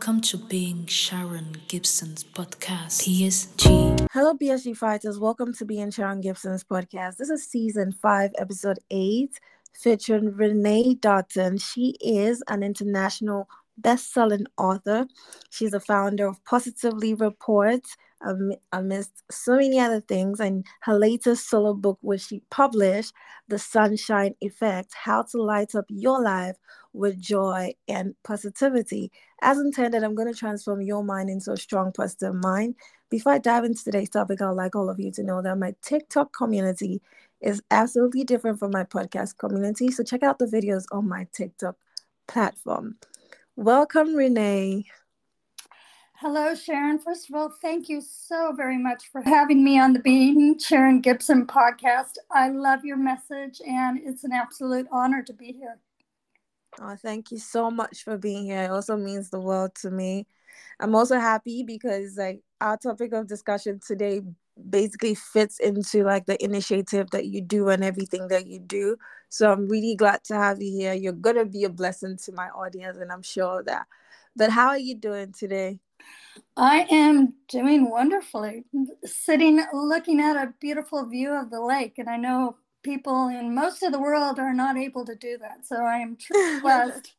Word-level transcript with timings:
Welcome 0.00 0.22
to 0.22 0.38
Being 0.38 0.86
Sharon 0.86 1.58
Gibson's 1.68 2.24
podcast, 2.24 3.02
PSG. 3.02 4.08
Hello, 4.10 4.32
PSG 4.32 4.74
fighters. 4.74 5.18
Welcome 5.18 5.52
to 5.52 5.66
Being 5.66 5.90
Sharon 5.90 6.22
Gibson's 6.22 6.64
podcast. 6.64 7.18
This 7.18 7.28
is 7.28 7.46
season 7.46 7.92
five, 7.92 8.30
episode 8.38 8.78
eight, 8.90 9.38
featuring 9.74 10.34
Renee 10.34 10.94
Dutton. 10.94 11.58
She 11.58 11.98
is 12.00 12.42
an 12.48 12.62
international 12.62 13.46
best-selling 13.76 14.46
author. 14.56 15.06
She's 15.50 15.72
the 15.72 15.80
founder 15.80 16.28
of 16.28 16.42
Positively 16.46 17.12
Reports, 17.12 17.94
amidst 18.72 19.22
so 19.30 19.56
many 19.56 19.78
other 19.78 20.00
things. 20.00 20.40
And 20.40 20.64
her 20.80 20.94
latest 20.94 21.50
solo 21.50 21.74
book, 21.74 21.98
which 22.00 22.22
she 22.22 22.42
published, 22.50 23.12
The 23.48 23.58
Sunshine 23.58 24.34
Effect 24.40 24.94
How 24.94 25.24
to 25.24 25.42
Light 25.42 25.74
Up 25.74 25.84
Your 25.90 26.22
Life 26.22 26.56
with 26.92 27.20
Joy 27.20 27.74
and 27.88 28.14
Positivity. 28.24 29.12
As 29.42 29.58
intended, 29.58 30.02
I'm 30.02 30.14
going 30.14 30.32
to 30.32 30.38
transform 30.38 30.82
your 30.82 31.04
mind 31.04 31.30
into 31.30 31.52
a 31.52 31.56
strong, 31.56 31.92
positive 31.92 32.34
mind. 32.34 32.74
Before 33.10 33.32
I 33.32 33.38
dive 33.38 33.64
into 33.64 33.82
today's 33.82 34.10
topic, 34.10 34.40
I'd 34.40 34.50
like 34.50 34.74
all 34.74 34.90
of 34.90 35.00
you 35.00 35.10
to 35.12 35.22
know 35.22 35.42
that 35.42 35.58
my 35.58 35.74
TikTok 35.82 36.32
community 36.32 37.00
is 37.40 37.62
absolutely 37.70 38.24
different 38.24 38.58
from 38.58 38.70
my 38.70 38.84
podcast 38.84 39.38
community. 39.38 39.90
So 39.90 40.04
check 40.04 40.22
out 40.22 40.38
the 40.38 40.46
videos 40.46 40.84
on 40.92 41.08
my 41.08 41.26
TikTok 41.32 41.76
platform. 42.28 42.96
Welcome, 43.56 44.14
Renee. 44.14 44.86
Hello, 46.16 46.54
Sharon. 46.54 46.98
First 46.98 47.30
of 47.30 47.34
all, 47.34 47.48
thank 47.62 47.88
you 47.88 48.02
so 48.02 48.52
very 48.54 48.76
much 48.76 49.10
for 49.10 49.22
having 49.22 49.64
me 49.64 49.80
on 49.80 49.94
the 49.94 50.00
Being 50.00 50.58
Sharon 50.58 51.00
Gibson 51.00 51.46
podcast. 51.46 52.18
I 52.30 52.50
love 52.50 52.84
your 52.84 52.98
message, 52.98 53.62
and 53.66 53.98
it's 54.04 54.22
an 54.24 54.32
absolute 54.32 54.86
honor 54.92 55.22
to 55.22 55.32
be 55.32 55.52
here. 55.52 55.78
Oh, 56.78 56.96
thank 56.96 57.30
you 57.30 57.38
so 57.38 57.70
much 57.70 58.04
for 58.04 58.16
being 58.16 58.44
here. 58.44 58.62
It 58.64 58.70
also 58.70 58.96
means 58.96 59.30
the 59.30 59.40
world 59.40 59.74
to 59.76 59.90
me. 59.90 60.26
I'm 60.78 60.94
also 60.94 61.18
happy 61.18 61.62
because 61.62 62.16
like 62.16 62.42
our 62.60 62.76
topic 62.76 63.12
of 63.12 63.26
discussion 63.26 63.80
today 63.84 64.22
basically 64.68 65.14
fits 65.14 65.58
into 65.58 66.04
like 66.04 66.26
the 66.26 66.42
initiative 66.42 67.10
that 67.10 67.26
you 67.26 67.40
do 67.40 67.68
and 67.68 67.82
everything 67.82 68.28
that 68.28 68.46
you 68.46 68.60
do. 68.60 68.96
So 69.28 69.50
I'm 69.50 69.68
really 69.68 69.96
glad 69.96 70.22
to 70.24 70.34
have 70.36 70.62
you 70.62 70.70
here. 70.70 70.94
You're 70.94 71.12
gonna 71.12 71.44
be 71.44 71.64
a 71.64 71.70
blessing 71.70 72.16
to 72.24 72.32
my 72.32 72.48
audience, 72.50 72.98
and 72.98 73.10
I'm 73.12 73.22
sure 73.22 73.60
of 73.60 73.66
that. 73.66 73.86
But 74.36 74.50
how 74.50 74.68
are 74.68 74.78
you 74.78 74.94
doing 74.94 75.32
today? 75.32 75.80
I 76.56 76.86
am 76.90 77.34
doing 77.48 77.90
wonderfully. 77.90 78.64
Sitting 79.04 79.64
looking 79.72 80.20
at 80.20 80.36
a 80.36 80.54
beautiful 80.60 81.06
view 81.06 81.32
of 81.32 81.50
the 81.50 81.60
lake, 81.60 81.98
and 81.98 82.08
I 82.08 82.16
know 82.16 82.56
people 82.82 83.28
in 83.28 83.54
most 83.54 83.82
of 83.82 83.92
the 83.92 84.00
world 84.00 84.38
are 84.38 84.54
not 84.54 84.76
able 84.76 85.04
to 85.04 85.14
do 85.14 85.38
that. 85.38 85.66
So 85.66 85.76
I 85.76 85.98
am 85.98 86.16
truly 86.16 86.60
blessed. 86.62 87.12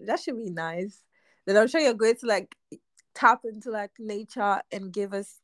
that 0.00 0.20
should 0.20 0.38
be 0.38 0.50
nice. 0.50 1.02
Then 1.46 1.56
I'm 1.56 1.68
sure 1.68 1.80
you're 1.80 1.94
going 1.94 2.16
to 2.16 2.26
like 2.26 2.54
tap 3.14 3.40
into 3.44 3.70
like 3.70 3.90
nature 3.98 4.60
and 4.70 4.92
give 4.92 5.12
us, 5.12 5.40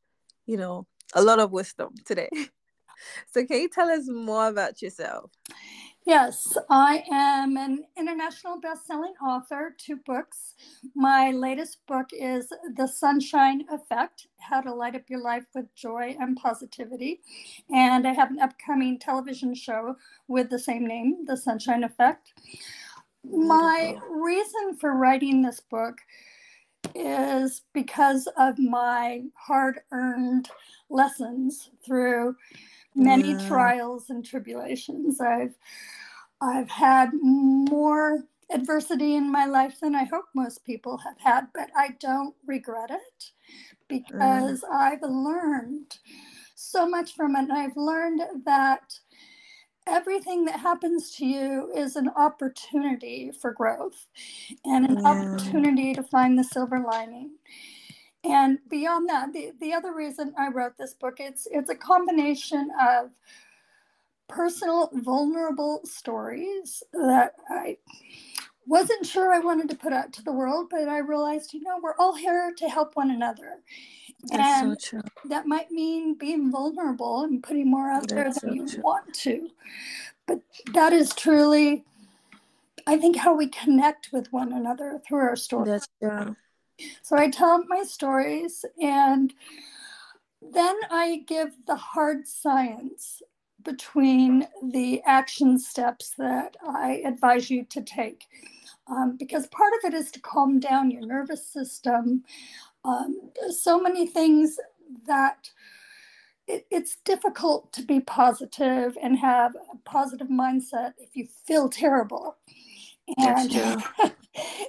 you 0.46 0.56
know, 0.56 0.86
a 1.14 1.22
lot 1.22 1.40
of 1.40 1.52
wisdom 1.52 1.90
today. 2.04 2.30
So, 3.32 3.44
can 3.46 3.60
you 3.60 3.68
tell 3.68 3.88
us 3.88 4.08
more 4.08 4.48
about 4.48 4.82
yourself? 4.82 5.30
Yes, 6.08 6.56
I 6.70 7.04
am 7.10 7.58
an 7.58 7.84
international 7.98 8.58
best-selling 8.58 9.12
author, 9.22 9.74
two 9.76 9.96
books. 10.06 10.54
My 10.94 11.32
latest 11.32 11.86
book 11.86 12.06
is 12.12 12.50
The 12.76 12.86
Sunshine 12.86 13.66
Effect: 13.70 14.26
How 14.38 14.62
to 14.62 14.72
Light 14.72 14.94
Up 14.94 15.02
Your 15.08 15.20
Life 15.20 15.44
with 15.54 15.66
Joy 15.74 16.16
and 16.18 16.34
Positivity. 16.34 17.20
And 17.70 18.08
I 18.08 18.14
have 18.14 18.30
an 18.30 18.40
upcoming 18.40 18.98
television 18.98 19.52
show 19.52 19.96
with 20.28 20.48
the 20.48 20.58
same 20.58 20.86
name, 20.86 21.26
The 21.26 21.36
Sunshine 21.36 21.84
Effect. 21.84 22.32
My 23.22 23.94
reason 24.08 24.78
for 24.80 24.94
writing 24.96 25.42
this 25.42 25.60
book 25.60 25.98
is 26.94 27.64
because 27.74 28.26
of 28.38 28.58
my 28.58 29.24
hard-earned 29.34 30.48
lessons 30.88 31.68
through 31.84 32.34
many 32.98 33.32
yeah. 33.32 33.48
trials 33.48 34.10
and 34.10 34.24
tribulations. 34.24 35.20
I've 35.20 35.54
I've 36.40 36.70
had 36.70 37.10
more 37.12 38.24
adversity 38.50 39.14
in 39.14 39.30
my 39.30 39.46
life 39.46 39.80
than 39.80 39.94
I 39.94 40.04
hope 40.04 40.26
most 40.34 40.64
people 40.64 40.98
have 40.98 41.18
had, 41.18 41.48
but 41.54 41.70
I 41.76 41.96
don't 42.00 42.34
regret 42.46 42.90
it 42.90 43.30
because 43.88 44.62
mm. 44.62 44.72
I've 44.72 45.02
learned 45.02 45.98
so 46.54 46.88
much 46.88 47.14
from 47.14 47.36
it. 47.36 47.40
And 47.40 47.52
I've 47.52 47.76
learned 47.76 48.22
that 48.44 48.98
everything 49.86 50.44
that 50.44 50.60
happens 50.60 51.12
to 51.16 51.26
you 51.26 51.72
is 51.74 51.96
an 51.96 52.10
opportunity 52.16 53.32
for 53.40 53.52
growth 53.52 54.06
and 54.64 54.86
an 54.86 55.00
yeah. 55.00 55.08
opportunity 55.08 55.94
to 55.94 56.02
find 56.02 56.38
the 56.38 56.44
silver 56.44 56.80
lining 56.80 57.30
and 58.28 58.58
beyond 58.68 59.08
that 59.08 59.32
the, 59.32 59.52
the 59.60 59.72
other 59.72 59.94
reason 59.94 60.34
i 60.38 60.48
wrote 60.48 60.76
this 60.76 60.94
book 60.94 61.16
it's 61.18 61.48
it's 61.50 61.70
a 61.70 61.74
combination 61.74 62.70
of 62.80 63.10
personal 64.28 64.90
vulnerable 64.92 65.80
stories 65.84 66.82
that 66.92 67.32
i 67.50 67.76
wasn't 68.66 69.04
sure 69.04 69.32
i 69.32 69.38
wanted 69.38 69.68
to 69.68 69.74
put 69.76 69.92
out 69.92 70.12
to 70.12 70.22
the 70.22 70.32
world 70.32 70.66
but 70.70 70.88
i 70.88 70.98
realized 70.98 71.54
you 71.54 71.62
know 71.62 71.78
we're 71.82 71.96
all 71.98 72.14
here 72.14 72.52
to 72.56 72.68
help 72.68 72.94
one 72.94 73.10
another. 73.10 73.60
That's 74.24 74.62
and 74.62 74.80
so 74.80 75.00
that 75.28 75.46
might 75.46 75.70
mean 75.70 76.14
being 76.14 76.50
vulnerable 76.50 77.22
and 77.22 77.42
putting 77.42 77.70
more 77.70 77.90
out 77.90 78.08
That's 78.08 78.12
there 78.12 78.24
than 78.24 78.34
so 78.34 78.54
you 78.54 78.66
true. 78.68 78.82
want 78.82 79.14
to. 79.14 79.48
But 80.26 80.40
that 80.72 80.92
is 80.92 81.14
truly 81.14 81.84
i 82.86 82.96
think 82.96 83.16
how 83.16 83.34
we 83.34 83.48
connect 83.48 84.10
with 84.12 84.32
one 84.32 84.52
another 84.52 85.00
through 85.06 85.20
our 85.20 85.36
stories. 85.36 85.68
That's 85.68 85.88
true 86.02 86.36
so 87.02 87.16
I 87.16 87.30
tell 87.30 87.64
my 87.68 87.82
stories 87.82 88.64
and 88.80 89.32
then 90.40 90.76
I 90.90 91.24
give 91.26 91.50
the 91.66 91.76
hard 91.76 92.26
science 92.26 93.22
between 93.64 94.46
the 94.70 95.02
action 95.04 95.58
steps 95.58 96.14
that 96.18 96.56
I 96.66 97.02
advise 97.04 97.50
you 97.50 97.64
to 97.64 97.82
take. 97.82 98.24
Um, 98.86 99.16
because 99.18 99.46
part 99.48 99.72
of 99.74 99.92
it 99.92 99.94
is 99.94 100.10
to 100.12 100.20
calm 100.20 100.60
down 100.60 100.90
your 100.90 101.04
nervous 101.04 101.46
system. 101.46 102.24
Um, 102.84 103.30
so 103.50 103.78
many 103.78 104.06
things 104.06 104.58
that 105.06 105.50
it, 106.46 106.66
it's 106.70 106.96
difficult 107.04 107.72
to 107.74 107.82
be 107.82 108.00
positive 108.00 108.96
and 109.02 109.18
have 109.18 109.54
a 109.54 109.76
positive 109.84 110.28
mindset 110.28 110.94
if 110.98 111.14
you 111.14 111.26
feel 111.46 111.68
terrible. 111.68 112.38
And 113.16 113.82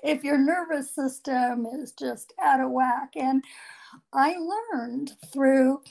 if 0.03 0.23
your 0.23 0.37
nervous 0.37 0.91
system 0.91 1.65
is 1.65 1.91
just 1.91 2.33
out 2.41 2.61
of 2.61 2.71
whack. 2.71 3.13
And 3.15 3.43
I 4.13 4.35
learned 4.37 5.11
through 5.31 5.81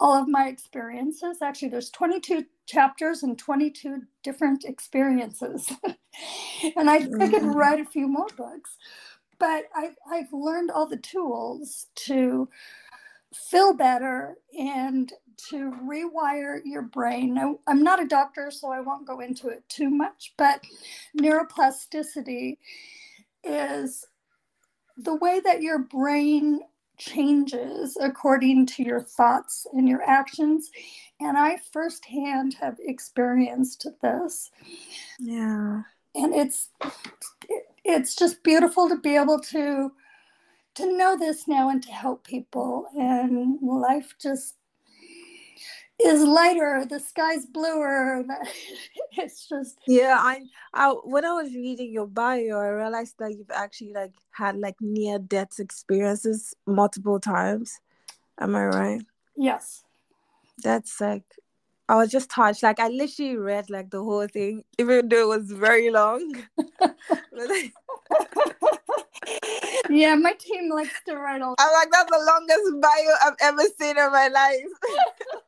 all 0.00 0.20
of 0.20 0.28
my 0.28 0.48
experiences. 0.48 1.38
Actually, 1.42 1.68
there's 1.68 1.90
22 1.90 2.44
chapters 2.66 3.22
and 3.22 3.38
22 3.38 4.02
different 4.22 4.64
experiences. 4.64 5.72
and 6.76 6.90
I 6.90 6.96
I 6.96 7.00
could 7.00 7.42
mm-hmm. 7.42 7.52
write 7.52 7.80
a 7.80 7.84
few 7.84 8.08
more 8.08 8.28
books. 8.36 8.76
But 9.38 9.64
I, 9.74 9.90
I've 10.10 10.32
learned 10.32 10.70
all 10.70 10.86
the 10.86 10.96
tools 10.96 11.86
to 11.96 12.48
feel 13.34 13.74
better 13.74 14.36
and 14.56 15.12
to 15.50 15.72
rewire 15.84 16.60
your 16.64 16.82
brain. 16.82 17.34
Now, 17.34 17.58
I'm 17.66 17.82
not 17.82 18.02
a 18.02 18.06
doctor, 18.06 18.50
so 18.50 18.70
I 18.70 18.80
won't 18.80 19.06
go 19.06 19.20
into 19.20 19.48
it 19.48 19.62
too 19.68 19.90
much, 19.90 20.32
but 20.36 20.60
neuroplasticity 21.20 22.58
is 23.42 24.04
the 24.96 25.16
way 25.16 25.40
that 25.40 25.62
your 25.62 25.78
brain 25.78 26.60
changes 26.98 27.96
according 28.00 28.66
to 28.66 28.82
your 28.82 29.00
thoughts 29.00 29.66
and 29.72 29.88
your 29.88 30.02
actions. 30.02 30.70
And 31.20 31.36
I 31.36 31.58
firsthand 31.72 32.54
have 32.60 32.78
experienced 32.80 33.86
this. 34.02 34.50
Yeah. 35.18 35.82
And 36.14 36.34
it's 36.34 36.68
it's 37.84 38.14
just 38.14 38.42
beautiful 38.44 38.88
to 38.88 38.96
be 38.96 39.16
able 39.16 39.40
to 39.40 39.92
to 40.76 40.96
know 40.96 41.16
this 41.16 41.46
now 41.46 41.68
and 41.68 41.82
to 41.82 41.90
help 41.90 42.24
people 42.24 42.86
and 42.96 43.58
life 43.62 44.14
just 44.20 44.54
is 46.02 46.22
lighter 46.22 46.84
the 46.88 46.98
sky's 46.98 47.46
bluer 47.46 48.24
it's 49.12 49.48
just 49.48 49.78
yeah 49.86 50.16
I, 50.18 50.42
I 50.72 50.90
when 50.90 51.24
i 51.24 51.32
was 51.32 51.54
reading 51.54 51.92
your 51.92 52.06
bio 52.06 52.58
i 52.58 52.68
realized 52.68 53.14
that 53.18 53.32
you've 53.32 53.50
actually 53.50 53.92
like 53.92 54.12
had 54.32 54.56
like 54.56 54.76
near 54.80 55.18
death 55.18 55.58
experiences 55.58 56.54
multiple 56.66 57.20
times 57.20 57.78
am 58.40 58.56
i 58.56 58.64
right 58.64 59.02
yes 59.36 59.84
that's 60.62 61.00
like 61.00 61.24
i 61.88 61.94
was 61.94 62.10
just 62.10 62.30
touched 62.30 62.64
like 62.64 62.80
i 62.80 62.88
literally 62.88 63.36
read 63.36 63.70
like 63.70 63.90
the 63.90 64.02
whole 64.02 64.26
thing 64.26 64.64
even 64.78 65.08
though 65.08 65.32
it 65.32 65.38
was 65.38 65.52
very 65.52 65.90
long 65.90 66.42
yeah, 69.88 70.14
my 70.14 70.32
team 70.32 70.70
likes 70.70 71.00
to 71.06 71.16
write 71.16 71.40
all. 71.42 71.54
I'm 71.58 71.72
like, 71.72 71.90
that's 71.90 72.10
the 72.10 72.18
longest 72.18 72.80
bio 72.80 73.14
I've 73.24 73.36
ever 73.40 73.62
seen 73.78 73.98
in 73.98 74.12
my 74.12 74.28
life. 74.28 74.68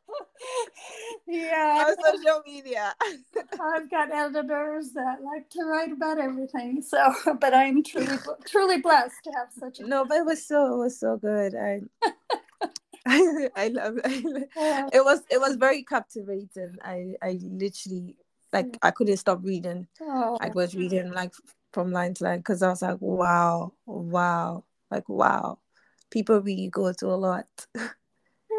Yeah. 1.27 1.85
on 1.87 1.95
social 2.03 2.41
media. 2.45 2.93
I've 3.61 3.89
got 3.91 4.11
editors 4.11 4.91
that 4.93 5.21
like 5.21 5.49
to 5.51 5.63
write 5.63 5.91
about 5.91 6.19
everything. 6.19 6.81
So, 6.81 7.13
but 7.41 7.53
I'm 7.53 7.83
truly, 7.83 8.17
truly 8.45 8.81
blessed 8.81 9.23
to 9.25 9.31
have 9.35 9.49
such 9.51 9.79
a. 9.79 9.87
no, 9.87 10.05
but 10.05 10.17
it 10.17 10.25
was 10.25 10.45
so 10.45 10.75
it 10.75 10.77
was 10.77 10.99
so 10.99 11.17
good. 11.17 11.55
I 11.55 11.81
I, 13.07 13.47
I 13.55 13.67
love 13.69 13.99
it. 14.03 14.49
Yeah. 14.55 14.89
It 14.93 15.03
was 15.03 15.21
it 15.29 15.39
was 15.39 15.55
very 15.55 15.83
captivating. 15.83 16.77
I 16.83 17.13
I 17.21 17.39
literally 17.41 18.15
like 18.53 18.77
I 18.81 18.91
couldn't 18.91 19.17
stop 19.17 19.39
reading. 19.43 19.87
Oh, 20.01 20.37
I 20.41 20.49
was 20.49 20.75
reading 20.75 21.11
like 21.11 21.33
from 21.73 21.91
line 21.91 22.13
to 22.15 22.23
line 22.23 22.39
because 22.39 22.61
I 22.61 22.69
was 22.69 22.81
like, 22.81 22.97
wow, 22.99 23.73
wow, 23.85 24.63
like 24.91 25.07
wow. 25.09 25.59
People 26.09 26.39
really 26.39 26.69
go 26.69 26.93
through 26.93 27.13
a 27.13 27.15
lot. 27.15 27.47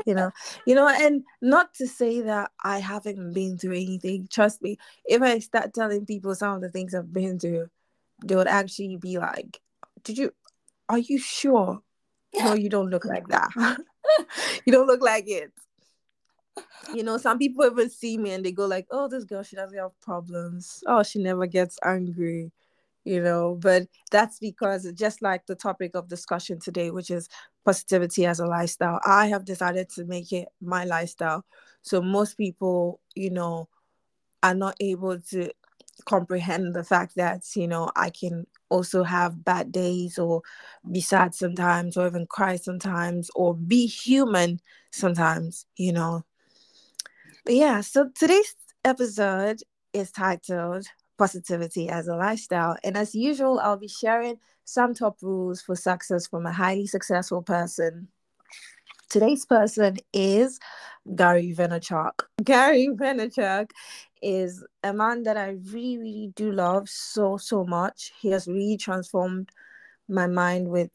You 0.06 0.15
know, 0.15 0.31
you 0.67 0.75
know, 0.75 0.89
and 0.89 1.25
not 1.41 1.75
to 1.75 1.87
say 1.87 2.21
that 2.23 2.50
I 2.62 2.79
haven't 2.79 3.33
been 3.33 3.59
through 3.59 3.77
anything. 3.77 4.29
Trust 4.31 4.62
me, 4.62 4.79
if 5.05 5.23
I 5.23 5.39
start 5.39 5.75
telling 5.75 6.06
people 6.06 6.35
some 6.35 6.56
of 6.56 6.61
the 6.61 6.71
things 6.71 6.95
I've 6.95 7.12
been 7.12 7.39
through, 7.39 7.69
they 8.25 8.37
would 8.37 8.49
actually 8.49 8.97
be 8.97 9.19
like, 9.19 9.61
Did 10.05 10.19
you 10.19 10.33
are 10.89 10.99
you 10.99 11.19
sure? 11.19 11.83
No, 12.35 12.55
you 12.55 12.69
don't 12.69 12.91
look 12.91 13.05
like 13.05 13.29
that. 13.29 13.50
you 14.65 14.73
don't 14.73 14.87
look 14.87 15.03
like 15.03 15.25
it. 15.29 15.53
You 16.95 17.03
know, 17.03 17.19
some 17.19 17.39
people 17.39 17.67
even 17.67 17.91
see 17.91 18.17
me 18.17 18.33
and 18.33 18.45
they 18.45 18.53
go 18.53 18.67
like, 18.67 18.87
"Oh, 18.91 19.09
this 19.09 19.25
girl, 19.25 19.43
she 19.43 19.56
doesn't 19.56 19.77
have 19.77 19.99
problems. 20.00 20.83
Oh, 20.87 21.03
she 21.03 21.19
never 21.19 21.47
gets 21.47 21.79
angry." 21.85 22.53
You 23.09 23.23
know, 23.23 23.59
but 23.59 23.85
that's 24.11 24.39
because 24.39 24.87
just 24.93 25.23
like 25.23 25.47
the 25.47 25.55
topic 25.55 25.93
of 25.95 26.09
discussion 26.09 26.61
today, 26.61 26.91
which 26.91 27.11
is 27.11 27.27
positivity 27.65 28.27
as 28.27 28.39
a 28.39 28.45
lifestyle, 28.47 29.01
I 29.07 29.29
have 29.29 29.47
decided 29.47 29.89
to 29.95 30.05
make 30.05 30.31
it 30.31 30.49
my 30.61 30.85
lifestyle. 30.85 31.47
So 31.81 32.03
most 32.03 32.37
people, 32.37 33.01
you 33.15 33.31
know, 33.31 33.71
are 34.43 34.55
not 34.55 34.77
able 34.79 35.19
to 35.31 35.51
comprehend 36.05 36.75
the 36.75 36.85
fact 36.85 37.17
that 37.17 37.45
you 37.57 37.67
know 37.67 37.91
I 37.97 38.11
can 38.11 38.47
also 38.69 39.05
have 39.05 39.43
bad 39.43 39.73
days 39.73 40.19
or 40.19 40.43
be 40.93 41.01
sad 41.01 41.35
sometimes 41.35 41.97
or 41.97 42.07
even 42.09 42.27
cry 42.27 42.57
sometimes 42.57 43.31
or 43.35 43.55
be 43.55 43.87
human 43.87 44.61
sometimes 44.93 45.65
you 45.77 45.93
know 45.93 46.25
but 47.45 47.55
yeah 47.55 47.81
so 47.81 48.11
today's 48.15 48.55
episode 48.85 49.61
is 49.95 50.13
titled 50.13 50.87
positivity 51.19 51.88
as 51.88 52.09
a 52.09 52.17
lifestyle 52.17 52.76
and 52.85 52.97
as 52.97 53.15
usual 53.15 53.61
I'll 53.61 53.76
be 53.76 53.88
sharing 53.88 54.38
some 54.65 54.94
top 54.94 55.19
rules 55.23 55.61
for 55.61 55.75
success 55.75 56.26
from 56.26 56.47
a 56.47 56.53
highly 56.53 56.87
successful 56.87 57.43
person 57.43 58.09
today's 59.09 59.47
person 59.47 59.97
is 60.12 60.61
Gary 61.15 61.55
Vaynerchuk. 61.56 62.12
Gary 62.44 62.88
Vaynerchuk 62.93 63.70
is 64.20 64.65
a 64.82 64.93
man 64.93 65.23
that 65.23 65.37
I 65.37 65.56
really, 65.73 65.99
really 65.99 66.32
do 66.35 66.53
love 66.53 66.88
so, 66.88 67.37
so 67.37 67.64
much. 67.64 68.12
He 68.21 68.31
has 68.31 68.47
really 68.47 68.76
transformed 68.76 69.50
my 70.09 70.26
mind 70.26 70.69
with 70.69 70.91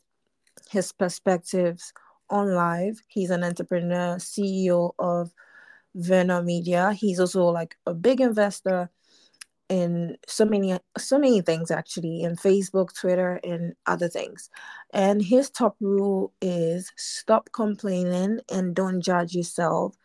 his 0.70 0.92
perspectives 0.92 1.94
on 2.30 2.54
life. 2.54 3.00
He's 3.08 3.30
an 3.30 3.44
entrepreneur, 3.44 4.18
CEO 4.18 4.92
of 5.00 5.32
Vayner 5.98 6.44
Media. 6.44 6.94
He's 6.94 7.20
also 7.20 7.46
like 7.46 7.76
a 7.86 7.94
big 7.94 8.22
investor 8.22 8.90
in 9.70 10.18
so 10.28 10.46
many 10.46 10.78
so 10.98 11.18
many 11.18 11.42
things 11.42 11.72
actually 11.72 12.22
in 12.24 12.36
Facebook, 12.36 12.94
Twitter, 12.94 13.40
and 13.44 13.74
other 13.86 14.08
things. 14.08 14.50
And 14.94 15.22
his 15.22 15.50
top 15.50 15.76
rule 15.80 16.34
is 16.42 16.92
stop 16.96 17.50
complaining 17.54 18.40
and 18.52 18.76
don't 18.76 19.02
judge 19.02 19.34
yourself. 19.36 19.96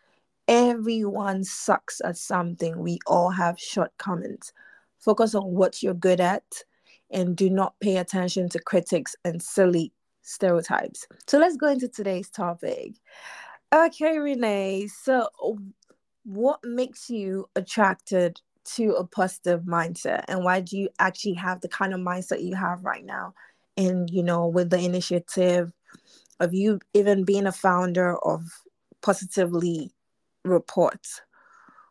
Everyone 0.46 1.44
sucks 1.44 2.00
at 2.04 2.16
something. 2.16 2.78
We 2.78 2.98
all 3.06 3.30
have 3.30 3.58
shortcomings. 3.58 4.52
Focus 4.98 5.34
on 5.34 5.44
what 5.52 5.82
you're 5.82 5.94
good 5.94 6.20
at 6.20 6.64
and 7.10 7.36
do 7.36 7.50
not 7.50 7.78
pay 7.80 7.96
attention 7.96 8.48
to 8.50 8.58
critics 8.58 9.14
and 9.24 9.42
silly 9.42 9.92
stereotypes. 10.22 11.06
So 11.26 11.38
let's 11.38 11.56
go 11.56 11.68
into 11.68 11.88
today's 11.88 12.30
topic. 12.30 12.94
Okay, 13.74 14.18
Renee. 14.18 14.86
So, 14.88 15.28
what 16.24 16.60
makes 16.64 17.10
you 17.10 17.48
attracted 17.54 18.40
to 18.74 18.94
a 18.94 19.06
positive 19.06 19.62
mindset 19.62 20.24
and 20.28 20.44
why 20.44 20.60
do 20.60 20.76
you 20.76 20.88
actually 20.98 21.34
have 21.34 21.60
the 21.60 21.68
kind 21.68 21.94
of 21.94 22.00
mindset 22.00 22.42
you 22.42 22.54
have 22.54 22.84
right 22.84 23.04
now 23.04 23.34
and 23.76 24.10
you 24.10 24.22
know 24.22 24.46
with 24.46 24.70
the 24.70 24.78
initiative 24.78 25.72
of 26.40 26.54
you 26.54 26.78
even 26.94 27.24
being 27.24 27.46
a 27.46 27.52
founder 27.52 28.16
of 28.18 28.42
positively 29.02 29.90
reports 30.44 31.22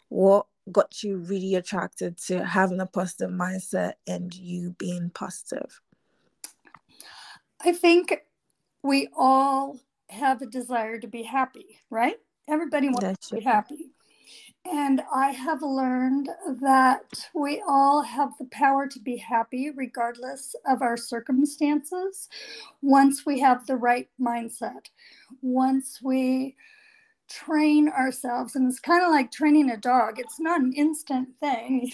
what 0.09 0.45
got 0.71 1.01
you 1.03 1.18
really 1.18 1.56
attracted 1.56 2.18
to 2.18 2.45
having 2.45 2.80
a 2.80 2.85
positive 2.85 3.30
mindset 3.30 3.94
and 4.06 4.33
you 4.35 4.75
being 4.77 5.09
positive 5.09 5.81
I 7.63 7.71
think 7.73 8.21
we 8.83 9.07
all 9.18 9.80
have 10.09 10.41
a 10.41 10.45
desire 10.45 11.00
to 11.00 11.07
be 11.07 11.23
happy, 11.23 11.80
right? 11.89 12.18
Everybody 12.47 12.88
wants 12.88 13.01
That's 13.01 13.30
to 13.30 13.35
be 13.35 13.41
happy. 13.41 13.91
And 14.72 15.02
I 15.14 15.31
have 15.31 15.62
learned 15.62 16.30
that 16.62 17.30
we 17.34 17.64
all 17.68 18.02
have 18.02 18.31
the 18.38 18.46
power 18.52 18.88
to 18.88 19.00
be 19.00 19.16
happy 19.18 19.72
regardless 19.72 20.56
of 20.68 20.81
our 20.81 20.98
circumstances 20.98 22.28
once 22.81 23.25
we 23.25 23.40
have 23.40 23.66
the 23.66 23.78
right 23.78 24.10
mindset. 24.19 24.88
Once 25.42 26.00
we 26.04 26.56
train 27.30 27.90
ourselves, 27.90 28.56
and 28.56 28.69
it's 28.69 28.80
kind 28.80 29.04
of 29.04 29.12
like 29.12 29.31
training 29.31 29.69
a 29.72 29.78
dog, 29.78 30.19
it's 30.19 30.40
not 30.40 30.62
an 30.62 30.74
instant 30.74 31.30
thing. 31.40 31.92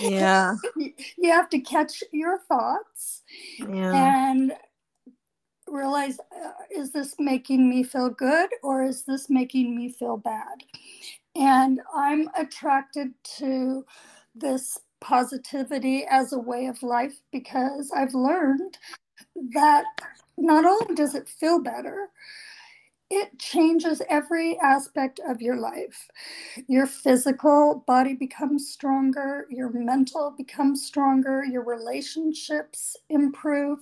yeah 0.00 0.54
You- 0.76 1.30
have 1.30 1.48
to 1.50 1.60
catch 1.60 2.02
your 2.12 2.38
thoughts 2.40 3.22
yeah 3.58 4.12
and 4.32 4.52
realize 5.68 6.18
uh, 6.20 6.50
is 6.74 6.92
this 6.92 7.14
making 7.18 7.68
me 7.68 7.82
feel 7.82 8.10
good 8.10 8.50
or 8.62 8.82
is 8.84 9.04
this 9.04 9.30
making 9.30 9.74
me 9.76 9.90
feel 9.90 10.16
bad 10.16 10.62
and 11.34 11.80
i'm 11.94 12.28
attracted 12.36 13.12
to 13.24 13.84
this 14.34 14.78
positivity 15.00 16.04
as 16.10 16.32
a 16.32 16.38
way 16.38 16.66
of 16.66 16.82
life 16.82 17.20
because 17.32 17.90
i've 17.96 18.14
learned 18.14 18.78
that 19.52 19.84
not 20.38 20.64
only 20.64 20.94
does 20.94 21.14
it 21.14 21.28
feel 21.28 21.60
better 21.60 22.08
it 23.12 23.38
changes 23.38 24.00
every 24.08 24.58
aspect 24.60 25.20
of 25.28 25.42
your 25.42 25.56
life. 25.56 26.08
Your 26.66 26.86
physical 26.86 27.84
body 27.86 28.14
becomes 28.14 28.70
stronger, 28.70 29.46
your 29.50 29.70
mental 29.70 30.34
becomes 30.34 30.86
stronger, 30.86 31.44
your 31.44 31.62
relationships 31.62 32.96
improve. 33.10 33.80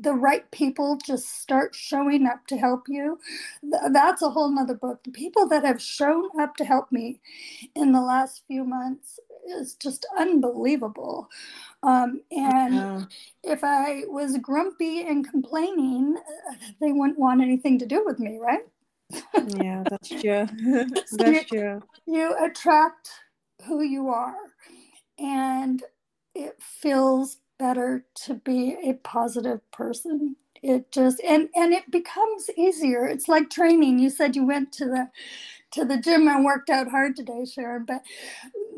The 0.00 0.14
right 0.14 0.50
people 0.52 0.98
just 1.04 1.40
start 1.42 1.74
showing 1.74 2.26
up 2.26 2.46
to 2.48 2.58
help 2.58 2.84
you. 2.88 3.18
Th- 3.62 3.92
That's 3.92 4.22
a 4.22 4.30
whole 4.30 4.50
nother 4.54 4.74
book. 4.74 5.04
The 5.04 5.12
people 5.12 5.48
that 5.48 5.64
have 5.64 5.82
shown 5.82 6.28
up 6.40 6.56
to 6.56 6.64
help 6.64 6.92
me 6.92 7.20
in 7.76 7.92
the 7.92 8.02
last 8.02 8.44
few 8.48 8.64
months 8.64 9.20
is 9.48 9.74
just 9.74 10.06
unbelievable. 10.18 11.28
Um, 11.82 12.22
and 12.32 12.86
yeah. 12.86 13.04
if 13.44 13.64
I 13.64 14.04
was 14.08 14.38
grumpy 14.38 15.02
and 15.02 15.28
complaining, 15.28 16.16
they 16.80 16.92
wouldn't 16.92 17.18
want 17.18 17.42
anything 17.42 17.78
to 17.80 17.86
do 17.86 18.04
with 18.06 18.20
me, 18.20 18.38
right? 18.40 18.66
yeah 19.44 19.84
that's 19.90 20.14
true 20.20 20.48
that's 21.12 21.44
true 21.44 21.82
You 22.06 22.36
attract 22.44 23.10
who 23.66 23.82
you 23.82 24.08
are, 24.10 24.36
and 25.18 25.82
it 26.34 26.56
feels 26.60 27.38
better 27.58 28.04
to 28.26 28.34
be 28.34 28.76
a 28.84 28.94
positive 28.94 29.60
person. 29.70 30.36
It 30.62 30.90
just 30.90 31.20
and 31.20 31.48
and 31.54 31.72
it 31.72 31.90
becomes 31.90 32.48
easier. 32.56 33.06
It's 33.06 33.28
like 33.28 33.50
training. 33.50 33.98
You 33.98 34.08
said 34.08 34.34
you 34.34 34.46
went 34.46 34.72
to 34.72 34.86
the 34.86 35.10
to 35.72 35.84
the 35.84 35.98
gym 35.98 36.28
and 36.28 36.44
worked 36.44 36.70
out 36.70 36.88
hard 36.88 37.16
today, 37.16 37.44
Sharon, 37.44 37.84
but 37.84 38.02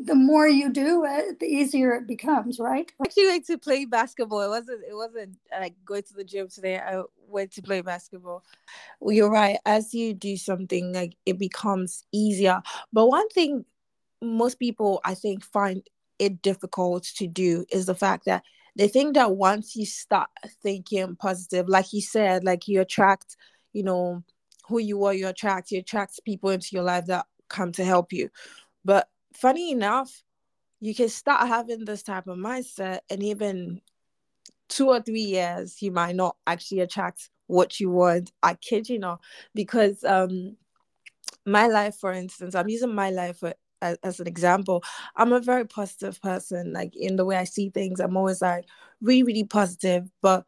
the 0.03 0.15
more 0.15 0.47
you 0.47 0.69
do 0.71 1.05
it, 1.05 1.39
the 1.39 1.45
easier 1.45 1.93
it 1.93 2.07
becomes, 2.07 2.59
right? 2.59 2.91
actually 3.05 3.27
like 3.27 3.45
to 3.45 3.57
play 3.57 3.85
basketball. 3.85 4.41
It 4.41 4.49
wasn't 4.49 4.83
it 4.89 4.93
wasn't 4.95 5.37
like 5.51 5.75
going 5.85 6.03
to 6.03 6.13
the 6.13 6.23
gym 6.23 6.49
today. 6.49 6.77
I 6.77 7.03
went 7.27 7.51
to 7.53 7.61
play 7.61 7.81
basketball. 7.81 8.43
Well, 8.99 9.15
you're 9.15 9.29
right. 9.29 9.57
As 9.65 9.93
you 9.93 10.13
do 10.13 10.37
something, 10.37 10.93
like 10.93 11.15
it 11.25 11.37
becomes 11.37 12.03
easier. 12.11 12.61
But 12.91 13.07
one 13.07 13.29
thing 13.29 13.65
most 14.21 14.59
people 14.59 14.99
I 15.05 15.13
think 15.13 15.43
find 15.43 15.83
it 16.19 16.41
difficult 16.41 17.03
to 17.03 17.27
do 17.27 17.65
is 17.71 17.85
the 17.85 17.95
fact 17.95 18.25
that 18.25 18.43
they 18.77 18.87
think 18.87 19.15
that 19.15 19.35
once 19.35 19.75
you 19.75 19.85
start 19.85 20.29
thinking 20.61 21.15
positive, 21.15 21.67
like 21.67 21.91
you 21.93 22.01
said, 22.01 22.43
like 22.43 22.67
you 22.67 22.79
attract, 22.79 23.35
you 23.73 23.83
know, 23.83 24.23
who 24.67 24.79
you 24.79 25.03
are, 25.05 25.13
you 25.13 25.27
attract, 25.27 25.71
you 25.71 25.79
attract 25.79 26.19
people 26.25 26.51
into 26.51 26.69
your 26.71 26.83
life 26.83 27.07
that 27.07 27.25
come 27.49 27.71
to 27.73 27.83
help 27.83 28.13
you. 28.13 28.29
But 28.85 29.09
funny 29.33 29.71
enough, 29.71 30.23
you 30.79 30.93
can 30.93 31.09
start 31.09 31.47
having 31.47 31.85
this 31.85 32.03
type 32.03 32.27
of 32.27 32.37
mindset 32.37 32.99
and 33.09 33.23
even 33.23 33.81
two 34.69 34.89
or 34.89 35.01
three 35.01 35.21
years 35.21 35.81
you 35.81 35.91
might 35.91 36.15
not 36.15 36.35
actually 36.45 36.81
attract 36.81 37.29
what 37.47 37.79
you 37.79 37.89
want 37.89 38.31
i 38.43 38.53
kid 38.55 38.89
you 38.89 38.99
not 38.99 39.19
because 39.55 40.03
um 40.03 40.55
my 41.45 41.67
life 41.67 41.95
for 41.95 42.11
instance 42.11 42.53
i'm 42.53 42.67
using 42.67 42.93
my 42.93 43.09
life 43.09 43.37
for, 43.37 43.53
as, 43.81 43.97
as 44.03 44.19
an 44.19 44.27
example 44.27 44.83
i'm 45.15 45.33
a 45.33 45.39
very 45.39 45.65
positive 45.65 46.21
person 46.21 46.73
like 46.73 46.95
in 46.95 47.15
the 47.15 47.25
way 47.25 47.35
i 47.35 47.43
see 47.43 47.69
things 47.69 47.99
i'm 47.99 48.17
always 48.17 48.41
like 48.41 48.65
really 49.01 49.23
really 49.23 49.43
positive 49.43 50.09
but 50.21 50.45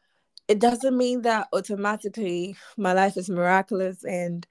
it 0.50 0.60
doesn't 0.60 0.98
mean 0.98 1.22
that 1.22 1.48
automatically 1.54 2.56
my 2.76 2.92
life 2.92 3.16
is 3.16 3.30
miraculous 3.30 4.04
and 4.04 4.48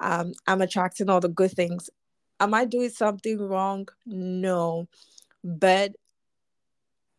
um, 0.00 0.32
i'm 0.46 0.62
attracting 0.62 1.10
all 1.10 1.20
the 1.20 1.28
good 1.28 1.50
things. 1.50 1.90
Am 2.38 2.54
i 2.54 2.64
doing 2.64 2.88
something 2.88 3.38
wrong? 3.38 3.86
No. 4.06 4.88
But 5.44 5.94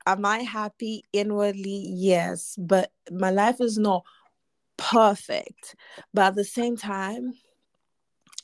am 0.08 0.26
i 0.26 0.40
happy? 0.40 1.04
Inwardly 1.14 1.86
yes 1.90 2.56
but 2.58 2.92
my 3.12 3.30
life 3.30 3.60
is 3.60 3.78
not 3.78 4.04
perfect. 4.78 5.76
But 6.14 6.28
at 6.28 6.36
the 6.36 6.46
same 6.46 6.78
time 6.78 7.34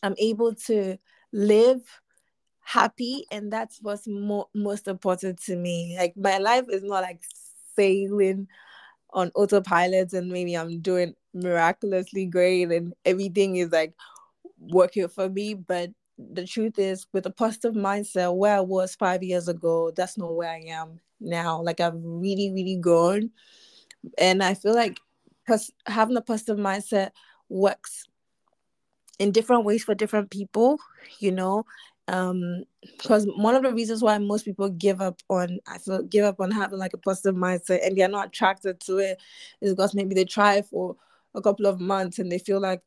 i'm 0.04 0.16
able 0.20 0.54
to 0.54 0.98
live 1.32 1.82
happy 2.68 3.26
and 3.32 3.52
that's 3.52 3.80
what's 3.82 4.08
mo- 4.08 4.50
most 4.54 4.88
important 4.88 5.42
to 5.44 5.56
me. 5.56 5.96
Like 5.98 6.16
my 6.18 6.38
life 6.38 6.66
is 6.70 6.84
not 6.84 7.02
like 7.02 7.22
sailing 7.76 8.48
on 9.14 9.32
autopilot 9.36 10.12
and 10.14 10.30
maybe 10.30 10.56
i'm 10.56 10.80
doing 10.80 11.14
miraculously 11.34 12.26
great 12.26 12.70
and 12.72 12.94
everything 13.06 13.56
is 13.56 13.72
like 13.72 13.94
working 14.60 15.08
for 15.08 15.30
me 15.30 15.54
but 15.54 15.90
the 16.34 16.46
truth 16.46 16.78
is 16.78 17.08
with 17.14 17.26
a 17.26 17.32
positive 17.32 17.74
mindset 17.74 18.36
where 18.36 18.58
i 18.58 18.60
was 18.60 18.96
five 18.96 19.24
years 19.24 19.48
ago 19.48 19.92
that's 19.96 20.18
not 20.18 20.36
where 20.36 20.50
i 20.50 20.62
am 20.68 21.00
now. 21.20 21.62
Like 21.62 21.80
i've 21.80 21.96
really 21.96 22.52
really 22.54 22.76
grown 22.76 23.32
and 24.18 24.44
i 24.44 24.54
feel 24.54 24.76
like 24.76 25.00
pos- 25.48 25.72
having 25.86 26.18
a 26.18 26.22
positive 26.22 26.58
mindset 26.58 27.12
works 27.50 28.04
in 29.20 29.32
different 29.32 29.64
ways 29.64 29.84
for 29.84 29.96
different 29.96 30.30
people 30.30 30.78
you 31.20 31.32
know 31.32 31.66
um 32.08 32.64
because 32.82 33.28
one 33.36 33.56
of 33.56 33.64
the 33.64 33.74
reasons 33.74 34.02
why 34.02 34.18
most 34.18 34.46
people 34.46 34.70
give 34.70 35.02
up 35.02 35.22
on 35.30 35.60
i 35.68 35.78
feel 35.78 36.02
give 36.04 36.24
up 36.24 36.40
on 36.40 36.52
having 36.52 36.80
like 36.80 36.94
a 36.94 36.98
positive 36.98 37.36
mindset 37.36 37.86
and 37.86 37.98
they're 37.98 38.08
not 38.08 38.28
attracted 38.28 38.80
to 38.80 38.98
it 38.98 39.20
is 39.62 39.74
because 39.74 39.94
maybe 39.94 40.16
they 40.16 40.26
try 40.26 40.62
for 40.62 40.96
a 41.36 41.42
couple 41.42 41.66
of 41.66 41.80
months 41.80 42.20
and 42.20 42.32
they 42.32 42.40
feel 42.40 42.60
like 42.60 42.82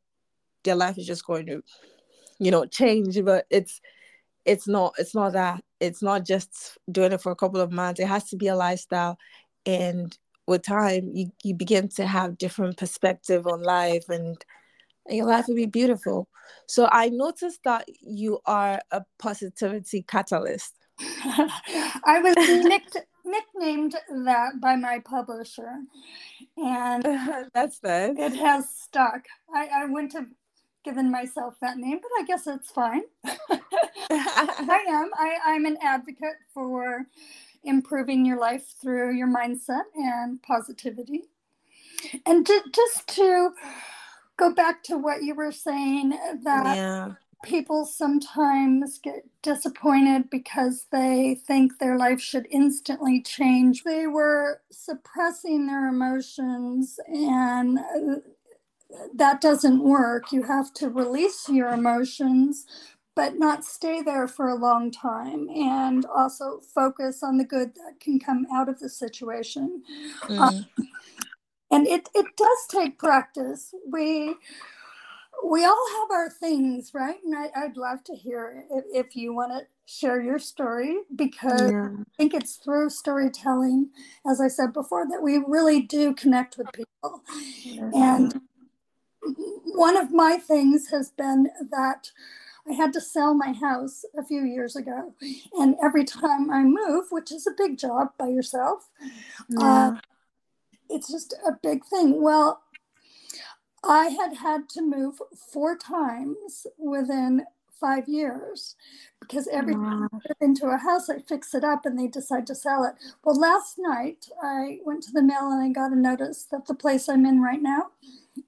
their 0.65 0.77
life 0.77 0.97
is 0.99 1.07
just 1.07 1.27
going 1.27 1.47
to 1.47 1.63
you 2.39 2.51
know 2.51 2.65
change 2.65 3.23
but 3.25 3.47
it's 3.51 3.81
it's 4.45 4.67
not 4.67 4.95
it's 4.99 5.15
not 5.15 5.33
that. 5.35 5.63
It's 5.81 6.03
not 6.03 6.25
just 6.25 6.79
doing 6.91 7.13
it 7.13 7.23
for 7.23 7.33
a 7.33 7.37
couple 7.37 7.61
of 7.61 7.73
months. 7.73 8.01
It 8.01 8.07
has 8.07 8.25
to 8.31 8.37
be 8.37 8.49
a 8.49 8.57
lifestyle. 8.57 9.19
And 9.67 10.17
with 10.47 10.63
time 10.63 11.11
you, 11.15 11.31
you 11.43 11.55
begin 11.55 11.89
to 11.91 12.07
have 12.07 12.39
different 12.39 12.77
perspective 12.77 13.47
on 13.47 13.63
life 13.63 14.09
and, 14.09 14.43
and 15.11 15.19
your 15.19 15.27
life 15.27 15.47
will 15.49 15.57
be 15.57 15.67
beautiful. 15.67 16.29
So 16.67 16.89
i 16.93 17.09
noticed 17.09 17.61
that 17.65 17.85
you 18.01 18.39
are 18.47 18.81
a 18.93 19.03
positivity 19.19 20.03
catalyst. 20.03 20.75
I 21.01 22.21
was 22.23 22.37
nicked, 22.65 22.97
nicknamed 23.25 23.97
that 24.25 24.61
by 24.61 24.77
my 24.77 25.01
publisher 25.01 25.81
and 26.57 27.03
that's 27.55 27.83
nice 27.83 28.15
it 28.17 28.37
has 28.37 28.71
stuck. 28.71 29.25
I, 29.55 29.69
I 29.83 29.87
wouldn't 29.87 30.13
have 30.13 30.29
given 30.85 31.11
myself 31.11 31.57
that 31.61 31.77
name 31.77 31.99
but 32.01 32.11
i 32.19 32.25
guess 32.25 32.47
it's 32.47 32.71
fine. 32.71 33.03
I 33.25 34.85
am. 34.89 35.11
I, 35.15 35.39
i'm 35.45 35.67
an 35.67 35.77
advocate 35.83 36.39
for 36.55 37.05
improving 37.65 38.25
your 38.25 38.39
life 38.39 38.75
through 38.81 39.15
your 39.15 39.29
mindset 39.29 39.85
and 39.95 40.41
positivity. 40.43 41.25
And 42.25 42.47
to, 42.47 42.63
just 42.73 43.09
to 43.09 43.53
go 44.41 44.53
back 44.53 44.83
to 44.85 44.97
what 44.97 45.23
you 45.23 45.35
were 45.35 45.53
saying, 45.53 46.11
that 46.43 46.77
yeah. 46.77 47.13
people 47.45 47.85
sometimes 47.85 48.99
get 48.99 49.25
disappointed 49.43 50.31
because 50.31 50.87
they 50.91 51.39
think 51.47 51.79
their 51.79 51.99
life 51.99 52.21
should 52.21 52.47
instantly 52.51 53.21
change. 53.21 53.85
They 53.85 54.07
were 54.07 54.63
suppressing 54.73 55.67
their 55.67 55.89
emotions 55.89 56.99
and 57.07 57.79
that 59.15 59.41
doesn't 59.41 59.83
work. 59.83 60.33
You 60.33 60.43
have 60.45 60.73
to 60.75 60.89
release 60.89 61.49
your 61.49 61.69
emotions, 61.69 62.67
but 63.15 63.39
not 63.39 63.65
stay 63.65 64.01
there 64.01 64.27
for 64.27 64.49
a 64.49 64.55
long 64.55 64.91
time 64.91 65.49
and 65.51 66.07
also 66.07 66.61
focus 66.75 67.23
on 67.23 67.37
the 67.37 67.45
good 67.45 67.75
that 67.75 68.01
can 68.01 68.19
come 68.19 68.47
out 68.53 68.69
of 68.69 68.81
the 68.81 68.89
situation. 68.89 69.83
Mm. 70.25 70.39
Um, 70.39 70.67
and 71.71 71.87
it, 71.87 72.09
it 72.15 72.27
does 72.37 72.67
take 72.69 72.99
practice. 72.99 73.75
We 73.87 74.35
we 75.45 75.65
all 75.65 75.87
have 76.01 76.11
our 76.11 76.31
things, 76.31 76.93
right? 76.93 77.17
And 77.25 77.35
I, 77.35 77.67
would 77.67 77.77
love 77.77 78.05
to 78.05 78.15
hear 78.15 78.65
if, 78.71 79.07
if 79.07 79.17
you 79.17 79.35
want 79.35 79.53
to 79.53 79.67
share 79.87 80.21
your 80.21 80.39
story 80.39 80.99
because 81.17 81.71
yeah. 81.71 81.89
I 81.93 82.17
think 82.17 82.35
it's 82.35 82.57
through 82.57 82.91
storytelling, 82.91 83.91
as 84.29 84.41
I 84.41 84.49
said 84.49 84.73
before, 84.73 85.07
that 85.09 85.23
we 85.23 85.39
really 85.39 85.81
do 85.81 86.15
connect 86.15 86.59
with 86.59 86.67
people. 86.73 87.23
Mm-hmm. 87.67 87.91
And 87.95 88.41
one 89.65 89.97
of 89.97 90.13
my 90.13 90.37
things 90.37 90.89
has 90.91 91.11
been 91.11 91.49
that 91.71 92.11
I 92.69 92.75
had 92.75 92.93
to 92.93 93.01
sell 93.01 93.35
my 93.35 93.53
house 93.53 94.05
a 94.19 94.25
few 94.25 94.45
years 94.45 94.77
ago. 94.77 95.15
And 95.55 95.77
every 95.83 96.05
time 96.05 96.51
I 96.51 96.63
move, 96.63 97.07
which 97.11 97.33
is 97.33 97.47
a 97.47 97.53
big 97.57 97.79
job 97.79 98.09
by 98.19 98.29
yourself, 98.29 98.91
yeah. 99.49 99.65
uh, 99.65 100.01
it's 100.91 101.11
just 101.11 101.35
a 101.47 101.53
big 101.63 101.85
thing. 101.85 102.23
Well, 102.23 102.63
I 103.83 104.09
had 104.09 104.35
had 104.37 104.69
to 104.71 104.83
move 104.83 105.21
four 105.53 105.77
times 105.77 106.67
within 106.79 107.45
five 107.81 108.09
years 108.09 108.77
because 109.21 109.49
every 109.51 109.75
wow. 109.75 109.85
time 109.85 110.09
I 110.13 110.19
get 110.29 110.37
into 110.41 110.67
a 110.67 110.77
house, 110.77 111.09
I 111.09 111.19
fix 111.21 111.55
it 111.55 111.65
up 111.65 111.87
and 111.87 111.99
they 111.99 112.07
decide 112.07 112.47
to 112.49 112.55
sell 112.55 112.85
it. 112.85 112.95
Well, 113.25 113.39
last 113.39 113.77
night 113.79 114.27
I 114.43 114.81
went 114.85 115.03
to 115.05 115.13
the 115.13 115.23
mail 115.23 115.51
and 115.51 115.63
I 115.63 115.71
got 115.71 115.93
a 115.93 115.99
notice 115.99 116.47
that 116.51 116.67
the 116.67 116.75
place 116.75 117.09
I'm 117.09 117.25
in 117.25 117.41
right 117.41 117.63
now, 117.63 117.87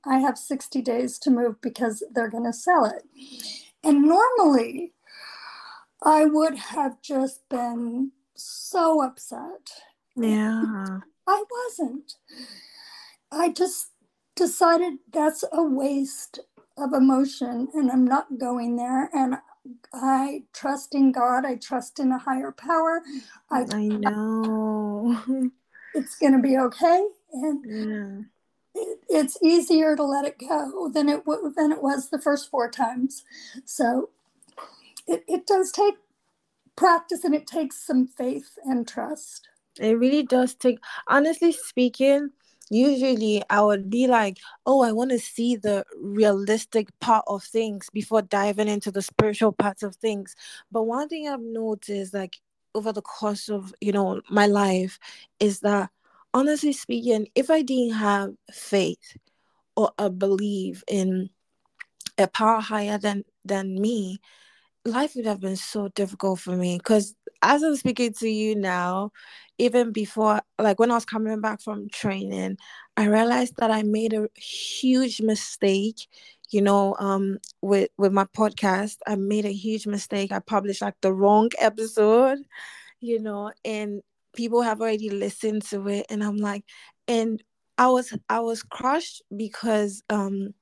I 0.05 0.19
have 0.19 0.37
60 0.37 0.83
days 0.83 1.19
to 1.21 1.31
move 1.31 1.61
because 1.63 2.03
they're 2.13 2.31
going 2.31 2.45
to 2.45 2.53
sell 2.53 2.85
it. 2.85 3.05
And 3.83 4.03
normally, 4.03 4.93
I 6.03 6.27
would 6.27 6.57
have 6.57 7.01
just 7.01 7.49
been 7.49 8.13
so 8.35 9.03
upset. 9.03 9.71
Yeah. 10.17 11.01
I 11.27 11.45
wasn't. 11.51 12.15
I 13.31 13.51
just 13.51 13.89
decided 14.35 14.95
that's 15.13 15.45
a 15.53 15.63
waste 15.63 16.41
of 16.77 16.93
emotion 16.93 17.69
and 17.75 17.91
I'm 17.91 18.05
not 18.05 18.39
going 18.39 18.77
there. 18.77 19.11
And 19.13 19.37
I 19.93 20.45
trust 20.53 20.95
in 20.95 21.13
God. 21.13 21.45
I 21.45 21.57
trust 21.57 22.01
in 22.01 22.13
a 22.13 22.19
higher 22.19 22.53
power. 22.53 23.03
I, 23.51 23.67
I 23.73 23.89
know. 23.89 25.21
It's 25.95 26.17
going 26.17 26.33
to 26.33 26.39
be 26.39 26.57
okay. 26.57 27.03
And 27.35 27.65
yeah 27.67 28.23
it's 29.13 29.37
easier 29.43 29.95
to 29.95 30.03
let 30.03 30.25
it 30.25 30.39
go 30.39 30.89
than 30.89 31.09
it 31.09 31.25
than 31.57 31.73
it 31.73 31.83
was 31.83 32.09
the 32.09 32.21
first 32.21 32.51
four 32.51 32.71
times. 32.71 33.25
So 33.65 34.11
it, 35.07 35.25
it 35.29 35.47
does 35.47 35.71
take 35.71 35.97
practice 36.77 37.25
and 37.25 37.35
it 37.35 37.47
takes 37.47 37.77
some 37.77 38.07
faith 38.07 38.59
and 38.65 38.89
trust. 38.89 39.49
It 39.81 39.99
really 39.99 40.23
does 40.23 40.55
take 40.55 40.79
honestly 41.09 41.53
speaking, 41.53 42.31
usually 42.71 43.43
I 43.51 43.63
would 43.63 43.89
be 43.91 44.07
like, 44.07 44.39
oh, 44.67 44.83
I 44.83 44.93
want 44.93 45.11
to 45.11 45.19
see 45.19 45.57
the 45.57 45.85
realistic 45.97 46.89
part 47.01 47.25
of 47.27 47.43
things 47.43 47.89
before 47.93 48.23
diving 48.23 48.69
into 48.69 48.91
the 48.91 49.03
spiritual 49.03 49.53
parts 49.53 49.83
of 49.83 49.97
things. 49.97 50.35
But 50.71 50.85
one 50.85 51.09
thing 51.09 51.29
I've 51.29 51.41
noticed, 51.41 52.15
like 52.15 52.39
over 52.75 52.93
the 52.93 53.03
course 53.03 53.49
of 53.49 53.75
you 53.81 53.93
know 53.93 54.21
my 54.31 54.47
life, 54.47 54.99
is 55.41 55.61
that 55.61 55.91
honestly 56.35 56.73
speaking, 56.73 57.29
if 57.35 57.51
I 57.51 57.63
didn't 57.63 57.95
have 57.95 58.35
faith 58.53 59.17
or 59.77 59.93
a 59.99 60.11
belief 60.11 60.85
in 60.89 61.31
a 62.19 62.29
power 62.29 62.61
higher 62.61 62.99
than 62.99 63.25
than 63.45 63.81
me, 63.81 64.21
life 64.85 65.15
would 65.17 65.27
have 65.27 65.41
been 65.41 65.57
so 65.57 65.89
difficult 65.89 66.41
for 66.41 66.57
me. 66.57 66.79
Because 66.79 67.15
as 67.43 67.63
I'm 67.63 67.77
speaking 67.77 68.13
to 68.15 68.29
you 68.29 68.55
now, 68.55 69.13
even 69.59 69.93
before, 69.93 70.41
like 70.59 70.79
when 70.79 70.91
I 70.91 70.95
was 70.95 71.05
coming 71.05 71.41
back 71.41 71.61
from 71.61 71.89
training, 71.91 72.57
I 72.97 73.07
realized 73.07 73.55
that 73.59 73.71
I 73.71 73.83
made 73.83 74.13
a 74.13 74.29
huge 74.37 75.21
mistake. 75.21 76.09
You 76.51 76.61
know, 76.61 76.95
um, 76.99 77.39
with 77.63 77.89
with 77.97 78.13
my 78.13 78.25
podcast, 78.25 78.99
I 79.07 79.17
made 79.17 79.47
a 79.47 79.53
huge 79.53 79.87
mistake. 79.87 80.33
I 80.33 80.39
published 80.41 80.83
like 80.83 81.01
the 81.01 81.13
wrong 81.13 81.51
episode. 81.59 82.39
You 83.01 83.21
know, 83.21 83.53
and 83.65 84.03
people 84.35 84.63
have 84.63 84.81
already 84.81 85.11
listened 85.11 85.63
to 85.63 85.87
it 85.89 86.07
and 86.09 86.25
i'm 86.25 86.39
like 86.39 86.65
and 87.07 87.43
i 87.77 87.87
was 87.87 88.17
i 88.31 88.41
was 88.41 88.63
crushed 88.63 89.23
because 89.37 90.03
um 90.09 90.55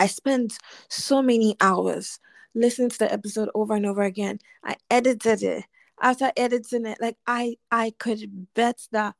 i 0.00 0.06
spent 0.06 0.58
so 0.88 1.22
many 1.22 1.56
hours 1.60 2.20
listening 2.54 2.90
to 2.90 2.98
the 2.98 3.12
episode 3.12 3.48
over 3.54 3.74
and 3.74 3.86
over 3.86 4.02
again. 4.02 4.38
I 4.64 4.76
edited 4.90 5.42
it. 5.42 5.64
After 6.00 6.32
editing 6.36 6.86
it 6.86 6.98
like 7.00 7.16
i 7.26 7.56
i 7.70 7.92
could 7.98 8.48
bet 8.54 8.80
that 8.90 9.14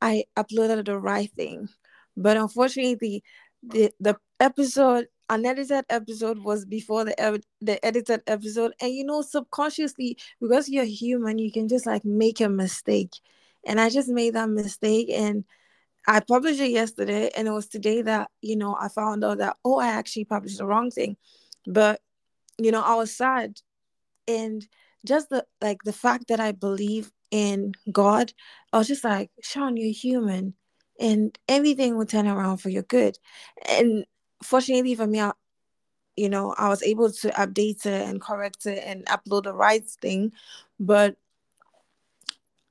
i 0.00 0.24
uploaded 0.36 0.86
the 0.86 0.98
right 0.98 1.30
thing. 1.32 1.68
But 2.16 2.36
unfortunately 2.36 2.96
the 2.96 3.22
the, 3.62 3.92
the 4.00 4.16
episode 4.40 5.06
unedited 5.30 5.86
episode 5.88 6.38
was 6.38 6.66
before 6.66 7.04
the 7.04 7.42
the 7.60 7.84
edited 7.84 8.22
episode. 8.26 8.72
And 8.80 8.92
you 8.92 9.04
know 9.04 9.22
subconsciously 9.22 10.18
because 10.40 10.68
you're 10.68 10.84
human 10.84 11.38
you 11.38 11.50
can 11.50 11.68
just 11.68 11.86
like 11.86 12.04
make 12.04 12.40
a 12.40 12.48
mistake. 12.48 13.14
And 13.64 13.80
i 13.80 13.88
just 13.88 14.08
made 14.08 14.34
that 14.34 14.50
mistake 14.50 15.08
and 15.10 15.44
i 16.06 16.20
published 16.20 16.60
it 16.60 16.70
yesterday 16.70 17.30
and 17.36 17.46
it 17.46 17.52
was 17.52 17.68
today 17.68 18.02
that 18.02 18.28
you 18.40 18.56
know 18.56 18.76
i 18.78 18.88
found 18.88 19.22
out 19.22 19.38
that 19.38 19.56
oh 19.64 19.78
i 19.78 19.86
actually 19.86 20.24
published 20.24 20.58
the 20.58 20.66
wrong 20.66 20.90
thing. 20.90 21.16
But 21.66 22.00
you 22.64 22.70
know 22.70 22.82
i 22.82 22.94
was 22.94 23.14
sad 23.14 23.60
and 24.28 24.66
just 25.04 25.28
the 25.30 25.44
like 25.60 25.82
the 25.84 25.92
fact 25.92 26.28
that 26.28 26.40
i 26.40 26.52
believe 26.52 27.10
in 27.30 27.72
god 27.90 28.32
i 28.72 28.78
was 28.78 28.88
just 28.88 29.04
like 29.04 29.30
sean 29.42 29.76
you're 29.76 29.92
human 29.92 30.54
and 31.00 31.38
everything 31.48 31.96
will 31.96 32.06
turn 32.06 32.26
around 32.28 32.58
for 32.58 32.68
your 32.68 32.82
good 32.84 33.18
and 33.68 34.04
fortunately 34.42 34.94
for 34.94 35.06
me, 35.06 35.20
I, 35.20 35.32
you 36.16 36.28
know, 36.28 36.54
I 36.58 36.68
was 36.68 36.82
able 36.82 37.10
to 37.10 37.28
update 37.30 37.86
it 37.86 38.08
and 38.08 38.20
correct 38.20 38.66
it 38.66 38.82
and 38.84 39.04
upload 39.06 39.44
the 39.44 39.54
right 39.54 39.84
thing, 39.84 40.32
but 40.78 41.16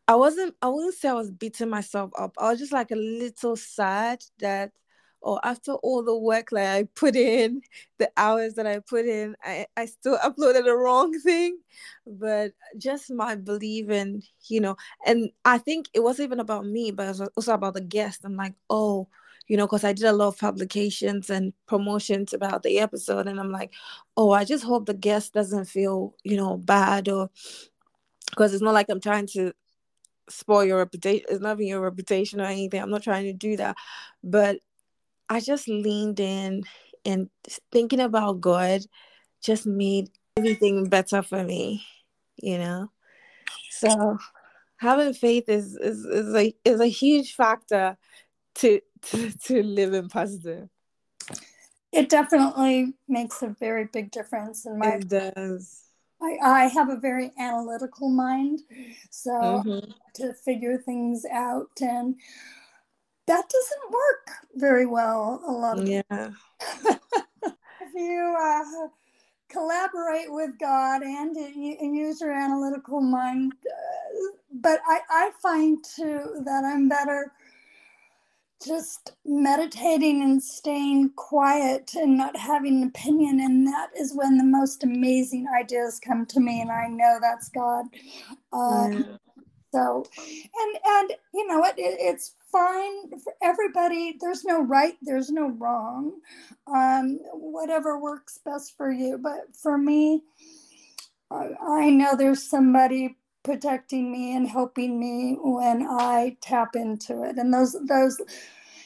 I 0.08 0.16
wasn't. 0.16 0.56
I 0.62 0.68
wouldn't 0.68 0.96
say 0.96 1.10
I 1.10 1.14
was 1.14 1.32
beating 1.32 1.70
myself 1.70 2.12
up. 2.18 2.34
I 2.38 2.50
was 2.52 2.60
just 2.60 2.74
like 2.74 2.92
a 2.92 2.96
little 2.96 3.56
sad 3.56 4.24
that, 4.40 4.72
or 5.22 5.40
after 5.44 5.74
all 5.74 6.04
the 6.04 6.18
work 6.18 6.52
like 6.52 6.68
I 6.68 6.84
put 6.96 7.16
in, 7.16 7.62
the 7.98 8.12
hours 8.18 8.56
that 8.56 8.68
I 8.68 8.80
put 8.80 9.06
in, 9.06 9.36
I 9.44 9.68
I 9.78 9.86
still 9.86 10.18
uploaded 10.18 10.66
the 10.66 10.76
wrong 10.76 11.14
thing. 11.20 11.60
But 12.06 12.54
just 12.78 13.12
my 13.12 13.36
believing, 13.36 14.24
you 14.48 14.62
know, 14.62 14.76
and 15.06 15.32
I 15.46 15.58
think 15.58 15.88
it 15.94 16.02
wasn't 16.02 16.28
even 16.28 16.40
about 16.40 16.66
me, 16.66 16.92
but 16.92 17.06
it 17.06 17.10
was 17.10 17.22
also 17.22 17.54
about 17.54 17.76
the 17.76 17.82
guest. 17.82 18.22
I'm 18.26 18.36
like, 18.36 18.56
oh 18.70 19.08
you 19.48 19.58
know, 19.58 19.68
because 19.68 19.84
I 19.84 19.92
did 19.92 20.06
a 20.06 20.14
lot 20.14 20.30
of 20.30 20.38
publications 20.40 21.30
and 21.30 21.52
promotions 21.68 22.32
about 22.32 22.64
the 22.64 22.80
episode. 22.80 23.28
And 23.28 23.38
I'm 23.38 23.52
like, 23.52 23.74
oh, 24.16 24.32
I 24.32 24.46
just 24.46 24.64
hope 24.64 24.86
the 24.86 24.94
guest 24.94 25.34
doesn't 25.34 25.66
feel, 25.66 26.16
you 26.24 26.38
know, 26.38 26.56
bad 26.56 27.10
or 27.10 27.30
because 28.30 28.54
it's 28.54 28.64
not 28.64 28.74
like 28.74 28.86
I'm 28.90 29.02
trying 29.02 29.28
to 29.34 29.52
spoil 30.30 30.64
your 30.64 30.78
reputation. 30.78 31.26
It's 31.30 31.42
not 31.42 31.58
even 31.58 31.68
your 31.68 31.82
reputation 31.82 32.40
or 32.40 32.46
anything. 32.46 32.82
I'm 32.82 32.90
not 32.90 33.04
trying 33.04 33.26
to 33.26 33.34
do 33.34 33.58
that. 33.58 33.76
But 34.24 34.60
I 35.30 35.40
just 35.40 35.68
leaned 35.68 36.20
in 36.20 36.64
and 37.06 37.30
thinking 37.72 38.00
about 38.00 38.42
God 38.42 38.82
just 39.42 39.66
made 39.66 40.10
everything 40.38 40.90
better 40.90 41.22
for 41.22 41.44
me, 41.44 41.86
you 42.38 42.58
know? 42.58 42.92
So 43.70 44.18
having 44.78 45.14
faith 45.14 45.48
is 45.48 45.76
is, 45.76 46.06
is 46.06 46.36
a 46.36 46.54
is 46.66 46.80
a 46.80 46.88
huge 46.88 47.36
factor 47.36 47.98
to 48.56 48.82
to, 49.04 49.32
to 49.46 49.64
live 49.64 49.94
in 49.94 50.10
positive. 50.10 50.70
It 51.92 52.10
definitely 52.10 52.94
makes 53.08 53.42
a 53.42 53.56
very 53.60 53.86
big 53.86 54.12
difference 54.12 54.66
in 54.66 54.80
my. 54.80 54.96
It 54.96 55.08
does. 55.08 55.82
I, 56.22 56.38
I 56.44 56.68
have 56.68 56.90
a 56.90 56.98
very 56.98 57.32
analytical 57.40 58.10
mind, 58.10 58.62
so 59.10 59.32
mm-hmm. 59.32 59.92
to 60.16 60.34
figure 60.34 60.78
things 60.78 61.26
out, 61.26 61.72
and 61.82 62.16
that 63.28 63.50
doesn't 63.50 63.92
work 63.92 64.32
very 64.56 64.86
well 64.86 65.42
a 65.48 65.52
lot 65.52 65.80
of 65.80 65.88
yeah. 65.88 66.02
if 66.12 67.94
you 67.96 68.36
uh, 68.40 68.88
collaborate 69.50 70.32
with 70.32 70.52
God 70.60 71.02
and, 71.02 71.36
and 71.36 71.96
use 71.96 72.22
your 72.22 72.32
analytical 72.32 73.02
mind, 73.02 73.54
uh, 73.66 74.30
but 74.54 74.80
I, 74.88 75.00
I 75.10 75.32
find 75.42 75.84
too 75.84 76.42
that 76.46 76.64
I'm 76.64 76.88
better 76.88 77.32
just 78.66 79.14
meditating 79.26 80.22
and 80.22 80.42
staying 80.42 81.10
quiet 81.16 81.92
and 81.96 82.18
not 82.18 82.38
having 82.38 82.82
an 82.82 82.88
opinion 82.90 83.40
and 83.40 83.66
that 83.66 83.90
is 83.98 84.14
when 84.14 84.38
the 84.38 84.44
most 84.44 84.84
amazing 84.84 85.48
ideas 85.60 86.00
come 86.06 86.28
to 86.28 86.40
me 86.40 86.62
and 86.62 86.72
i 86.72 86.88
know 86.88 87.18
that's 87.20 87.50
god 87.50 87.86
uh, 88.54 88.88
yeah. 88.92 89.18
so 89.74 90.06
and 90.24 90.78
and 90.86 91.14
you 91.34 91.48
know 91.48 91.64
it, 91.64 91.74
it, 91.78 91.98
it's 92.00 92.36
fine 92.52 93.20
for 93.24 93.34
everybody 93.42 94.18
there's 94.20 94.44
no 94.44 94.62
right 94.62 94.96
there's 95.02 95.30
no 95.30 95.50
wrong 95.52 96.14
um, 96.68 97.20
whatever 97.34 98.00
works 98.00 98.40
best 98.44 98.76
for 98.76 98.92
you 98.92 99.18
but 99.18 99.56
for 99.56 99.78
me 99.78 100.22
I, 101.32 101.90
know 101.90 102.16
there's 102.16 102.44
somebody 102.44 103.18
protecting 103.44 104.12
me 104.12 104.36
and 104.36 104.48
helping 104.48 105.00
me 105.00 105.38
when 105.42 105.88
I 105.90 106.38
tap 106.42 106.76
into 106.76 107.24
it. 107.24 107.38
And 107.38 107.54
those 107.54 107.76
those 107.88 108.22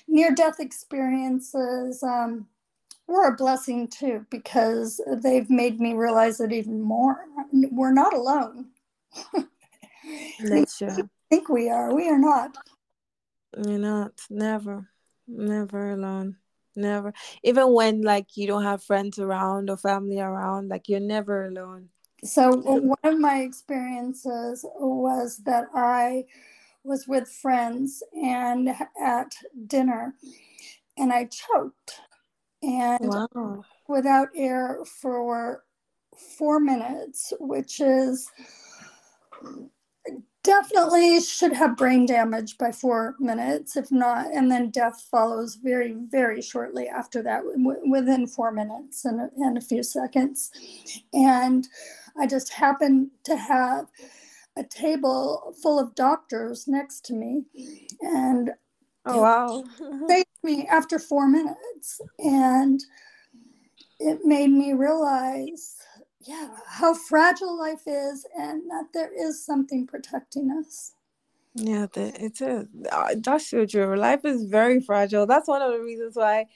near 0.07 0.33
death 0.33 0.59
experiences 0.59 2.03
um, 2.03 2.47
were 3.07 3.27
a 3.29 3.35
blessing 3.35 3.87
too 3.87 4.25
because 4.29 5.01
they've 5.23 5.49
made 5.49 5.79
me 5.79 5.93
realize 5.93 6.39
it 6.39 6.51
even 6.51 6.81
more. 6.81 7.25
We're 7.51 7.93
not 7.93 8.13
alone. 8.13 8.67
That's 10.43 10.77
true. 10.77 10.89
I 10.89 11.03
think 11.29 11.49
we 11.49 11.69
are. 11.69 11.93
We 11.93 12.07
are 12.09 12.19
not. 12.19 12.55
You're 13.55 13.79
not. 13.79 14.13
Never. 14.29 14.89
Never 15.27 15.91
alone. 15.91 16.37
Never. 16.75 17.13
Even 17.43 17.73
when 17.73 18.01
like 18.01 18.35
you 18.35 18.47
don't 18.47 18.63
have 18.63 18.83
friends 18.83 19.17
around 19.17 19.69
or 19.69 19.77
family 19.77 20.19
around, 20.19 20.69
like 20.69 20.89
you're 20.89 20.99
never 20.99 21.45
alone. 21.45 21.89
So 22.23 22.51
one 22.57 22.97
of 23.03 23.19
my 23.19 23.39
experiences 23.39 24.65
was 24.79 25.37
that 25.45 25.65
I 25.73 26.25
was 26.83 27.07
with 27.07 27.29
friends 27.29 28.03
and 28.13 28.69
at 29.01 29.33
dinner 29.67 30.15
and 30.97 31.11
I 31.11 31.25
choked 31.25 31.99
and 32.61 32.99
wow. 33.01 33.63
without 33.87 34.29
air 34.35 34.79
for 34.85 35.63
four 36.37 36.59
minutes, 36.59 37.33
which 37.39 37.79
is 37.79 38.29
definitely 40.45 41.21
should 41.21 41.53
have 41.53 41.77
brain 41.77 42.07
damage 42.07 42.57
by 42.59 42.71
four 42.71 43.17
minutes, 43.19 43.77
if 43.77 43.91
not, 43.91 44.27
and 44.33 44.51
then 44.51 44.71
death 44.71 45.07
follows 45.11 45.57
very, 45.57 45.95
very 46.11 46.41
shortly 46.41 46.87
after 46.89 47.23
that, 47.23 47.43
w- 47.43 47.91
within 47.91 48.27
four 48.27 48.53
minutes 48.53 49.05
and, 49.05 49.31
and 49.37 49.59
a 49.59 49.61
few 49.61 49.83
seconds. 49.83 50.51
And 51.13 51.67
I 52.19 52.27
just 52.27 52.53
happened 52.53 53.11
to 53.25 53.37
have 53.37 53.87
a 54.57 54.63
table 54.63 55.55
full 55.63 55.79
of 55.79 55.95
doctors 55.95 56.67
next 56.67 57.05
to 57.07 57.13
me, 57.15 57.45
and 58.01 58.51
oh 59.05 59.21
wow, 59.21 59.63
saved 60.09 60.27
me 60.43 60.67
after 60.67 60.99
four 60.99 61.27
minutes, 61.27 62.01
and 62.19 62.81
it 63.99 64.21
made 64.25 64.51
me 64.51 64.73
realize, 64.73 65.77
yeah, 66.25 66.49
how 66.67 66.93
fragile 66.93 67.57
life 67.57 67.83
is, 67.85 68.25
and 68.37 68.63
that 68.69 68.87
there 68.93 69.11
is 69.13 69.43
something 69.43 69.85
protecting 69.87 70.51
us. 70.51 70.93
Yeah, 71.53 71.87
it's 71.95 72.41
a 72.41 72.67
that's 73.17 73.49
so 73.49 73.65
true. 73.65 73.95
Life 73.95 74.25
is 74.25 74.43
very 74.45 74.81
fragile. 74.81 75.25
That's 75.25 75.47
one 75.47 75.61
of 75.61 75.71
the 75.71 75.79
reasons 75.79 76.15
why, 76.15 76.47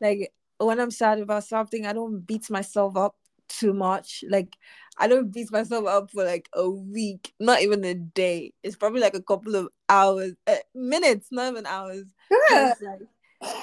like, 0.00 0.32
when 0.58 0.78
I'm 0.78 0.90
sad 0.90 1.18
about 1.18 1.44
something, 1.44 1.86
I 1.86 1.92
don't 1.92 2.20
beat 2.20 2.48
myself 2.50 2.96
up 2.96 3.16
too 3.48 3.72
much. 3.72 4.24
Like 4.28 4.56
I 4.98 5.08
don't 5.08 5.32
beat 5.32 5.50
myself 5.50 5.86
up 5.86 6.10
for 6.10 6.24
like 6.24 6.48
a 6.52 6.68
week, 6.68 7.32
not 7.40 7.62
even 7.62 7.84
a 7.84 7.94
day. 7.94 8.52
It's 8.62 8.76
probably 8.76 9.00
like 9.00 9.14
a 9.14 9.22
couple 9.22 9.56
of 9.56 9.68
hours, 9.88 10.32
uh, 10.46 10.56
minutes, 10.74 11.28
not 11.30 11.52
even 11.52 11.66
hours. 11.66 12.04
Like, 12.52 13.00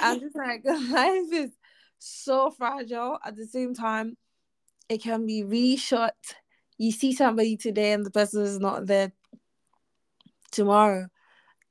I'm 0.02 0.20
just 0.20 0.36
like 0.36 0.64
life 0.66 1.32
is 1.32 1.52
so 2.00 2.52
fragile. 2.52 3.20
At 3.24 3.36
the 3.36 3.46
same 3.46 3.74
time, 3.74 4.18
it 4.92 5.02
can 5.02 5.26
be 5.26 5.42
really 5.42 5.78
short. 5.78 6.36
You 6.78 6.92
see 6.92 7.14
somebody 7.14 7.56
today 7.56 7.94
and 7.94 8.06
the 8.06 8.12
person 8.12 8.44
is 8.44 8.60
not 8.60 8.88
there 8.88 9.14
tomorrow. 10.52 11.08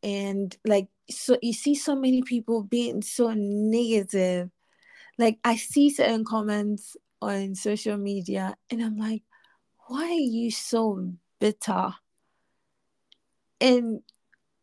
And 0.03 0.57
like 0.65 0.89
so 1.11 1.37
you 1.43 1.53
see 1.53 1.75
so 1.75 1.95
many 1.95 2.23
people 2.23 2.63
being 2.63 3.03
so 3.03 3.35
negative. 3.35 4.51
Like 5.19 5.39
I 5.45 5.57
see 5.57 5.91
certain 5.91 6.25
comments 6.25 6.97
on 7.21 7.55
social 7.55 7.99
media 7.99 8.57
and 8.71 8.83
I'm 8.83 8.97
like, 8.97 9.23
why 9.87 10.05
are 10.05 10.13
you 10.15 10.51
so 10.51 11.13
bitter? 11.41 11.91
And 13.61 14.01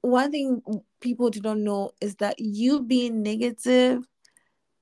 one 0.02 0.32
thing 0.32 0.64
people 1.00 1.30
do 1.30 1.42
not 1.42 1.60
know 1.60 1.92
is 2.02 2.16
that 2.16 2.40
you 2.40 2.82
being 2.82 3.22
negative, 3.22 4.04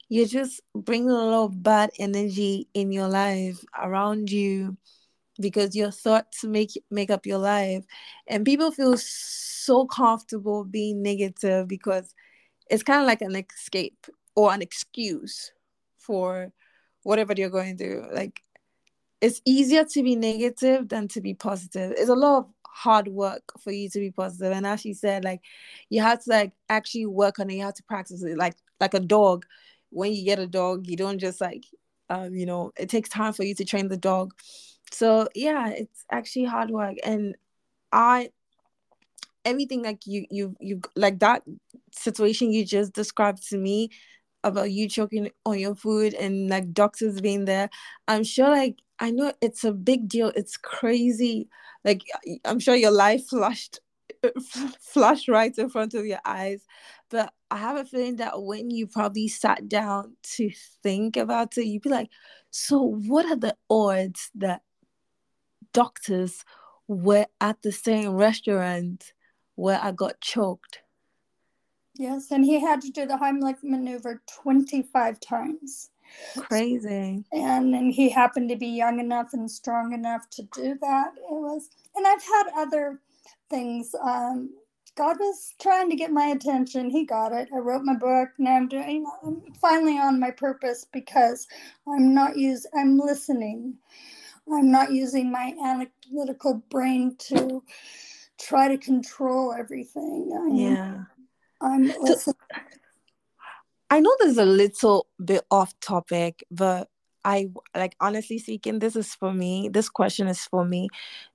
you're 0.10 0.28
just 0.28 0.62
bringing 0.76 1.10
a 1.10 1.14
lot 1.14 1.46
of 1.46 1.64
bad 1.64 1.92
energy 2.00 2.68
in 2.74 2.92
your 2.92 3.08
life 3.08 3.64
around 3.82 4.32
you 4.32 4.78
because 5.40 5.76
your 5.76 5.92
thoughts 5.92 6.44
make 6.44 6.72
make 6.90 7.10
up 7.10 7.26
your 7.26 7.40
life 7.40 7.84
and 8.28 8.46
people 8.46 8.72
feel 8.72 8.96
so 8.98 9.86
comfortable 9.86 10.64
being 10.64 11.02
negative 11.02 11.68
because 11.68 12.14
it's 12.70 12.84
kind 12.84 13.02
of 13.02 13.08
like 13.08 13.22
an 13.22 13.36
escape 13.36 14.08
or 14.36 14.54
an 14.54 14.62
excuse 14.62 15.52
for 15.98 16.52
whatever 17.04 17.34
you're 17.36 17.50
going 17.50 17.78
through. 17.78 18.08
Like 18.14 18.42
it's 19.22 19.42
easier 19.46 19.86
to 19.86 20.04
be 20.04 20.16
negative 20.16 20.90
than 20.90 21.08
to 21.10 21.22
be 21.22 21.34
positive. 21.34 21.94
It's 21.98 22.10
a 22.10 22.16
lot 22.16 22.38
of 22.40 22.46
hard 22.68 23.08
work 23.08 23.44
for 23.60 23.72
you 23.72 23.90
to 23.90 24.00
be. 24.00 24.14
And 24.18 24.68
as 24.68 24.82
she 24.82 24.94
said, 24.94 25.24
like 25.24 25.42
you 25.90 26.02
have 26.02 26.24
to 26.24 26.30
like 26.30 26.54
actually 26.70 27.06
work 27.06 27.40
on 27.40 27.50
it. 27.50 27.56
You 27.56 27.64
have 27.64 27.76
to 27.76 27.84
practice 27.84 28.24
it 28.24 28.38
like 28.38 28.56
like 28.80 28.94
a 28.94 29.00
dog. 29.00 29.46
When 29.96 30.14
you 30.14 30.26
get 30.26 30.40
a 30.40 30.48
dog, 30.48 30.88
you 30.88 30.98
don't 30.98 31.20
just 31.20 31.40
like, 31.40 31.66
um, 32.10 32.36
you 32.36 32.46
know, 32.46 32.72
it 32.78 32.90
takes 32.90 33.10
time 33.10 33.32
for 33.32 33.44
you 33.44 33.56
to 33.56 33.64
train 33.66 33.88
the 33.88 33.98
dog. 33.98 34.34
So 34.92 35.30
yeah, 35.34 35.70
it's 35.70 36.06
actually 36.12 36.46
hard 36.46 36.70
work, 36.70 36.98
and 37.04 37.36
I 37.92 38.30
everything 39.46 39.84
like 39.84 40.06
you 40.06 40.26
you 40.30 40.56
you 40.60 40.82
like 40.96 41.20
that 41.20 41.44
situation 41.92 42.52
you 42.52 42.66
just 42.66 42.94
described 42.94 43.48
to 43.48 43.58
me 43.58 43.90
about 44.44 44.72
you 44.72 44.90
choking 44.90 45.30
on 45.46 45.60
your 45.60 45.76
food 45.76 46.14
and 46.16 46.50
like 46.50 46.74
doctors 46.74 47.22
being 47.22 47.46
there 47.46 47.70
i'm 48.08 48.24
sure 48.24 48.50
like 48.50 48.80
i 49.00 49.12
know 49.12 49.32
it's 49.42 49.64
a 49.64 49.72
big 49.72 50.08
deal. 50.10 50.32
It's 50.36 50.58
crazy. 50.58 51.48
Like 51.84 52.02
i'm 52.44 52.60
sure 52.60 52.76
your 52.76 52.92
life 52.92 53.28
flashed 53.30 53.80
flashed 54.80 55.28
right 55.28 55.58
in 55.58 55.70
front 55.70 55.94
of 55.94 56.06
your 56.06 56.20
eyes 56.26 56.66
but 57.10 57.32
i 57.52 57.58
have 57.58 57.78
a 57.78 57.86
feeling 57.86 58.16
that 58.16 58.42
when 58.42 58.70
you 58.70 58.88
probably 58.88 59.28
sat 59.28 59.68
down 59.68 60.16
to 60.24 60.52
think 60.84 61.18
about 61.18 61.58
it 61.58 61.66
you'd 61.66 61.82
be 61.82 61.90
like 61.90 62.10
so 62.52 62.82
what 62.82 63.26
are 63.26 63.36
the 63.36 63.56
odds 63.70 64.32
that 64.36 64.62
doctors 65.76 66.46
were 66.88 67.26
at 67.42 67.62
the 67.62 67.72
same 67.72 68.12
restaurant 68.12 69.14
where 69.56 69.80
I 69.82 69.92
got 69.92 70.22
choked. 70.22 70.80
Yes, 71.98 72.32
and 72.32 72.44
he 72.44 72.60
had 72.60 72.82
to 72.82 72.90
do 72.90 73.06
the 73.06 73.16
Heimlich 73.18 73.64
maneuver 73.64 74.22
25 74.42 75.20
times. 75.20 75.90
Crazy. 76.38 77.24
And 77.32 77.74
then 77.74 77.90
he 77.90 78.10
happened 78.10 78.50
to 78.50 78.56
be 78.56 78.68
young 78.68 79.00
enough 79.00 79.30
and 79.34 79.50
strong 79.50 79.94
enough 79.94 80.30
to 80.32 80.44
do 80.54 80.78
that. 80.82 81.12
It 81.18 81.32
was, 81.32 81.70
and 81.96 82.06
I've 82.06 82.24
had 82.24 82.44
other 82.58 83.00
things. 83.50 83.94
Um, 84.02 84.50
God 84.96 85.18
was 85.20 85.54
trying 85.62 85.90
to 85.90 85.96
get 85.96 86.12
my 86.12 86.28
attention. 86.28 86.90
He 86.90 87.06
got 87.06 87.34
it. 87.34 87.50
I 87.54 87.58
wrote 87.58 87.84
my 87.84 87.96
book. 87.96 88.30
Now 88.38 88.56
I'm 88.56 88.68
doing. 88.68 89.06
I'm 89.26 89.42
finally 89.62 89.98
on 89.98 90.20
my 90.20 90.32
purpose 90.32 90.86
because 90.92 91.48
I'm 91.88 92.14
not 92.14 92.38
use. 92.38 92.66
I'm 92.74 92.98
listening. 92.98 93.76
I'm 94.52 94.72
not 94.72 94.92
using 94.92 95.32
my 95.32 95.54
analytical 95.64 96.64
brain 96.70 97.16
to 97.30 97.64
try 98.40 98.68
to 98.68 98.78
control 98.78 99.54
everything. 99.54 100.32
I 100.34 100.56
yeah. 100.56 100.98
I'm 101.62 101.92
so, 102.18 102.34
I 103.90 104.00
know 104.00 104.16
this 104.20 104.32
is 104.32 104.38
a 104.38 104.46
little 104.46 105.08
bit 105.24 105.46
off 105.50 105.78
topic, 105.80 106.44
but 106.52 106.90
I 107.24 107.50
like 107.76 107.96
honestly 108.00 108.38
speaking, 108.38 108.80
this 108.80 108.96
is 108.96 109.16
for 109.16 109.34
me. 109.34 109.70
This 109.70 109.90
question 109.90 110.28
is 110.28 110.46
for 110.46 110.64
me. 110.64 110.90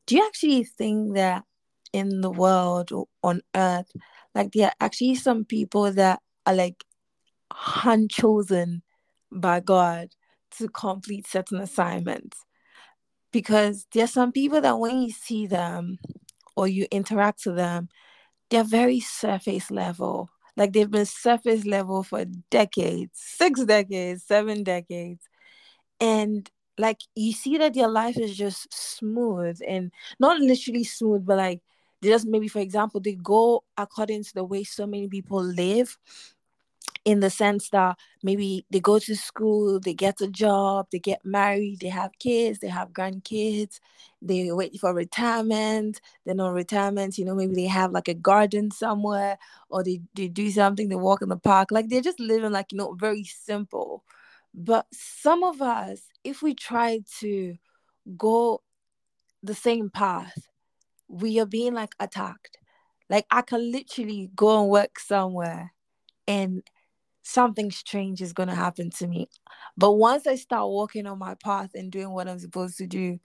Do 0.06 0.16
you 0.16 0.26
actually 0.26 0.64
think 0.64 1.14
that 1.14 1.44
in 1.92 2.20
the 2.20 2.30
world 2.30 2.92
or 2.92 3.06
on 3.22 3.42
earth, 3.54 3.90
like 4.34 4.52
there 4.52 4.68
are 4.68 4.74
actually 4.80 5.14
some 5.14 5.44
people 5.44 5.92
that 5.92 6.20
are 6.46 6.54
like 6.54 6.84
hand 7.52 8.10
chosen 8.10 8.82
by 9.32 9.60
God 9.60 10.10
to 10.58 10.68
complete 10.68 11.26
certain 11.26 11.60
assignments? 11.60 12.44
Because 13.32 13.86
there's 13.92 14.12
some 14.12 14.32
people 14.32 14.60
that 14.60 14.78
when 14.78 15.02
you 15.02 15.12
see 15.12 15.46
them, 15.46 15.98
or 16.56 16.68
you 16.68 16.86
interact 16.90 17.46
with 17.46 17.56
them, 17.56 17.88
they're 18.50 18.64
very 18.64 19.00
surface 19.00 19.70
level. 19.70 20.28
Like 20.56 20.72
they've 20.72 20.90
been 20.90 21.06
surface 21.06 21.64
level 21.64 22.02
for 22.02 22.24
decades, 22.50 23.12
six 23.14 23.64
decades, 23.64 24.24
seven 24.24 24.62
decades. 24.62 25.28
And 26.00 26.50
like 26.76 26.98
you 27.14 27.32
see 27.32 27.56
that 27.58 27.74
their 27.74 27.88
life 27.88 28.18
is 28.18 28.36
just 28.36 28.72
smooth 28.72 29.60
and 29.66 29.92
not 30.18 30.40
literally 30.40 30.84
smooth, 30.84 31.24
but 31.24 31.38
like 31.38 31.62
they 32.02 32.08
just 32.08 32.26
maybe, 32.26 32.48
for 32.48 32.60
example, 32.60 33.00
they 33.00 33.14
go 33.14 33.64
according 33.76 34.24
to 34.24 34.34
the 34.34 34.44
way 34.44 34.64
so 34.64 34.86
many 34.86 35.08
people 35.08 35.42
live 35.42 35.96
in 37.04 37.20
the 37.20 37.30
sense 37.30 37.70
that 37.70 37.96
maybe 38.22 38.64
they 38.70 38.80
go 38.80 38.98
to 38.98 39.16
school, 39.16 39.80
they 39.80 39.94
get 39.94 40.20
a 40.20 40.28
job, 40.28 40.86
they 40.92 40.98
get 40.98 41.24
married, 41.24 41.80
they 41.80 41.88
have 41.88 42.12
kids, 42.18 42.58
they 42.60 42.68
have 42.68 42.90
grandkids, 42.92 43.80
they 44.20 44.52
wait 44.52 44.78
for 44.78 44.94
retirement, 44.94 46.00
then 46.26 46.40
on 46.40 46.54
retirement, 46.54 47.16
you 47.18 47.24
know, 47.24 47.34
maybe 47.34 47.54
they 47.54 47.66
have 47.66 47.92
like 47.92 48.08
a 48.08 48.14
garden 48.14 48.70
somewhere 48.70 49.38
or 49.70 49.82
they, 49.82 50.00
they 50.14 50.28
do 50.28 50.50
something, 50.50 50.88
they 50.88 50.94
walk 50.94 51.22
in 51.22 51.28
the 51.30 51.36
park. 51.36 51.70
Like 51.70 51.88
they're 51.88 52.02
just 52.02 52.20
living 52.20 52.52
like, 52.52 52.72
you 52.72 52.78
know, 52.78 52.92
very 52.94 53.24
simple. 53.24 54.04
But 54.54 54.86
some 54.92 55.42
of 55.44 55.62
us, 55.62 56.02
if 56.24 56.42
we 56.42 56.54
try 56.54 57.00
to 57.20 57.56
go 58.16 58.62
the 59.42 59.54
same 59.54 59.90
path, 59.90 60.49
we 61.10 61.40
are 61.40 61.46
being 61.46 61.74
like 61.74 61.94
attacked. 61.98 62.58
Like 63.08 63.26
I 63.30 63.42
can 63.42 63.72
literally 63.72 64.30
go 64.34 64.60
and 64.60 64.70
work 64.70 64.98
somewhere 65.00 65.72
and 66.28 66.62
something 67.22 67.70
strange 67.70 68.22
is 68.22 68.32
going 68.32 68.48
to 68.48 68.54
happen 68.54 68.90
to 68.90 69.06
me. 69.06 69.28
But 69.76 69.92
once 69.92 70.26
I 70.26 70.36
start 70.36 70.68
walking 70.68 71.06
on 71.06 71.18
my 71.18 71.34
path 71.34 71.70
and 71.74 71.90
doing 71.90 72.10
what 72.10 72.28
I'm 72.28 72.38
supposed 72.38 72.78
to 72.78 72.86
do, 72.86 73.18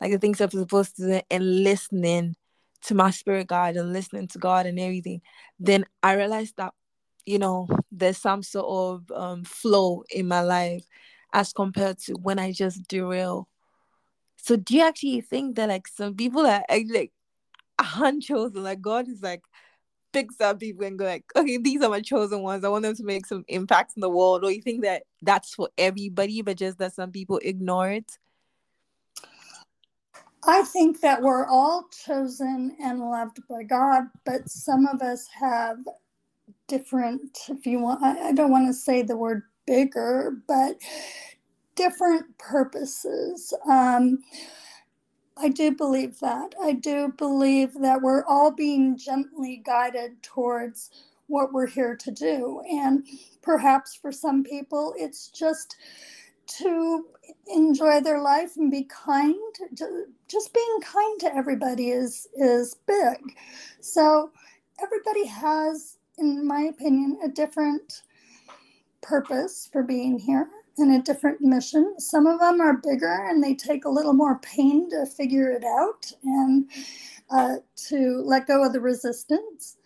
like 0.00 0.12
the 0.12 0.18
things 0.18 0.40
I'm 0.40 0.50
supposed 0.50 0.96
to 0.96 1.06
do, 1.06 1.20
and 1.30 1.64
listening 1.64 2.36
to 2.82 2.94
my 2.94 3.10
spirit 3.10 3.48
guide 3.48 3.76
and 3.76 3.92
listening 3.92 4.28
to 4.28 4.38
God 4.38 4.66
and 4.66 4.78
everything, 4.78 5.22
then 5.58 5.84
I 6.02 6.14
realized 6.14 6.56
that, 6.58 6.74
you 7.26 7.38
know, 7.38 7.68
there's 7.90 8.18
some 8.18 8.42
sort 8.42 8.66
of 9.10 9.16
um, 9.16 9.44
flow 9.44 10.04
in 10.10 10.28
my 10.28 10.40
life 10.42 10.84
as 11.32 11.52
compared 11.52 11.98
to 11.98 12.14
when 12.14 12.38
I 12.38 12.52
just 12.52 12.86
derail. 12.88 13.48
So 14.36 14.56
do 14.56 14.74
you 14.74 14.82
actually 14.82 15.20
think 15.20 15.56
that 15.56 15.68
like 15.68 15.86
some 15.86 16.14
people 16.14 16.46
are 16.46 16.64
like 16.68 17.12
unchosen, 17.96 18.62
like 18.62 18.80
God 18.80 19.08
is 19.08 19.22
like, 19.22 19.42
picks 20.12 20.40
up 20.40 20.60
people 20.60 20.86
and 20.86 20.98
go 20.98 21.04
like, 21.04 21.24
okay, 21.36 21.56
these 21.58 21.82
are 21.82 21.90
my 21.90 22.00
chosen 22.00 22.42
ones. 22.42 22.64
I 22.64 22.68
want 22.68 22.82
them 22.82 22.96
to 22.96 23.04
make 23.04 23.26
some 23.26 23.44
impact 23.48 23.92
in 23.96 24.00
the 24.00 24.10
world. 24.10 24.44
Or 24.44 24.50
you 24.50 24.62
think 24.62 24.82
that 24.82 25.04
that's 25.22 25.54
for 25.54 25.68
everybody, 25.78 26.42
but 26.42 26.56
just 26.56 26.78
that 26.78 26.94
some 26.94 27.12
people 27.12 27.38
ignore 27.42 27.90
it? 27.90 28.18
I 30.44 30.62
think 30.62 31.00
that 31.02 31.20
we're 31.20 31.46
all 31.46 31.86
chosen 32.04 32.76
and 32.82 33.00
loved 33.00 33.40
by 33.48 33.62
God, 33.62 34.04
but 34.24 34.48
some 34.48 34.86
of 34.86 35.02
us 35.02 35.28
have 35.38 35.78
different, 36.66 37.38
if 37.48 37.66
you 37.66 37.80
want, 37.80 38.02
I 38.02 38.32
don't 38.32 38.50
want 38.50 38.66
to 38.68 38.72
say 38.72 39.02
the 39.02 39.16
word 39.16 39.42
bigger, 39.66 40.38
but 40.48 40.78
different 41.74 42.38
purposes. 42.38 43.52
Um, 43.68 44.20
I 45.40 45.48
do 45.48 45.72
believe 45.72 46.20
that. 46.20 46.54
I 46.62 46.72
do 46.74 47.14
believe 47.16 47.74
that 47.80 48.02
we're 48.02 48.24
all 48.26 48.52
being 48.52 48.98
gently 48.98 49.62
guided 49.64 50.22
towards 50.22 50.90
what 51.28 51.52
we're 51.52 51.66
here 51.68 51.96
to 51.96 52.10
do. 52.12 52.62
And 52.70 53.06
perhaps 53.42 53.94
for 53.94 54.12
some 54.12 54.44
people, 54.44 54.94
it's 54.98 55.28
just 55.28 55.76
to 56.58 57.06
enjoy 57.48 58.00
their 58.00 58.20
life 58.20 58.56
and 58.56 58.70
be 58.70 58.84
kind. 58.84 59.34
Just 60.28 60.54
being 60.54 60.80
kind 60.82 61.20
to 61.20 61.34
everybody 61.34 61.90
is 61.90 62.28
is 62.34 62.76
big. 62.86 63.36
So 63.80 64.30
everybody 64.82 65.26
has, 65.26 65.98
in 66.18 66.46
my 66.46 66.62
opinion, 66.62 67.18
a 67.24 67.28
different 67.28 68.02
purpose 69.02 69.68
for 69.72 69.82
being 69.82 70.18
here 70.18 70.48
in 70.78 70.92
a 70.92 71.02
different 71.02 71.40
mission. 71.40 71.94
Some 71.98 72.26
of 72.26 72.40
them 72.40 72.60
are 72.60 72.76
bigger 72.76 73.26
and 73.28 73.42
they 73.42 73.54
take 73.54 73.84
a 73.84 73.90
little 73.90 74.12
more 74.12 74.38
pain 74.38 74.88
to 74.90 75.06
figure 75.06 75.50
it 75.50 75.64
out 75.64 76.12
and 76.24 76.70
uh, 77.30 77.56
to 77.88 78.22
let 78.24 78.46
go 78.46 78.64
of 78.64 78.72
the 78.72 78.80
resistance. 78.80 79.76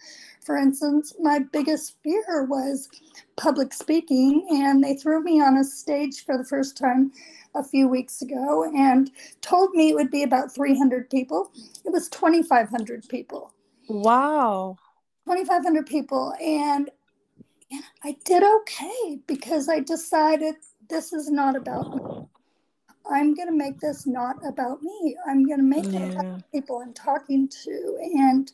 For 0.45 0.57
instance, 0.57 1.15
my 1.21 1.39
biggest 1.39 1.97
fear 2.03 2.45
was 2.45 2.89
public 3.37 3.73
speaking, 3.73 4.47
and 4.51 4.85
they 4.85 4.95
threw 4.95 5.23
me 5.23 5.41
on 5.41 5.57
a 5.57 5.65
stage 5.65 6.25
for 6.25 6.37
the 6.37 6.45
first 6.45 6.77
time 6.77 7.13
a 7.55 7.65
few 7.65 7.89
weeks 7.89 8.21
ago 8.21 8.65
and 8.77 9.11
told 9.41 9.71
me 9.75 9.89
it 9.89 9.95
would 9.95 10.11
be 10.11 10.23
about 10.23 10.55
300 10.55 11.09
people. 11.09 11.51
It 11.85 11.93
was 11.93 12.09
2,500 12.11 13.09
people. 13.09 13.55
Wow. 13.89 14.77
2,500 15.27 15.87
people. 15.87 16.35
And 16.41 16.91
I 18.03 18.17
did 18.25 18.43
okay 18.43 19.21
because 19.27 19.69
I 19.69 19.81
decided 19.81 20.57
this 20.89 21.13
is 21.13 21.31
not 21.31 21.57
about 21.57 21.95
me. 21.95 22.27
I'm 23.11 23.35
going 23.35 23.49
to 23.49 23.57
make 23.57 23.81
this 23.81 24.07
not 24.07 24.37
about 24.47 24.83
me. 24.83 25.17
I'm 25.27 25.45
going 25.45 25.59
to 25.59 25.65
make 25.65 25.93
yeah. 25.93 26.01
it 26.01 26.15
about 26.15 26.53
people 26.53 26.79
I'm 26.79 26.95
talking 26.95 27.49
to. 27.65 27.99
And 28.15 28.51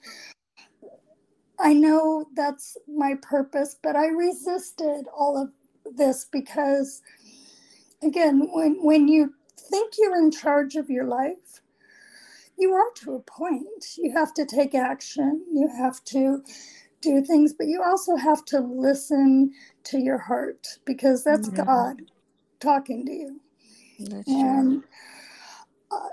I 1.59 1.73
know 1.73 2.27
that's 2.35 2.77
my 2.89 3.15
purpose, 3.23 3.77
but 3.81 3.95
I 3.95 4.09
resisted 4.09 5.07
all 5.17 5.41
of 5.41 5.51
this 5.97 6.27
because, 6.31 7.03
again, 8.03 8.49
when, 8.53 8.83
when 8.83 9.09
you 9.09 9.35
think 9.57 9.95
you're 9.99 10.19
in 10.19 10.31
charge 10.31 10.75
of 10.75 10.91
your 10.91 11.05
life, 11.05 11.61
you 12.59 12.73
are 12.73 12.91
to 12.97 13.15
a 13.15 13.21
point. 13.21 13.97
You 13.97 14.13
have 14.13 14.35
to 14.35 14.45
take 14.45 14.75
action, 14.75 15.45
you 15.53 15.69
have 15.79 16.05
to 16.07 16.43
do 17.01 17.25
things, 17.25 17.55
but 17.55 17.69
you 17.69 17.83
also 17.83 18.17
have 18.17 18.45
to 18.47 18.61
listen 18.61 19.53
to 19.85 19.99
your 19.99 20.19
heart 20.19 20.67
because 20.85 21.25
that's 21.25 21.49
yeah. 21.49 21.65
God 21.65 22.03
talking 22.61 23.05
to 23.07 23.13
you. 23.13 23.41
That's 23.99 24.29
and 24.29 24.83
uh, 25.91 26.09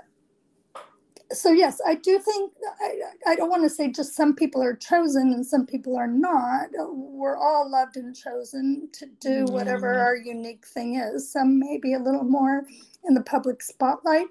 so 1.32 1.52
yes, 1.52 1.80
I 1.86 1.94
do 1.94 2.18
think 2.18 2.52
I, 2.80 3.32
I 3.32 3.36
don't 3.36 3.50
want 3.50 3.62
to 3.64 3.70
say 3.70 3.90
just 3.90 4.14
some 4.14 4.34
people 4.34 4.62
are 4.62 4.74
chosen 4.74 5.32
and 5.32 5.46
some 5.46 5.66
people 5.66 5.96
are 5.96 6.06
not. 6.06 6.68
We're 6.72 7.36
all 7.36 7.70
loved 7.70 7.96
and 7.96 8.16
chosen 8.16 8.88
to 8.92 9.06
do 9.20 9.44
whatever 9.46 9.94
Mm. 9.94 10.00
our 10.00 10.16
unique 10.16 10.66
thing 10.66 10.96
is. 10.96 11.30
Some 11.30 11.58
may 11.58 11.78
be 11.78 11.94
a 11.94 11.98
little 11.98 12.24
more 12.24 12.64
in 13.04 13.14
the 13.14 13.22
public 13.22 13.62
spotlight. 13.62 14.26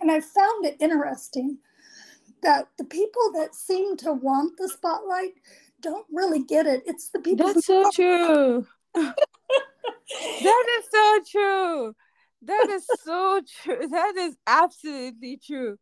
And 0.00 0.10
I 0.10 0.20
found 0.20 0.66
it 0.66 0.76
interesting 0.80 1.58
that 2.42 2.68
the 2.76 2.84
people 2.84 3.32
that 3.34 3.54
seem 3.54 3.96
to 3.98 4.12
want 4.12 4.58
the 4.58 4.68
spotlight 4.68 5.34
don't 5.80 6.06
really 6.12 6.42
get 6.44 6.66
it. 6.66 6.82
It's 6.86 7.08
the 7.08 7.20
people 7.20 7.46
That's 7.52 7.66
so 7.66 7.90
true. 7.94 8.66
that 10.42 10.64
is 10.78 10.84
so 10.90 11.18
true. 11.30 11.94
That 12.42 12.68
is 12.68 12.84
so 13.02 13.40
true. 13.62 13.88
That 13.88 14.16
is 14.16 14.36
absolutely 14.46 15.38
true. 15.44 15.78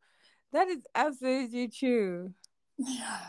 That 0.52 0.68
is 0.68 0.80
absolutely 0.94 1.68
true. 1.68 2.34
Yeah. 2.76 3.28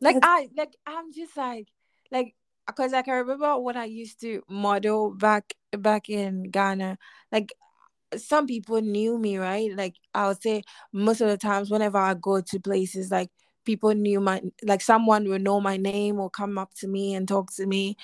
Like 0.00 0.16
I 0.22 0.48
like 0.56 0.74
I'm 0.86 1.12
just 1.12 1.36
like 1.36 1.68
like 2.10 2.34
because 2.66 2.92
like 2.92 3.08
I 3.08 3.12
remember 3.12 3.58
when 3.58 3.76
I 3.76 3.84
used 3.84 4.20
to 4.20 4.42
model 4.48 5.10
back 5.14 5.54
back 5.76 6.08
in 6.08 6.50
Ghana, 6.50 6.98
like 7.32 7.52
some 8.16 8.46
people 8.46 8.80
knew 8.80 9.18
me, 9.18 9.38
right? 9.38 9.74
Like 9.74 9.94
I 10.14 10.28
would 10.28 10.42
say 10.42 10.62
most 10.92 11.20
of 11.20 11.28
the 11.28 11.36
times 11.36 11.70
whenever 11.70 11.98
I 11.98 12.14
go 12.14 12.40
to 12.40 12.60
places, 12.60 13.10
like 13.10 13.30
people 13.64 13.94
knew 13.94 14.20
my 14.20 14.42
like 14.62 14.80
someone 14.80 15.28
would 15.28 15.42
know 15.42 15.60
my 15.60 15.76
name 15.76 16.20
or 16.20 16.30
come 16.30 16.58
up 16.58 16.74
to 16.74 16.88
me 16.88 17.14
and 17.14 17.26
talk 17.26 17.52
to 17.54 17.66
me. 17.66 17.96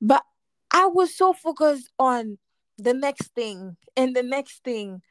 But 0.00 0.22
I 0.70 0.86
was 0.86 1.16
so 1.16 1.32
focused 1.32 1.90
on 1.98 2.38
the 2.78 2.94
next 2.94 3.34
thing 3.34 3.76
and 3.96 4.14
the 4.14 4.22
next 4.22 4.62
thing. 4.64 5.02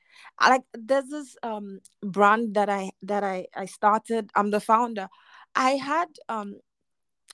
Like 0.41 0.63
there's 0.73 1.09
this 1.09 1.35
um 1.43 1.79
brand 2.01 2.55
that 2.55 2.69
I 2.69 2.91
that 3.03 3.23
I 3.23 3.47
I 3.55 3.65
started. 3.65 4.29
I'm 4.35 4.51
the 4.51 4.59
founder. 4.59 5.09
I 5.55 5.71
had 5.71 6.07
um 6.29 6.55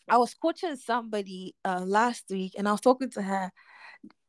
I 0.10 0.18
was 0.18 0.34
coaching 0.34 0.76
somebody 0.78 1.56
uh 1.66 1.82
last 1.86 2.26
week 2.30 2.54
and 2.58 2.68
I 2.68 2.72
was 2.72 2.82
talking 2.82 3.10
to 3.12 3.22
her. 3.22 3.52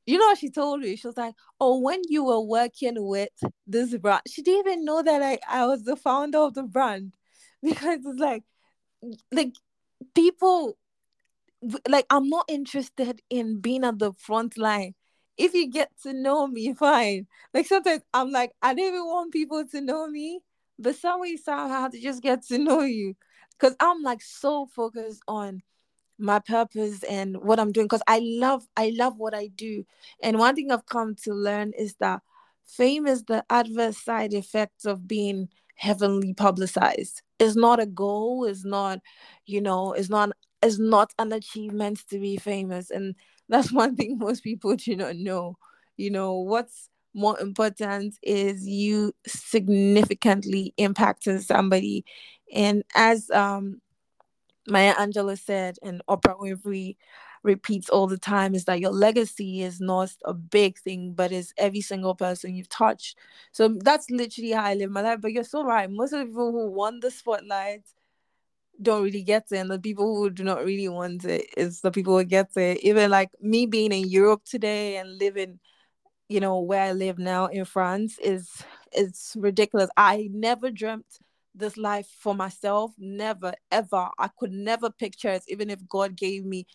You 0.07 0.19
know 0.19 0.35
she 0.35 0.51
told 0.51 0.81
me? 0.81 0.97
She 0.97 1.07
was 1.07 1.17
like, 1.17 1.35
Oh, 1.61 1.79
when 1.81 2.03
you 2.09 2.25
were 2.25 2.41
working 2.41 2.95
with 2.99 3.31
this 3.67 3.97
brand, 3.99 4.23
she 4.29 4.43
didn't 4.43 4.67
even 4.73 4.85
know 4.85 5.03
that 5.03 5.23
I, 5.23 5.39
I 5.49 5.67
was 5.67 5.85
the 5.85 5.97
founder 5.97 6.39
of 6.39 6.55
the 6.55 6.65
brand. 6.65 7.15
Because 7.63 8.01
it's 8.05 8.19
like 8.19 8.43
like 9.33 9.55
people 10.15 10.77
like 11.89 12.07
I'm 12.11 12.29
not 12.29 12.47
interested 12.49 13.23
in 13.31 13.61
being 13.61 13.85
at 13.85 13.99
the 13.99 14.13
front 14.15 14.59
line. 14.59 14.95
If 15.37 15.55
you 15.55 15.71
get 15.71 15.91
to 16.03 16.13
know 16.13 16.47
me, 16.47 16.75
fine. 16.79 17.27
Like 17.55 17.67
sometimes 17.67 18.03
I'm 18.13 18.31
like, 18.31 18.53
I 18.63 18.75
don't 18.75 18.87
even 18.87 19.07
want 19.07 19.33
people 19.33 19.67
to 19.69 19.81
know 19.81 20.09
me, 20.09 20.41
but 20.79 20.97
some 20.97 21.21
way 21.21 21.37
somehow 21.37 21.89
to 21.89 22.01
just 22.01 22.23
get 22.23 22.43
to 22.49 22.59
know 22.59 22.81
you. 22.83 23.15
Cause 23.59 23.77
I'm 23.79 24.03
like 24.03 24.23
so 24.23 24.67
focused 24.67 25.23
on 25.29 25.63
my 26.19 26.41
purpose 26.41 27.05
and 27.05 27.37
what 27.37 27.61
I'm 27.61 27.71
doing. 27.71 27.87
Cause 27.89 28.03
I 28.09 28.21
love 28.23 28.67
I 28.77 28.93
love 28.97 29.19
what 29.19 29.35
I 29.35 29.49
do. 29.49 29.85
And 30.23 30.39
one 30.39 30.55
thing 30.57 30.71
I've 30.73 30.87
come 30.87 31.15
to 31.25 31.33
learn 31.33 31.73
is 31.79 31.95
that 32.01 32.23
fame 32.67 33.07
is 33.07 33.25
the 33.25 33.45
adverse 33.51 33.99
side 33.99 34.35
effects 34.35 34.85
of 34.85 35.07
being 35.07 35.49
heavenly 35.77 36.35
publicized. 36.35 37.23
It's 37.39 37.57
not 37.57 37.81
a 37.81 37.87
goal, 37.87 38.45
it's 38.45 38.65
not, 38.65 39.01
you 39.47 39.61
know, 39.61 39.93
it's 39.93 40.11
not 40.11 40.31
it's 40.63 40.79
not 40.79 41.13
an 41.19 41.33
achievement 41.33 42.01
to 42.11 42.19
be 42.19 42.37
famous. 42.37 42.91
And 42.91 43.15
that's 43.49 43.73
one 43.73 43.97
thing 43.97 44.19
most 44.19 44.43
people 44.45 44.77
do 44.77 44.97
not 44.97 45.17
know. 45.17 45.57
You 45.97 46.11
know, 46.11 46.39
what's 46.39 46.89
more 47.15 47.39
important 47.41 48.17
is 48.23 48.67
you 48.67 49.13
significantly 49.27 50.73
impacting 50.79 51.41
somebody. 51.43 52.05
And 52.55 52.85
as 52.95 53.31
um 53.31 53.81
Maya 54.69 54.95
Angelou 54.95 55.39
said, 55.39 55.79
and 55.83 56.03
Oprah 56.09 56.39
Winfrey 56.39 56.97
repeats 57.43 57.89
all 57.89 58.07
the 58.07 58.19
time, 58.19 58.55
is 58.55 58.65
that 58.67 58.81
your 58.81 58.93
legacy 58.93 59.63
is 59.63 59.81
not 59.81 60.13
a 60.25 60.33
big 60.35 60.79
thing, 60.79 61.15
but 61.15 61.33
it's 61.33 61.53
every 61.59 61.81
single 61.81 62.15
person 62.15 62.55
you've 62.55 62.69
touched. 62.69 63.19
So 63.51 63.69
that's 63.69 64.09
literally 64.11 64.53
how 64.53 64.65
I 64.65 64.75
live 64.75 64.91
my 64.91 65.03
life. 65.03 65.21
But 65.21 65.33
you're 65.33 65.45
so 65.45 65.65
right. 65.65 65.91
Most 65.91 66.13
of 66.13 66.21
the 66.21 66.27
people 66.27 66.53
who 66.53 66.71
won 66.71 67.01
the 67.01 67.11
spotlight 67.11 67.83
don't 68.83 69.03
really 69.03 69.23
get 69.23 69.47
it, 69.51 69.57
and 69.59 69.71
the 69.71 69.79
people 69.79 70.17
who 70.17 70.31
do 70.31 70.45
not 70.45 70.65
really 70.65 70.89
want 70.89 71.25
it 71.25 71.47
is 71.57 71.81
the 71.81 71.91
people 71.91 72.19
who 72.19 72.25
get 72.25 72.57
it. 72.57 72.79
Even 72.83 73.11
like 73.11 73.31
me 73.41 73.67
being 73.67 73.93
in 73.93 74.09
Europe 74.09 74.43
today 74.45 74.97
and 74.97 75.19
living, 75.19 75.61
you 76.29 76.41
know, 76.41 76.61
where 76.61 76.83
I 76.83 76.93
live 76.93 77.19
now 77.19 77.47
in 77.47 77.65
France 77.65 78.19
is 78.19 78.51
it's 78.93 79.35
ridiculous. 79.39 79.91
I 79.97 80.29
never 80.33 80.71
dreamt 80.71 81.07
this 81.55 81.77
life 81.77 82.09
for 82.19 82.35
myself. 82.35 82.93
Never, 82.99 83.55
ever. 83.71 84.09
I 84.19 84.29
could 84.39 84.53
never 84.53 84.91
picture 84.91 85.31
it, 85.31 85.45
even 85.49 85.71
if 85.71 85.87
God 85.89 86.17
gave 86.17 86.45
me 86.45 86.67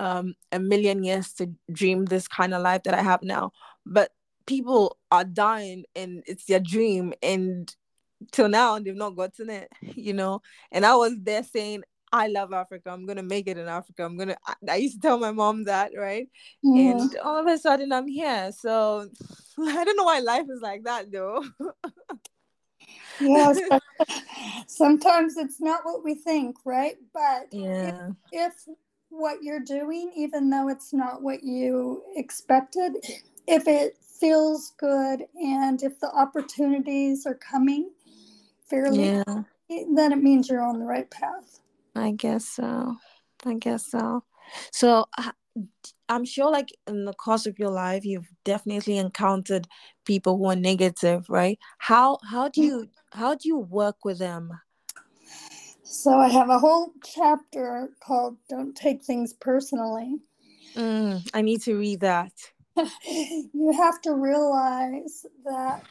um 0.00 0.34
a 0.52 0.58
million 0.58 1.04
years 1.04 1.32
to 1.34 1.52
dream 1.72 2.06
this 2.06 2.26
kind 2.28 2.52
of 2.52 2.62
life 2.62 2.82
that 2.84 2.94
I 2.94 3.02
have 3.02 3.22
now. 3.22 3.52
But 3.86 4.10
people 4.46 4.98
are 5.10 5.24
dying 5.24 5.84
and 5.94 6.22
it's 6.26 6.46
their 6.46 6.60
dream 6.60 7.14
and 7.22 7.74
till 8.32 8.48
now 8.48 8.78
they've 8.78 8.94
not 8.94 9.16
gotten 9.16 9.50
it, 9.50 9.70
you 9.82 10.12
know. 10.12 10.42
And 10.72 10.84
I 10.84 10.94
was 10.96 11.14
there 11.20 11.42
saying, 11.42 11.82
I 12.12 12.28
love 12.28 12.52
Africa. 12.52 12.90
I'm 12.90 13.06
gonna 13.06 13.24
make 13.24 13.48
it 13.48 13.58
in 13.58 13.66
Africa. 13.66 14.04
I'm 14.04 14.16
gonna 14.16 14.36
I, 14.46 14.54
I 14.70 14.76
used 14.76 14.96
to 14.96 15.00
tell 15.00 15.18
my 15.18 15.32
mom 15.32 15.64
that, 15.64 15.92
right? 15.96 16.28
Mhm. 16.64 16.90
And 16.92 17.16
all 17.24 17.38
of 17.38 17.46
a 17.46 17.58
sudden 17.58 17.92
I'm 17.92 18.06
here. 18.06 18.52
So 18.52 19.08
I 19.58 19.84
don't 19.84 19.96
know 19.96 20.04
why 20.04 20.20
life 20.20 20.46
is 20.48 20.60
like 20.62 20.84
that 20.84 21.10
though. 21.10 21.44
Yes. 23.20 23.58
Sometimes 24.66 25.36
it's 25.36 25.60
not 25.60 25.84
what 25.84 26.04
we 26.04 26.14
think, 26.14 26.56
right? 26.64 26.96
But 27.12 27.48
yeah. 27.50 28.10
if 28.32 28.52
what 29.08 29.42
you're 29.42 29.60
doing, 29.60 30.12
even 30.16 30.50
though 30.50 30.68
it's 30.68 30.92
not 30.92 31.22
what 31.22 31.42
you 31.42 32.02
expected, 32.16 32.92
if 33.46 33.66
it 33.66 33.96
feels 34.20 34.72
good 34.78 35.24
and 35.34 35.82
if 35.82 35.98
the 36.00 36.10
opportunities 36.14 37.26
are 37.26 37.34
coming 37.34 37.90
fairly, 38.68 39.04
Yeah. 39.04 39.24
then 39.94 40.12
it 40.12 40.22
means 40.22 40.48
you're 40.48 40.62
on 40.62 40.78
the 40.78 40.84
right 40.86 41.10
path. 41.10 41.60
I 41.94 42.12
guess 42.12 42.46
so. 42.46 42.96
I 43.44 43.54
guess 43.54 43.90
so. 43.90 44.24
So 44.72 45.06
I'm 46.08 46.24
sure, 46.24 46.50
like 46.50 46.70
in 46.86 47.04
the 47.04 47.12
course 47.12 47.46
of 47.46 47.58
your 47.58 47.70
life, 47.70 48.04
you've 48.04 48.28
definitely 48.44 48.98
encountered 48.98 49.68
people 50.04 50.36
who 50.36 50.46
are 50.46 50.56
negative, 50.56 51.26
right? 51.28 51.58
How 51.78 52.18
how 52.28 52.48
do 52.48 52.62
you 52.62 52.88
how 53.12 53.34
do 53.34 53.48
you 53.48 53.58
work 53.58 54.04
with 54.04 54.18
them? 54.18 54.50
So 55.84 56.18
I 56.18 56.28
have 56.28 56.48
a 56.48 56.58
whole 56.58 56.92
chapter 57.04 57.90
called 58.00 58.36
Don't 58.48 58.74
Take 58.74 59.04
Things 59.04 59.32
Personally. 59.34 60.16
Mm, 60.74 61.28
I 61.32 61.42
need 61.42 61.62
to 61.62 61.76
read 61.76 62.00
that. 62.00 62.32
you 63.06 63.72
have 63.76 64.00
to 64.02 64.14
realize 64.14 65.24
that 65.44 65.84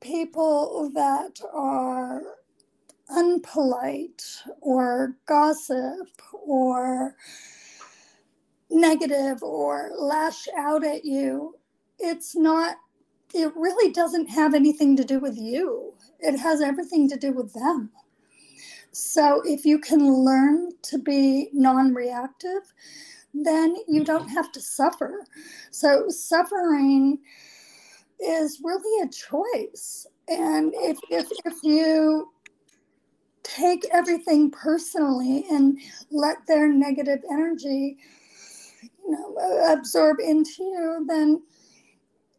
people 0.00 0.90
that 0.94 1.40
are 1.52 2.22
unpolite 3.10 4.22
or 4.60 5.16
gossip 5.26 6.08
or 6.32 7.16
negative 8.70 9.42
or 9.42 9.90
lash 9.98 10.46
out 10.56 10.84
at 10.84 11.04
you, 11.04 11.56
it's 11.98 12.36
not, 12.36 12.76
it 13.34 13.52
really 13.56 13.92
doesn't 13.92 14.28
have 14.28 14.54
anything 14.54 14.96
to 14.96 15.04
do 15.04 15.18
with 15.18 15.36
you. 15.36 15.94
It 16.20 16.38
has 16.38 16.60
everything 16.60 17.08
to 17.08 17.16
do 17.16 17.32
with 17.32 17.52
them. 17.54 17.90
So 18.92 19.42
if 19.44 19.64
you 19.64 19.78
can 19.78 20.12
learn 20.12 20.72
to 20.82 20.98
be 20.98 21.50
non 21.52 21.94
reactive, 21.94 22.72
then 23.34 23.76
you 23.86 24.02
don't 24.02 24.28
have 24.28 24.50
to 24.52 24.60
suffer. 24.60 25.24
So 25.70 26.08
suffering 26.08 27.18
is 28.20 28.60
really 28.62 29.06
a 29.06 29.10
choice. 29.10 30.06
And 30.28 30.72
if, 30.76 30.98
if, 31.10 31.26
if 31.44 31.54
you 31.62 32.30
take 33.42 33.86
everything 33.92 34.50
personally 34.50 35.46
and 35.50 35.78
let 36.10 36.36
their 36.46 36.68
negative 36.68 37.20
energy 37.30 37.96
you 38.82 39.10
know 39.10 39.72
absorb 39.72 40.18
into 40.20 40.62
you 40.62 41.06
then 41.08 41.40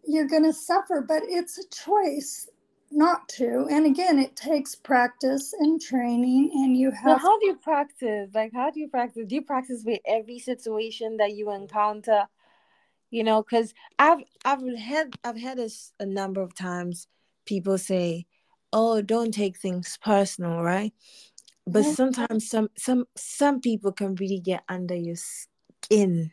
you're 0.06 0.28
going 0.28 0.44
to 0.44 0.54
suffer 0.54 1.04
but 1.08 1.24
it's 1.26 1.58
a 1.58 1.68
choice 1.70 2.48
not 2.92 3.28
to 3.28 3.68
and 3.70 3.86
again 3.86 4.20
it 4.20 4.36
takes 4.36 4.76
practice 4.76 5.54
and 5.60 5.82
training 5.82 6.50
and 6.54 6.78
you 6.78 6.92
have 6.92 7.20
how 7.22 7.39
do 7.39 7.46
you 7.46 7.56
practice? 7.56 8.30
Like 8.34 8.52
how 8.54 8.72
do 8.72 8.80
you 8.80 8.88
practice? 8.88 9.26
Do 9.28 9.36
you 9.36 9.44
practice 9.44 9.84
with 9.86 10.00
every 10.08 10.39
situation 10.39 11.18
that 11.18 11.34
you 11.34 11.52
encounter? 11.52 12.28
You 13.12 13.24
know, 13.24 13.41
because 13.43 13.74
I've 13.98 14.19
I've 14.45 14.62
had 14.78 15.15
I've 15.24 15.38
had 15.39 15.58
this 15.58 15.91
a 16.00 16.06
number 16.06 16.41
of 16.41 16.54
times 16.54 17.08
people 17.45 17.78
say, 17.78 18.28
Oh, 18.72 19.02
don't 19.02 19.34
take 19.34 19.58
things 19.58 19.98
personal, 20.04 20.62
right? 20.62 20.93
But 21.65 21.86
Yeah. 21.86 21.93
sometimes 21.93 22.50
some 22.50 22.69
some 22.78 23.06
some 23.15 23.62
people 23.62 23.91
can 23.91 24.15
really 24.15 24.39
get 24.39 24.63
under 24.69 24.95
your 24.95 25.15
skin. 25.17 26.32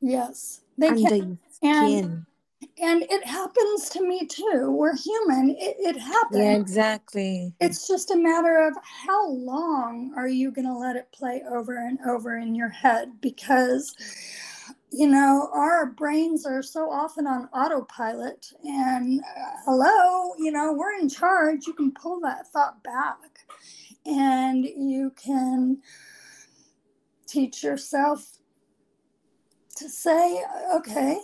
yes 0.00 0.62
they 0.78 0.88
Under 0.88 1.08
can 1.08 1.38
your 1.62 1.72
and 1.74 1.94
skin. 1.94 2.26
And 2.80 3.02
it 3.10 3.24
happens 3.26 3.88
to 3.90 4.06
me 4.06 4.26
too. 4.26 4.70
We're 4.70 4.96
human. 4.96 5.50
It, 5.50 5.76
it 5.78 5.96
happens. 5.98 6.38
Yeah, 6.38 6.54
exactly. 6.54 7.54
It's 7.60 7.88
just 7.88 8.10
a 8.12 8.16
matter 8.16 8.66
of 8.66 8.74
how 8.82 9.30
long 9.30 10.12
are 10.16 10.28
you 10.28 10.52
going 10.52 10.66
to 10.66 10.76
let 10.76 10.96
it 10.96 11.10
play 11.12 11.42
over 11.50 11.76
and 11.76 11.98
over 12.06 12.36
in 12.38 12.54
your 12.54 12.68
head 12.68 13.20
because 13.20 13.94
you 14.92 15.06
know 15.06 15.48
our 15.54 15.86
brains 15.86 16.44
are 16.44 16.62
so 16.62 16.90
often 16.90 17.26
on 17.26 17.48
autopilot 17.54 18.46
and 18.62 19.20
uh, 19.20 19.50
hello 19.64 20.34
you 20.38 20.52
know 20.52 20.72
we're 20.72 20.98
in 20.98 21.08
charge. 21.08 21.66
You 21.66 21.72
can 21.72 21.92
pull 21.92 22.20
that 22.20 22.46
thought 22.48 22.82
back 22.84 23.46
and 24.04 24.64
you 24.64 25.12
can 25.16 25.78
teach 27.26 27.62
yourself 27.62 28.38
to 29.76 29.88
say 29.88 30.44
okay 30.74 31.18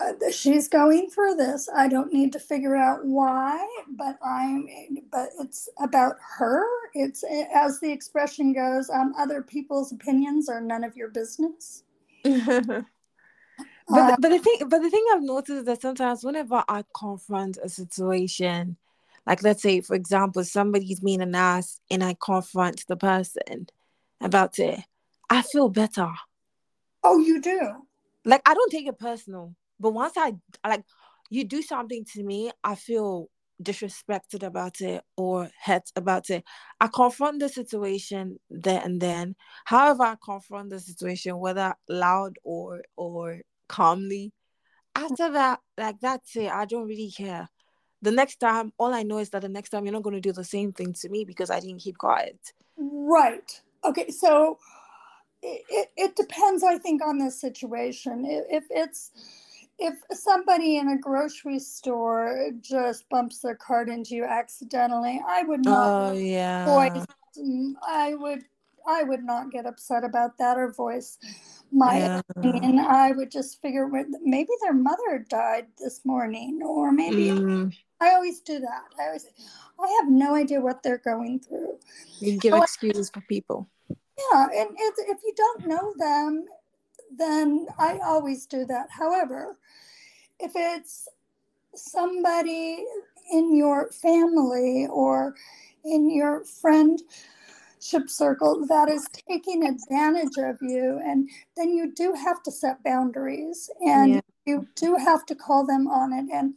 uh, 0.00 0.12
she's 0.30 0.68
going 0.68 1.10
through 1.10 1.34
this. 1.34 1.68
I 1.74 1.88
don't 1.88 2.12
need 2.12 2.32
to 2.32 2.38
figure 2.38 2.76
out 2.76 3.04
why 3.04 3.66
but 3.90 4.16
i'm 4.24 4.68
but 5.10 5.30
it's 5.40 5.68
about 5.82 6.16
her. 6.38 6.64
It's 6.94 7.24
as 7.54 7.80
the 7.80 7.90
expression 7.90 8.52
goes 8.52 8.88
um, 8.90 9.12
other 9.18 9.42
people's 9.42 9.92
opinions 9.92 10.48
are 10.48 10.60
none 10.60 10.84
of 10.84 10.96
your 10.96 11.08
business 11.08 11.82
but 12.24 12.84
uh, 13.90 14.16
but 14.18 14.28
the 14.28 14.38
thing 14.38 14.58
but 14.68 14.82
the 14.82 14.90
thing 14.90 15.04
I've 15.12 15.22
noticed 15.22 15.50
is 15.58 15.64
that 15.64 15.80
sometimes 15.80 16.24
whenever 16.24 16.62
I 16.68 16.84
confront 16.94 17.58
a 17.62 17.68
situation, 17.68 18.76
like 19.26 19.42
let's 19.42 19.62
say 19.62 19.80
for 19.80 19.94
example 19.94 20.44
somebody's 20.44 21.00
being 21.00 21.22
an 21.22 21.34
ass 21.34 21.80
and 21.90 22.02
I 22.02 22.16
confront 22.20 22.86
the 22.86 22.96
person 22.96 23.68
about 24.20 24.58
it, 24.58 24.80
I 25.30 25.42
feel 25.42 25.68
better. 25.68 26.10
Oh, 27.02 27.18
you 27.18 27.40
do? 27.40 27.72
Like 28.24 28.42
I 28.46 28.54
don't 28.54 28.70
take 28.70 28.86
it 28.86 28.98
personal, 28.98 29.54
but 29.80 29.90
once 29.90 30.14
I 30.16 30.34
like 30.66 30.84
you 31.30 31.44
do 31.44 31.62
something 31.62 32.04
to 32.14 32.22
me, 32.22 32.50
I 32.64 32.74
feel 32.74 33.30
disrespected 33.62 34.42
about 34.42 34.80
it 34.80 35.02
or 35.16 35.50
hurt 35.62 35.90
about 35.96 36.30
it. 36.30 36.44
I 36.80 36.88
confront 36.88 37.40
the 37.40 37.48
situation 37.48 38.38
there 38.50 38.80
and 38.82 39.00
then. 39.00 39.36
However, 39.64 40.04
I 40.04 40.16
confront 40.22 40.70
the 40.70 40.80
situation, 40.80 41.38
whether 41.38 41.74
loud 41.88 42.38
or 42.44 42.82
or 42.96 43.40
calmly. 43.68 44.32
After 44.94 45.30
that, 45.32 45.60
like 45.76 46.00
that's 46.00 46.36
it. 46.36 46.50
I 46.50 46.64
don't 46.64 46.86
really 46.86 47.10
care. 47.10 47.48
The 48.00 48.12
next 48.12 48.36
time, 48.36 48.72
all 48.78 48.94
I 48.94 49.02
know 49.02 49.18
is 49.18 49.30
that 49.30 49.42
the 49.42 49.48
next 49.48 49.70
time 49.70 49.84
you're 49.84 49.92
not 49.92 50.02
going 50.02 50.14
to 50.14 50.20
do 50.20 50.32
the 50.32 50.44
same 50.44 50.72
thing 50.72 50.92
to 50.94 51.08
me 51.08 51.24
because 51.24 51.50
I 51.50 51.60
didn't 51.60 51.80
keep 51.80 51.98
quiet. 51.98 52.38
Right. 52.76 53.60
Okay. 53.84 54.10
So 54.10 54.58
it, 55.42 55.62
it, 55.68 55.88
it 55.96 56.16
depends, 56.16 56.62
I 56.62 56.78
think, 56.78 57.04
on 57.04 57.18
the 57.18 57.30
situation. 57.30 58.24
If, 58.24 58.44
if 58.50 58.64
it's 58.70 59.10
if 59.78 59.94
somebody 60.10 60.76
in 60.78 60.88
a 60.88 60.98
grocery 60.98 61.58
store 61.58 62.50
just 62.60 63.08
bumps 63.08 63.40
their 63.40 63.54
cart 63.54 63.88
into 63.88 64.14
you 64.14 64.24
accidentally, 64.24 65.22
I 65.26 65.44
would 65.44 65.64
not 65.64 66.10
oh, 66.10 66.12
yeah. 66.12 66.66
voice. 66.66 67.06
I 67.86 68.14
would 68.14 68.44
I 68.86 69.02
would 69.02 69.22
not 69.22 69.52
get 69.52 69.66
upset 69.66 70.02
about 70.02 70.38
that 70.38 70.56
or 70.56 70.72
voice 70.72 71.18
my 71.70 71.98
yeah. 71.98 72.20
opinion. 72.36 72.78
I 72.78 73.12
would 73.12 73.30
just 73.30 73.60
figure 73.60 73.88
maybe 74.22 74.50
their 74.62 74.72
mother 74.72 75.24
died 75.28 75.66
this 75.78 76.04
morning, 76.04 76.60
or 76.64 76.90
maybe 76.90 77.26
mm. 77.26 77.72
I 78.00 78.14
always 78.14 78.40
do 78.40 78.58
that. 78.58 78.82
I 78.98 79.06
always 79.06 79.26
I 79.80 79.98
have 80.00 80.10
no 80.10 80.34
idea 80.34 80.60
what 80.60 80.82
they're 80.82 80.98
going 80.98 81.40
through. 81.40 81.78
You 82.18 82.38
give 82.38 82.54
excuses 82.54 83.10
for 83.10 83.20
people. 83.28 83.68
Yeah, 83.88 84.46
and 84.52 84.70
if 84.76 85.18
you 85.22 85.32
don't 85.36 85.66
know 85.66 85.94
them, 85.96 86.46
then 87.16 87.66
I 87.78 87.98
always 88.04 88.46
do 88.46 88.64
that. 88.66 88.88
However, 88.90 89.56
if 90.40 90.52
it's 90.54 91.08
somebody 91.74 92.84
in 93.32 93.56
your 93.56 93.90
family 93.90 94.86
or 94.90 95.34
in 95.84 96.10
your 96.10 96.44
friendship 96.44 97.02
circle 98.08 98.66
that 98.66 98.88
is 98.88 99.06
taking 99.28 99.66
advantage 99.66 100.36
of 100.38 100.56
you, 100.60 101.00
and 101.04 101.28
then 101.56 101.72
you 101.72 101.92
do 101.94 102.12
have 102.14 102.42
to 102.44 102.50
set 102.50 102.82
boundaries 102.84 103.70
and 103.80 104.14
yeah. 104.14 104.20
you 104.46 104.66
do 104.74 104.96
have 104.96 105.24
to 105.26 105.34
call 105.34 105.66
them 105.66 105.86
on 105.88 106.12
it. 106.12 106.26
And 106.32 106.54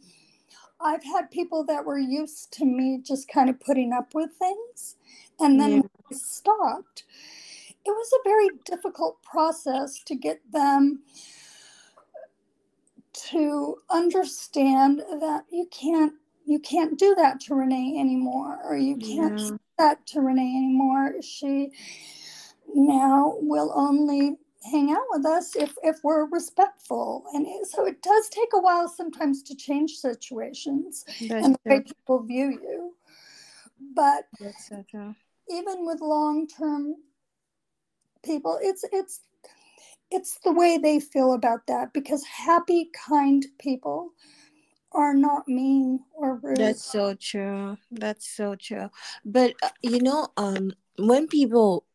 I've 0.80 1.04
had 1.04 1.30
people 1.30 1.64
that 1.64 1.84
were 1.84 1.98
used 1.98 2.52
to 2.54 2.64
me 2.64 3.00
just 3.04 3.28
kind 3.28 3.48
of 3.48 3.60
putting 3.60 3.92
up 3.92 4.14
with 4.14 4.30
things, 4.32 4.96
and 5.38 5.60
then 5.60 5.72
yeah. 5.72 5.82
I 6.10 6.14
stopped 6.14 7.04
it 7.84 7.90
was 7.90 8.12
a 8.12 8.28
very 8.28 8.48
difficult 8.64 9.22
process 9.22 10.02
to 10.04 10.14
get 10.14 10.40
them 10.52 11.00
to 13.12 13.76
understand 13.90 15.00
that 15.20 15.44
you 15.50 15.66
can't 15.70 16.14
you 16.44 16.58
can't 16.58 16.98
do 16.98 17.14
that 17.14 17.40
to 17.40 17.54
Renee 17.54 17.96
anymore 17.98 18.58
or 18.64 18.76
you 18.76 18.96
can't 18.96 19.38
yeah. 19.38 19.50
that 19.78 20.06
to 20.06 20.20
Renee 20.20 20.56
anymore. 20.56 21.14
She 21.22 21.70
now 22.74 23.36
will 23.38 23.72
only 23.74 24.38
hang 24.70 24.92
out 24.92 25.04
with 25.10 25.26
us 25.26 25.56
if 25.56 25.74
if 25.82 25.98
we're 26.04 26.26
respectful 26.26 27.24
and 27.32 27.46
so 27.66 27.84
it 27.84 28.00
does 28.00 28.28
take 28.28 28.50
a 28.54 28.60
while 28.60 28.88
sometimes 28.88 29.42
to 29.42 29.56
change 29.56 29.94
situations 29.94 31.04
That's 31.28 31.44
and 31.44 31.56
the 31.64 31.70
way 31.70 31.80
people 31.80 32.22
view 32.22 32.58
you 32.62 32.94
but 33.94 34.28
even 35.50 35.84
with 35.84 36.00
long-term 36.00 36.94
people 38.22 38.58
it's 38.62 38.84
it's 38.92 39.20
it's 40.10 40.38
the 40.44 40.52
way 40.52 40.78
they 40.78 41.00
feel 41.00 41.32
about 41.32 41.66
that 41.66 41.92
because 41.92 42.24
happy 42.24 42.90
kind 43.06 43.46
people 43.58 44.10
are 44.92 45.14
not 45.14 45.48
mean 45.48 46.00
or 46.12 46.36
rude. 46.42 46.58
That's 46.58 46.84
so 46.84 47.14
true. 47.14 47.78
That's 47.90 48.28
so 48.28 48.54
true. 48.56 48.90
But 49.24 49.54
uh, 49.62 49.70
you 49.82 50.00
know 50.00 50.28
um 50.36 50.72
when 50.98 51.26
people 51.26 51.86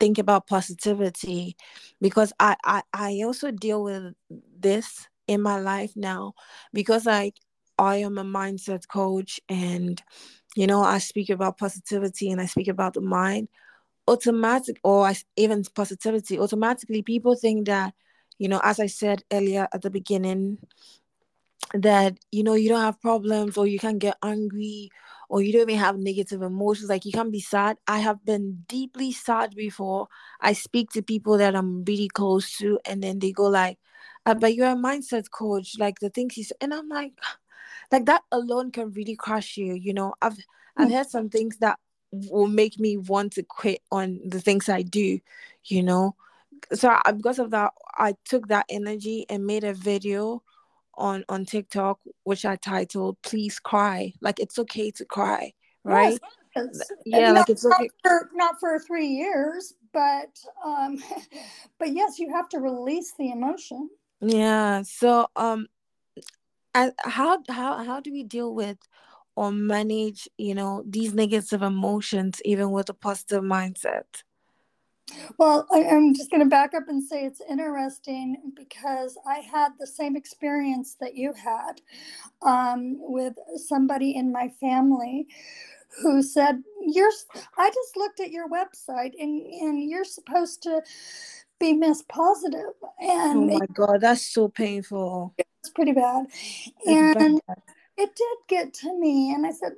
think 0.00 0.18
about 0.18 0.48
positivity 0.48 1.56
because 2.00 2.32
I, 2.40 2.56
I 2.64 2.82
i 2.92 3.20
also 3.24 3.52
deal 3.52 3.84
with 3.84 4.14
this 4.58 5.06
in 5.28 5.40
my 5.42 5.60
life 5.60 5.92
now 5.94 6.34
because 6.72 7.06
like 7.06 7.36
i 7.78 7.96
am 7.98 8.18
a 8.18 8.24
mindset 8.24 8.88
coach 8.88 9.38
and 9.48 10.02
you 10.56 10.66
know 10.66 10.82
i 10.82 10.98
speak 10.98 11.30
about 11.30 11.56
positivity 11.56 12.32
and 12.32 12.40
i 12.40 12.46
speak 12.46 12.66
about 12.66 12.94
the 12.94 13.00
mind 13.00 13.46
automatic 14.06 14.78
or 14.84 15.10
even 15.36 15.64
positivity. 15.74 16.38
Automatically 16.38 17.02
people 17.02 17.34
think 17.34 17.66
that 17.66 17.94
you 18.38 18.48
know 18.48 18.60
as 18.64 18.80
i 18.80 18.86
said 18.86 19.22
earlier 19.32 19.68
at 19.72 19.82
the 19.82 19.90
beginning 19.90 20.58
that 21.72 22.16
you 22.30 22.42
know 22.42 22.54
you 22.54 22.68
don't 22.68 22.80
have 22.80 23.00
problems 23.00 23.56
or 23.56 23.66
you 23.66 23.78
can't 23.78 23.98
get 23.98 24.16
angry 24.22 24.90
or 25.28 25.42
you 25.42 25.52
don't 25.52 25.62
even 25.62 25.78
have 25.78 25.96
negative 25.96 26.42
emotions. 26.42 26.88
Like 26.88 27.04
you 27.04 27.12
can't 27.12 27.32
be 27.32 27.40
sad. 27.40 27.78
I 27.88 27.98
have 27.98 28.24
been 28.24 28.64
deeply 28.68 29.10
sad 29.10 29.54
before. 29.56 30.08
I 30.40 30.52
speak 30.52 30.90
to 30.90 31.02
people 31.02 31.38
that 31.38 31.56
i'm 31.56 31.84
really 31.84 32.08
close 32.08 32.56
to 32.58 32.78
and 32.84 33.02
then 33.02 33.18
they 33.18 33.32
go 33.32 33.44
like 33.44 33.78
uh, 34.26 34.34
but 34.34 34.54
you're 34.54 34.68
a 34.68 34.76
mindset 34.76 35.30
coach. 35.30 35.76
Like 35.78 35.98
the 36.00 36.10
things 36.10 36.36
you 36.36 36.44
say 36.44 36.54
and 36.60 36.74
i'm 36.74 36.88
like 36.88 37.12
like 37.92 38.06
that 38.06 38.22
alone 38.30 38.70
can 38.70 38.92
really 38.92 39.16
crush 39.16 39.56
you 39.56 39.74
you 39.74 39.94
know? 39.94 40.14
I've 40.22 40.36
i've 40.76 40.88
mm. 40.88 40.92
heard 40.92 41.08
some 41.08 41.28
things 41.30 41.56
that 41.58 41.78
will 42.30 42.48
make 42.48 42.78
me 42.78 42.96
want 42.96 43.32
to 43.34 43.42
quit 43.42 43.80
on 43.90 44.20
the 44.24 44.40
things 44.40 44.68
I 44.68 44.82
do, 44.82 45.20
you 45.64 45.82
know. 45.82 46.14
So 46.72 46.96
I, 47.04 47.12
because 47.12 47.38
of 47.38 47.50
that, 47.50 47.72
I 47.96 48.14
took 48.24 48.48
that 48.48 48.66
energy 48.68 49.26
and 49.28 49.46
made 49.46 49.64
a 49.64 49.74
video 49.74 50.42
on 50.96 51.24
on 51.28 51.44
TikTok, 51.44 52.00
which 52.24 52.44
I 52.44 52.56
titled 52.56 53.20
"Please 53.22 53.58
Cry." 53.58 54.14
Like 54.20 54.40
it's 54.40 54.58
okay 54.58 54.90
to 54.92 55.04
cry, 55.04 55.52
right? 55.82 56.18
Yes, 56.56 56.90
yeah, 57.04 57.32
not, 57.32 57.34
like 57.34 57.50
it's 57.50 57.64
okay. 57.64 57.88
Not 58.04 58.10
for, 58.10 58.30
not 58.34 58.60
for 58.60 58.78
three 58.78 59.08
years, 59.08 59.74
but 59.92 60.38
um, 60.64 61.02
but 61.78 61.92
yes, 61.92 62.18
you 62.18 62.30
have 62.32 62.48
to 62.50 62.58
release 62.58 63.12
the 63.18 63.30
emotion. 63.30 63.90
Yeah. 64.20 64.82
So 64.82 65.28
um, 65.36 65.68
I, 66.74 66.92
how 66.98 67.42
how 67.48 67.84
how 67.84 68.00
do 68.00 68.12
we 68.12 68.22
deal 68.22 68.54
with 68.54 68.78
or 69.36 69.52
manage 69.52 70.28
you 70.38 70.54
know 70.54 70.82
these 70.86 71.14
negative 71.14 71.62
emotions 71.62 72.40
even 72.44 72.70
with 72.70 72.88
a 72.88 72.94
positive 72.94 73.42
mindset? 73.42 74.22
Well 75.38 75.66
I, 75.72 75.78
am 75.80 76.14
just 76.14 76.30
going 76.30 76.42
to 76.42 76.48
back 76.48 76.74
up 76.74 76.84
and 76.88 77.02
say 77.02 77.24
it's 77.24 77.42
interesting 77.48 78.52
because 78.56 79.18
i 79.26 79.40
had 79.40 79.72
the 79.78 79.86
same 79.86 80.16
experience 80.16 80.96
that 80.98 81.14
you 81.14 81.34
had 81.34 81.82
um, 82.42 82.96
with 82.98 83.34
somebody 83.56 84.16
in 84.16 84.32
my 84.32 84.48
family 84.60 85.26
who 86.00 86.22
said 86.22 86.62
you're 86.80 87.12
i 87.58 87.68
just 87.68 87.96
looked 87.96 88.20
at 88.20 88.30
your 88.30 88.48
website 88.48 89.12
and 89.18 89.42
and 89.42 89.90
you're 89.90 90.04
supposed 90.04 90.62
to 90.62 90.82
be 91.60 91.72
miss 91.72 92.02
positive. 92.02 92.74
And 93.00 93.50
oh 93.50 93.58
my 93.58 93.66
god 93.72 94.00
that's 94.00 94.26
so 94.32 94.48
painful. 94.48 95.34
It's 95.38 95.70
pretty 95.70 95.92
bad. 95.92 96.26
It's 96.84 97.16
and 97.16 97.40
bad 97.46 97.56
it 97.98 98.16
did 98.16 98.38
get 98.48 98.74
to 98.74 98.98
me. 98.98 99.32
And 99.34 99.46
I 99.46 99.52
said, 99.52 99.72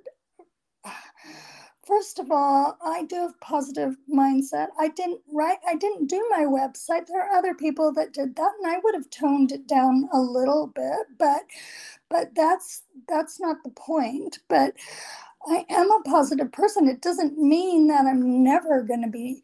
First 1.87 2.19
of 2.19 2.31
all, 2.31 2.77
I 2.83 3.05
do 3.05 3.17
have 3.17 3.41
positive 3.41 3.97
mindset. 4.12 4.69
I 4.79 4.89
didn't 4.89 5.23
write, 5.33 5.59
I 5.69 5.77
didn't 5.77 6.09
do 6.09 6.27
my 6.31 6.45
website. 6.45 7.07
There 7.07 7.23
are 7.23 7.37
other 7.39 7.55
people 7.55 7.93
that 7.95 8.12
did 8.14 8.37
that, 8.37 8.53
and 8.62 8.73
I 8.73 8.79
would 8.85 8.95
have 8.95 9.11
toned 9.11 9.53
it 9.53 9.67
down 9.69 10.09
a 10.12 10.21
little 10.21 10.69
bit, 10.69 11.07
but 11.19 11.43
but 12.11 12.35
that's 12.37 12.85
that's 13.09 13.41
not 13.41 13.59
the 13.64 13.71
point. 13.71 14.41
But 14.49 14.75
I 15.47 15.67
am 15.71 15.91
a 15.91 16.03
positive 16.05 16.53
person. 16.53 16.89
It 16.89 17.03
doesn't 17.03 17.39
mean 17.39 17.89
that 17.89 18.07
I'm 18.07 18.45
never 18.45 18.83
going 18.83 19.03
to 19.03 19.11
be 19.11 19.43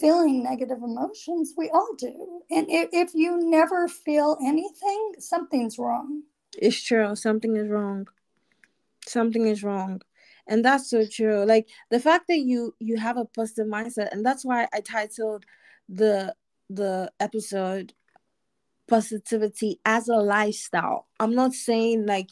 feeling 0.00 0.42
negative 0.44 0.78
emotions. 0.82 1.54
We 1.56 1.70
all 1.70 1.94
do. 1.98 2.42
And 2.50 2.68
if, 2.70 2.90
if 2.92 3.14
you 3.14 3.38
never 3.38 3.88
feel 3.88 4.38
anything, 4.44 5.14
something's 5.18 5.78
wrong. 5.78 6.22
It's 6.58 6.82
true. 6.82 7.14
Something 7.16 7.56
is 7.56 7.68
wrong. 7.68 8.06
Something 9.06 9.46
is 9.46 9.62
wrong. 9.62 10.00
And 10.48 10.64
that's 10.64 10.90
so 10.90 11.04
true. 11.06 11.44
Like 11.44 11.68
the 11.90 12.00
fact 12.00 12.26
that 12.28 12.38
you 12.38 12.74
you 12.78 12.96
have 12.98 13.16
a 13.16 13.24
positive 13.24 13.66
mindset 13.66 14.12
and 14.12 14.24
that's 14.24 14.44
why 14.44 14.68
i 14.72 14.80
titled 14.80 15.44
the 15.88 16.34
the 16.70 17.10
episode 17.20 17.92
positivity 18.88 19.80
as 19.84 20.08
a 20.08 20.16
lifestyle. 20.16 21.08
I'm 21.18 21.34
not 21.34 21.52
saying 21.52 22.06
like 22.06 22.28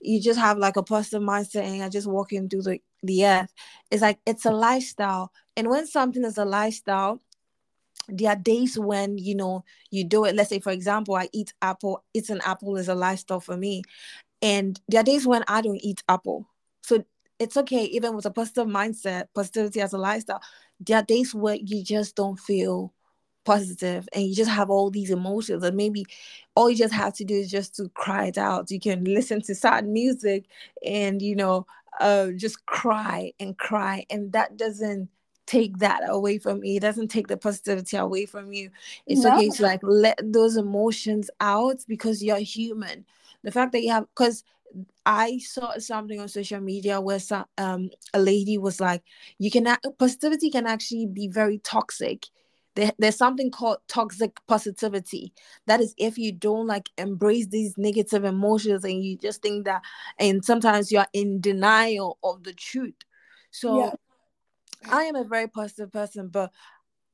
you 0.00 0.20
just 0.20 0.38
have 0.38 0.58
like 0.58 0.76
a 0.76 0.82
positive 0.82 1.22
mindset 1.22 1.62
and 1.64 1.76
you're 1.76 1.88
just 1.88 2.06
walking 2.06 2.48
through 2.48 2.62
the 2.62 2.78
the 3.02 3.26
earth. 3.26 3.52
It's 3.90 4.02
like 4.02 4.18
it's 4.26 4.44
a 4.46 4.50
lifestyle. 4.50 5.32
And 5.56 5.68
when 5.68 5.86
something 5.86 6.24
is 6.24 6.38
a 6.38 6.44
lifestyle 6.44 7.20
there 8.08 8.30
are 8.30 8.36
days 8.36 8.78
when 8.78 9.18
you 9.18 9.34
know 9.34 9.64
you 9.90 10.04
do 10.04 10.24
it. 10.24 10.34
Let's 10.34 10.50
say 10.50 10.60
for 10.60 10.72
example 10.72 11.14
i 11.16 11.28
eat 11.32 11.52
apple. 11.62 12.04
Eating 12.14 12.36
an 12.36 12.42
apple 12.44 12.76
is 12.76 12.88
a 12.88 12.94
lifestyle 12.94 13.40
for 13.40 13.56
me. 13.56 13.82
And 14.42 14.80
there 14.88 15.00
are 15.00 15.04
days 15.04 15.26
when 15.26 15.44
i 15.48 15.60
don't 15.60 15.80
eat 15.82 16.02
apple. 16.08 16.48
So 16.82 17.04
it's 17.38 17.56
okay 17.56 17.84
even 17.84 18.16
with 18.16 18.26
a 18.26 18.30
positive 18.30 18.66
mindset 18.66 19.26
positivity 19.34 19.80
as 19.80 19.92
a 19.92 19.98
lifestyle 19.98 20.42
there 20.80 20.98
are 20.98 21.02
days 21.04 21.34
where 21.34 21.54
you 21.54 21.84
just 21.84 22.16
don't 22.16 22.38
feel 22.38 22.92
positive 23.44 24.06
and 24.12 24.26
you 24.26 24.34
just 24.34 24.50
have 24.50 24.68
all 24.68 24.90
these 24.90 25.10
emotions. 25.10 25.64
And 25.64 25.76
maybe 25.76 26.04
all 26.54 26.68
you 26.68 26.76
just 26.76 26.92
have 26.92 27.14
to 27.14 27.24
do 27.24 27.34
is 27.34 27.50
just 27.50 27.74
to 27.76 27.88
cry 27.90 28.26
it 28.26 28.38
out. 28.38 28.70
You 28.70 28.78
can 28.78 29.04
listen 29.18 29.40
to 29.42 29.54
sad 29.54 29.86
music 29.88 30.44
and 30.84 31.22
you 31.22 31.34
know 31.34 31.66
uh, 32.00 32.28
just 32.36 32.66
cry 32.66 33.32
and 33.40 33.56
cry. 33.56 34.04
And 34.10 34.32
that 34.32 34.56
doesn't 34.56 35.08
take 35.48 35.78
that 35.78 36.02
away 36.06 36.36
from 36.38 36.62
you 36.62 36.76
it 36.76 36.80
doesn't 36.80 37.08
take 37.08 37.26
the 37.26 37.36
positivity 37.36 37.96
away 37.96 38.26
from 38.26 38.52
you 38.52 38.70
it's 39.06 39.24
no. 39.24 39.34
okay 39.34 39.48
to 39.48 39.62
like 39.62 39.80
let 39.82 40.18
those 40.22 40.56
emotions 40.56 41.30
out 41.40 41.78
because 41.88 42.22
you're 42.22 42.36
human 42.36 43.04
the 43.42 43.50
fact 43.50 43.72
that 43.72 43.82
you 43.82 43.90
have 43.90 44.04
because 44.14 44.44
I 45.06 45.38
saw 45.38 45.78
something 45.78 46.20
on 46.20 46.28
social 46.28 46.60
media 46.60 47.00
where 47.00 47.18
some, 47.18 47.46
um, 47.56 47.90
a 48.12 48.18
lady 48.20 48.58
was 48.58 48.80
like, 48.80 49.02
"You 49.38 49.50
can 49.50 49.66
positivity 49.98 50.50
can 50.50 50.66
actually 50.66 51.06
be 51.06 51.28
very 51.28 51.58
toxic." 51.58 52.26
There, 52.74 52.92
there's 52.98 53.16
something 53.16 53.50
called 53.50 53.78
toxic 53.88 54.36
positivity. 54.46 55.32
That 55.66 55.80
is, 55.80 55.94
if 55.96 56.18
you 56.18 56.32
don't 56.32 56.66
like 56.66 56.90
embrace 56.98 57.46
these 57.46 57.74
negative 57.78 58.24
emotions 58.24 58.84
and 58.84 59.02
you 59.02 59.16
just 59.16 59.42
think 59.42 59.64
that, 59.64 59.82
and 60.18 60.44
sometimes 60.44 60.92
you're 60.92 61.06
in 61.12 61.40
denial 61.40 62.18
of 62.22 62.44
the 62.44 62.52
truth. 62.52 62.94
So, 63.50 63.78
yeah. 63.78 63.90
I 64.90 65.04
am 65.04 65.16
a 65.16 65.24
very 65.24 65.48
positive 65.48 65.92
person, 65.92 66.28
but 66.28 66.50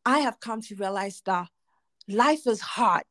I 0.04 0.20
have 0.20 0.40
come 0.40 0.60
to 0.62 0.74
realize 0.76 1.22
that 1.26 1.48
life 2.08 2.46
is 2.46 2.60
hard. 2.60 3.04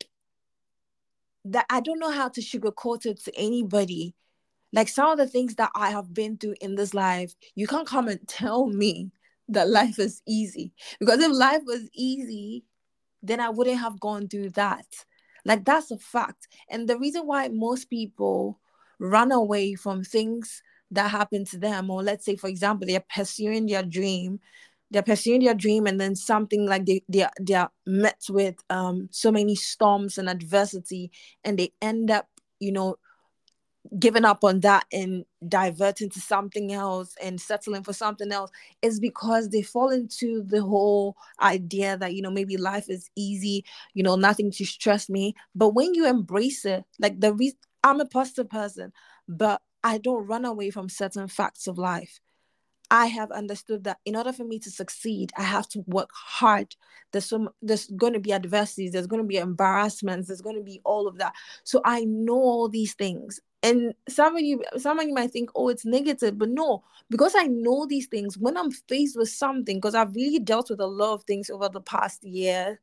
That 1.45 1.66
I 1.70 1.82
don't 1.82 1.99
know 1.99 2.12
how 2.12 2.30
to 2.30 2.41
sugarcoat 2.41 3.06
it 3.06 3.24
to 3.26 3.38
anybody 3.38 4.16
like 4.74 4.88
some 4.88 5.12
of 5.12 5.20
the 5.20 5.28
things 5.28 5.56
that 5.56 5.70
I 5.76 5.91
have 5.91 6.14
been 6.14 6.38
through 6.38 6.56
in 6.60 6.76
this 6.76 6.95
life, 6.95 7.36
you 7.54 7.68
can't 7.68 7.88
come 7.88 8.08
and 8.08 8.28
tell 8.28 8.66
me 8.66 9.12
that 9.47 9.70
life 9.70 9.99
is 9.99 10.22
easy. 10.28 10.74
Because 10.99 11.20
if 11.20 11.32
life 11.32 11.62
was 11.66 11.88
easy, 11.93 12.66
then 13.22 13.39
I 13.39 13.49
wouldn't 13.49 13.80
have 13.80 13.99
gone 13.99 14.28
through 14.28 14.49
that. 14.51 14.88
Like 15.45 15.64
that's 15.64 15.91
a 15.91 15.97
fact. 15.97 16.47
And 16.70 16.89
the 16.89 16.97
reason 16.97 17.28
why 17.28 17.49
most 17.49 17.89
people 17.89 18.60
run 18.99 19.32
away 19.32 19.76
from 19.76 20.04
things 20.04 20.64
that 20.93 21.11
happened 21.11 21.47
to 21.47 21.57
them, 21.57 21.89
or 21.89 22.03
let's 22.03 22.25
say, 22.25 22.35
for 22.35 22.47
example, 22.47 22.87
they're 22.87 23.03
pursuing 23.13 23.65
their 23.67 23.83
dream, 23.83 24.39
they're 24.91 25.03
pursuing 25.03 25.43
their 25.43 25.53
dream, 25.55 25.87
and 25.87 25.99
then 25.99 26.15
something 26.15 26.65
like 26.65 26.85
they 26.85 27.01
they 27.09 27.27
they 27.41 27.55
are 27.55 27.71
met 27.85 28.21
with 28.29 28.55
um 28.69 29.09
so 29.11 29.31
many 29.31 29.55
storms 29.55 30.17
and 30.17 30.29
adversity, 30.29 31.11
and 31.43 31.57
they 31.59 31.71
end 31.81 32.11
up, 32.11 32.27
you 32.59 32.71
know, 32.71 32.97
giving 33.99 34.25
up 34.25 34.43
on 34.43 34.61
that 34.61 34.85
and 34.91 35.25
diverting 35.47 36.09
to 36.09 36.19
something 36.19 36.71
else 36.71 37.15
and 37.21 37.39
settling 37.39 37.83
for 37.83 37.93
something 37.93 38.31
else 38.31 38.49
is 38.81 38.99
because 38.99 39.49
they 39.49 39.61
fall 39.61 39.89
into 39.89 40.41
the 40.43 40.61
whole 40.61 41.15
idea 41.41 41.97
that 41.97 42.13
you 42.13 42.21
know 42.21 42.31
maybe 42.31 42.55
life 42.55 42.89
is 42.89 43.09
easy 43.15 43.63
you 43.93 44.01
know 44.01 44.15
nothing 44.15 44.51
to 44.51 44.65
stress 44.65 45.09
me. 45.09 45.35
But 45.53 45.69
when 45.69 45.93
you 45.93 46.07
embrace 46.07 46.65
it 46.65 46.85
like 46.99 47.19
the 47.19 47.53
i'm 47.83 47.99
a 47.99 48.05
positive 48.05 48.49
person 48.49 48.93
but 49.27 49.61
i 49.84 49.97
don't 49.97 50.27
run 50.27 50.45
away 50.45 50.69
from 50.69 50.89
certain 50.89 51.27
facts 51.27 51.67
of 51.67 51.77
life 51.77 52.19
I 52.91 53.07
have 53.07 53.31
understood 53.31 53.86
that 53.86 53.97
in 54.05 54.15
order 54.15 54.31
for 54.31 54.43
me 54.43 54.59
to 54.59 54.69
succeed, 54.69 55.31
I 55.36 55.41
have 55.41 55.67
to 55.69 55.84
work 55.88 56.11
hard. 56.13 56.75
There's 57.11 57.25
some 57.25 57.49
there's 57.59 57.88
going 57.88 58.13
to 58.13 58.19
be 58.19 58.31
adversities, 58.31 58.91
there's 58.91 59.07
going 59.07 59.21
to 59.21 59.27
be 59.27 59.38
embarrassments, 59.38 60.27
there's 60.27 60.41
going 60.41 60.57
to 60.57 60.61
be 60.61 60.79
all 60.84 61.07
of 61.07 61.17
that. 61.17 61.34
So 61.63 61.81
I 61.84 62.03
know 62.03 62.36
all 62.36 62.69
these 62.69 62.93
things 62.93 63.39
and 63.63 63.93
some 64.09 64.36
of 64.36 64.41
you 64.41 64.61
some 64.77 64.99
of 64.99 65.07
you 65.07 65.13
might 65.13 65.31
think 65.31 65.49
oh 65.55 65.69
it's 65.69 65.86
negative 65.86 66.38
but 66.38 66.49
no 66.49 66.84
because 67.09 67.34
i 67.36 67.47
know 67.47 67.88
these 67.88 68.07
things 68.07 68.38
when 68.38 68.57
i'm 68.57 68.69
faced 68.69 69.17
with 69.17 69.29
something 69.29 69.77
because 69.77 69.95
i've 69.95 70.13
really 70.13 70.39
dealt 70.39 70.69
with 70.69 70.81
a 70.81 70.86
lot 70.86 71.13
of 71.13 71.23
things 71.23 71.49
over 71.49 71.69
the 71.69 71.81
past 71.81 72.23
year 72.23 72.79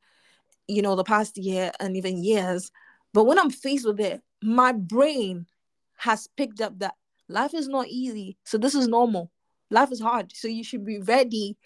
you 0.67 0.83
know 0.83 0.97
the 0.97 1.05
past 1.05 1.37
year 1.37 1.71
and 1.79 1.97
even 1.97 2.25
years 2.25 2.73
but 3.13 3.25
when 3.25 3.39
i'm 3.39 3.51
faced 3.51 3.87
with 3.87 4.01
it 4.01 4.23
my 4.43 4.73
brain 4.73 5.47
has 6.01 6.29
picked 6.37 6.61
up 6.61 6.79
that 6.79 6.95
life 7.29 7.55
is 7.55 7.69
not 7.69 7.87
easy 7.89 8.37
so 8.45 8.59
this 8.59 8.75
is 8.75 8.89
normal. 8.89 9.31
Life 9.71 9.93
is 9.93 10.01
hard 10.01 10.33
so 10.35 10.49
you 10.49 10.65
should 10.65 10.85
be 10.85 10.99
ready 10.99 11.57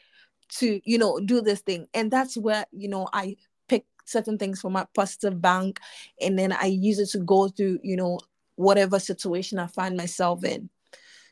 to 0.58 0.80
you 0.84 0.98
know 0.98 1.18
do 1.20 1.40
this 1.40 1.60
thing. 1.60 1.86
And 1.94 2.10
that's 2.10 2.36
where 2.36 2.64
you 2.72 2.88
know 2.88 3.08
i 3.12 3.36
pick 3.68 3.86
certain 4.04 4.36
things 4.36 4.60
from 4.60 4.74
my 4.74 4.86
positive 4.94 5.40
bank 5.40 5.80
and 6.20 6.38
then 6.38 6.52
i 6.52 6.66
use 6.66 6.98
it 6.98 7.08
to 7.08 7.18
go 7.18 7.48
through 7.48 7.78
you 7.82 7.96
know 7.96 8.20
whatever 8.56 8.98
situation 8.98 9.58
I 9.58 9.66
find 9.66 9.96
myself 9.96 10.44
in. 10.44 10.70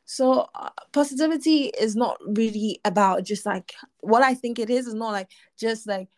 So 0.05 0.49
uh, 0.55 0.71
positivity 0.93 1.67
is 1.67 1.95
not 1.95 2.19
really 2.27 2.81
about 2.85 3.25
just 3.25 3.47
like 3.47 3.73
what 4.01 4.23
I 4.23 4.35
think 4.35 4.59
it 4.59 4.69
is. 4.69 4.87
Is 4.87 4.95
not 4.95 5.13
like 5.13 5.31
just 5.59 5.87
like 5.87 6.09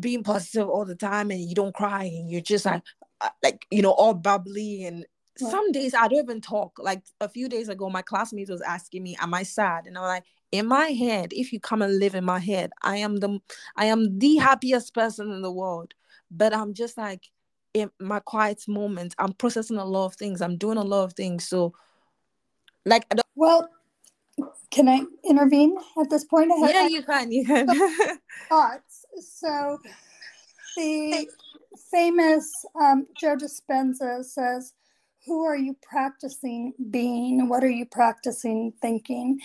being 0.00 0.22
positive 0.22 0.68
all 0.68 0.84
the 0.84 0.94
time 0.94 1.30
and 1.30 1.40
you 1.40 1.54
don't 1.54 1.74
cry 1.74 2.04
and 2.04 2.30
you're 2.30 2.40
just 2.40 2.64
like 2.64 2.82
uh, 3.20 3.28
like 3.42 3.66
you 3.70 3.82
know 3.82 3.90
all 3.90 4.14
bubbly 4.14 4.84
and 4.84 5.04
some 5.38 5.72
days 5.72 5.94
I 5.94 6.08
don't 6.08 6.24
even 6.24 6.40
talk. 6.40 6.78
Like 6.78 7.02
a 7.20 7.28
few 7.28 7.48
days 7.48 7.68
ago, 7.68 7.90
my 7.90 8.02
classmates 8.02 8.50
was 8.50 8.62
asking 8.62 9.02
me, 9.02 9.16
"Am 9.20 9.34
I 9.34 9.42
sad?" 9.42 9.86
And 9.86 9.96
I'm 9.96 10.04
like, 10.04 10.24
"In 10.52 10.66
my 10.66 10.88
head, 10.88 11.32
if 11.32 11.52
you 11.52 11.60
come 11.60 11.82
and 11.82 11.98
live 11.98 12.14
in 12.14 12.24
my 12.24 12.38
head, 12.38 12.70
I 12.82 12.98
am 12.98 13.16
the 13.16 13.40
I 13.76 13.86
am 13.86 14.18
the 14.18 14.36
happiest 14.36 14.94
person 14.94 15.30
in 15.32 15.42
the 15.42 15.52
world." 15.52 15.94
But 16.30 16.54
I'm 16.54 16.74
just 16.74 16.98
like, 16.98 17.30
in 17.74 17.90
my 18.00 18.20
quiet 18.20 18.62
moments, 18.66 19.14
I'm 19.18 19.32
processing 19.34 19.76
a 19.76 19.84
lot 19.84 20.06
of 20.06 20.14
things. 20.14 20.40
I'm 20.40 20.56
doing 20.56 20.78
a 20.78 20.82
lot 20.82 21.04
of 21.04 21.12
things. 21.12 21.46
So, 21.46 21.74
like, 22.84 23.06
well, 23.34 23.68
can 24.70 24.88
I 24.88 25.02
intervene 25.24 25.76
at 26.00 26.10
this 26.10 26.24
point? 26.24 26.52
I 26.52 26.70
yeah, 26.70 26.86
you 26.86 27.02
can. 27.02 27.30
You 27.30 27.44
can. 27.44 27.68
thoughts. 28.48 29.04
So, 29.20 29.78
the 30.76 31.28
famous 31.90 32.50
um, 32.80 33.06
Joe 33.18 33.36
Dispenza 33.36 34.24
says, 34.24 34.74
who 35.26 35.44
are 35.44 35.56
you 35.56 35.76
practicing 35.82 36.72
being? 36.90 37.48
What 37.48 37.64
are 37.64 37.70
you 37.70 37.84
practicing 37.84 38.72
thinking? 38.80 39.40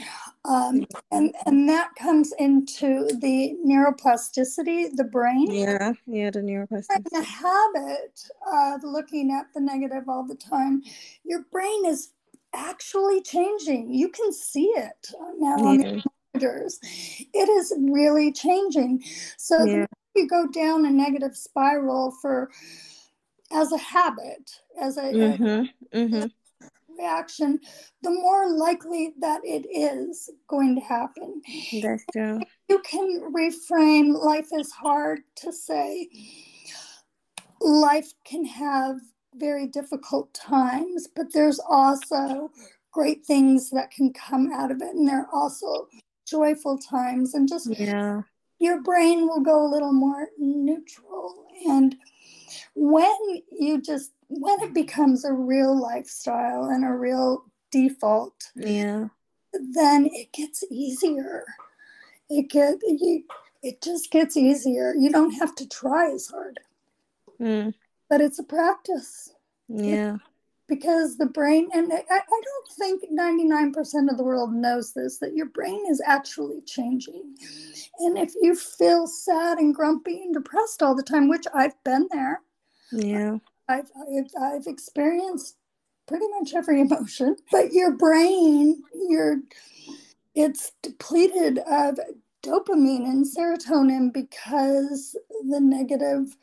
Um, 0.45 0.85
and 1.11 1.33
and 1.45 1.67
that 1.67 1.89
comes 1.95 2.33
into 2.39 3.07
the 3.19 3.57
neuroplasticity 3.65 4.95
the 4.95 5.09
brain. 5.11 5.51
Yeah 5.51 5.93
yeah 6.05 6.29
the 6.29 6.39
neuroplasticity. 6.39 7.09
The 7.11 7.23
habit 7.23 8.29
of 8.51 8.83
looking 8.83 9.31
at 9.31 9.47
the 9.53 9.61
negative 9.61 10.07
all 10.07 10.25
the 10.25 10.35
time. 10.35 10.83
Your 11.23 11.43
brain 11.51 11.85
is 11.85 12.13
actually 12.53 13.21
changing. 13.21 13.93
You 13.93 14.09
can 14.09 14.31
see 14.31 14.71
it 14.75 15.13
now 15.39 15.57
yeah. 15.57 15.65
on 15.65 15.77
the 15.77 16.03
computers 16.33 16.79
it 17.33 17.49
is 17.49 17.73
really 17.77 18.31
changing. 18.31 19.03
So 19.37 19.63
yeah. 19.63 19.85
you 20.15 20.27
go 20.27 20.47
down 20.47 20.85
a 20.85 20.91
negative 20.91 21.35
spiral 21.35 22.11
for 22.21 22.49
as 23.53 23.71
a 23.71 23.77
habit, 23.77 24.61
as 24.79 24.97
a, 24.97 25.03
mm-hmm. 25.03 25.97
mm-hmm. 25.97 26.25
reaction, 26.97 27.59
the 28.03 28.11
more 28.11 28.51
likely 28.51 29.13
that 29.19 29.41
it 29.43 29.65
is 29.69 30.29
going 30.47 30.75
to 30.75 30.81
happen. 30.81 31.41
That's 31.81 32.05
true. 32.11 32.41
You 32.69 32.79
can 32.79 33.31
reframe 33.33 34.13
life 34.13 34.49
is 34.53 34.71
hard 34.71 35.21
to 35.37 35.51
say 35.51 36.09
life 37.61 38.13
can 38.25 38.45
have 38.45 38.97
very 39.35 39.67
difficult 39.67 40.33
times, 40.33 41.07
but 41.15 41.31
there's 41.33 41.59
also 41.59 42.51
great 42.91 43.25
things 43.25 43.69
that 43.69 43.91
can 43.91 44.11
come 44.11 44.51
out 44.51 44.71
of 44.71 44.81
it. 44.81 44.95
And 44.95 45.07
there 45.07 45.21
are 45.21 45.29
also 45.33 45.87
joyful 46.27 46.77
times 46.77 47.33
and 47.33 47.47
just 47.47 47.67
Yeah. 47.67 48.23
your 48.59 48.81
brain 48.81 49.27
will 49.27 49.39
go 49.39 49.65
a 49.65 49.71
little 49.71 49.93
more 49.93 50.29
neutral. 50.37 51.45
And 51.65 51.95
when 52.75 53.11
you 53.51 53.81
just, 53.81 54.11
when 54.29 54.61
it 54.61 54.73
becomes 54.73 55.25
a 55.25 55.33
real 55.33 55.79
lifestyle 55.79 56.65
and 56.65 56.85
a 56.85 56.91
real 56.93 57.45
default, 57.71 58.51
Yeah. 58.55 59.07
then 59.53 60.09
it 60.11 60.31
gets 60.31 60.63
easier. 60.71 61.43
It 62.29 62.49
get 62.49 62.79
you, 62.87 63.23
it 63.61 63.81
just 63.81 64.09
gets 64.11 64.37
easier. 64.37 64.95
You 64.97 65.09
don't 65.11 65.31
have 65.31 65.53
to 65.55 65.67
try 65.67 66.11
as 66.11 66.27
hard, 66.27 66.59
Mm. 67.39 67.73
but 68.09 68.21
it's 68.21 68.39
a 68.39 68.43
practice 68.43 69.33
Yeah. 69.67 70.17
because 70.67 71.17
the 71.17 71.25
brain 71.25 71.69
and 71.73 71.91
I, 71.91 72.03
I 72.09 72.21
don't 72.29 72.67
think 72.77 73.03
99% 73.11 74.09
of 74.09 74.17
the 74.17 74.23
world 74.23 74.53
knows 74.53 74.93
this 74.93 75.17
that 75.17 75.35
your 75.35 75.47
brain 75.47 75.83
is 75.89 76.01
actually 76.05 76.61
changing 76.61 77.35
and 77.99 78.17
if 78.17 78.33
you 78.41 78.55
feel 78.55 79.05
sad 79.07 79.57
and 79.59 79.75
grumpy 79.75 80.21
and 80.23 80.33
depressed 80.33 80.81
all 80.81 80.95
the 80.95 81.03
time 81.03 81.27
which 81.27 81.45
i've 81.53 81.81
been 81.83 82.07
there 82.11 82.41
Yeah. 82.91 83.37
i've 83.67 83.89
i've, 83.95 84.31
I've 84.41 84.67
experienced 84.67 85.57
pretty 86.07 86.27
much 86.29 86.53
every 86.53 86.81
emotion 86.87 87.35
but 87.51 87.73
your 87.73 87.91
brain 87.91 88.81
your 89.09 89.37
it's 90.35 90.71
depleted 90.81 91.59
of 91.59 91.99
dopamine 92.43 93.05
and 93.05 93.25
serotonin 93.25 94.11
because 94.13 95.15
the 95.49 95.59
negative 95.59 96.35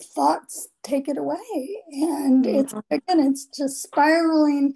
thoughts 0.00 0.68
take 0.82 1.08
it 1.08 1.18
away. 1.18 1.38
And 1.90 2.46
it's 2.46 2.72
again 2.90 3.20
it's 3.20 3.46
just 3.46 3.82
spiraling 3.82 4.74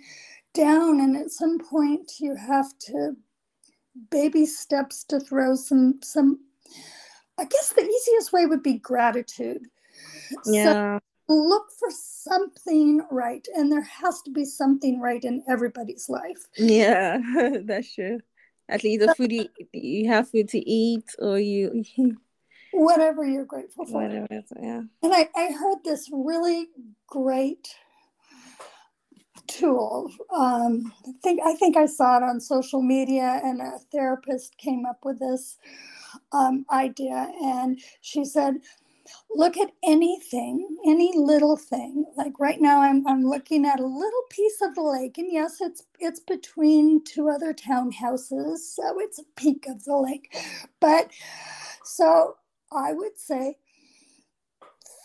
down 0.52 1.00
and 1.00 1.16
at 1.16 1.30
some 1.30 1.58
point 1.58 2.12
you 2.18 2.34
have 2.34 2.76
to 2.78 3.14
baby 4.10 4.46
steps 4.46 5.04
to 5.04 5.20
throw 5.20 5.54
some 5.54 5.98
some 6.02 6.38
i 7.36 7.44
guess 7.44 7.74
the 7.74 7.82
easiest 7.82 8.32
way 8.32 8.46
would 8.46 8.62
be 8.62 8.78
gratitude 8.78 9.60
so 10.42 10.52
Yeah. 10.52 10.98
look 11.28 11.70
for 11.78 11.90
something 11.90 13.06
right 13.10 13.46
and 13.54 13.70
there 13.70 13.82
has 13.82 14.22
to 14.22 14.30
be 14.30 14.44
something 14.44 15.00
right 15.00 15.24
in 15.24 15.42
everybody's 15.48 16.08
life 16.08 16.46
Yeah. 16.56 17.18
That's 17.64 17.94
true. 17.94 18.20
At 18.68 18.82
least 18.82 19.06
the 19.06 19.14
food 19.14 19.32
you, 19.32 19.48
you 19.72 20.08
have 20.08 20.28
food 20.30 20.48
to 20.50 20.58
eat 20.58 21.04
or 21.18 21.38
you 21.38 21.84
whatever 22.72 23.24
you're 23.24 23.44
grateful 23.44 23.86
for 23.86 24.02
whatever. 24.02 24.26
Yeah. 24.30 24.82
And 25.02 25.14
I, 25.14 25.28
I 25.36 25.52
heard 25.52 25.78
this 25.84 26.10
really 26.12 26.68
great 27.06 27.68
tool. 29.46 30.10
Um, 30.34 30.92
I 31.06 31.12
think 31.22 31.40
I 31.44 31.54
think 31.54 31.76
I 31.76 31.86
saw 31.86 32.16
it 32.18 32.22
on 32.22 32.40
social 32.40 32.82
media, 32.82 33.40
and 33.44 33.60
a 33.60 33.78
therapist 33.92 34.58
came 34.58 34.84
up 34.86 35.04
with 35.04 35.18
this 35.18 35.58
um, 36.32 36.66
idea. 36.70 37.30
And 37.42 37.80
she 38.00 38.24
said, 38.24 38.56
"Look 39.34 39.56
at 39.56 39.70
anything, 39.84 40.78
any 40.86 41.12
little 41.16 41.56
thing. 41.56 42.04
Like 42.16 42.38
right 42.38 42.60
now, 42.60 42.80
I'm 42.80 43.06
I'm 43.06 43.24
looking 43.24 43.64
at 43.66 43.80
a 43.80 43.86
little 43.86 44.22
piece 44.30 44.60
of 44.62 44.74
the 44.74 44.82
lake, 44.82 45.18
and 45.18 45.32
yes, 45.32 45.60
it's 45.60 45.82
it's 45.98 46.20
between 46.20 47.02
two 47.04 47.28
other 47.28 47.52
townhouses, 47.54 48.58
so 48.58 48.98
it's 49.00 49.18
a 49.18 49.24
peek 49.36 49.66
of 49.68 49.84
the 49.84 49.96
lake. 49.96 50.34
But 50.80 51.10
so 51.84 52.36
I 52.72 52.92
would 52.92 53.18
say." 53.18 53.58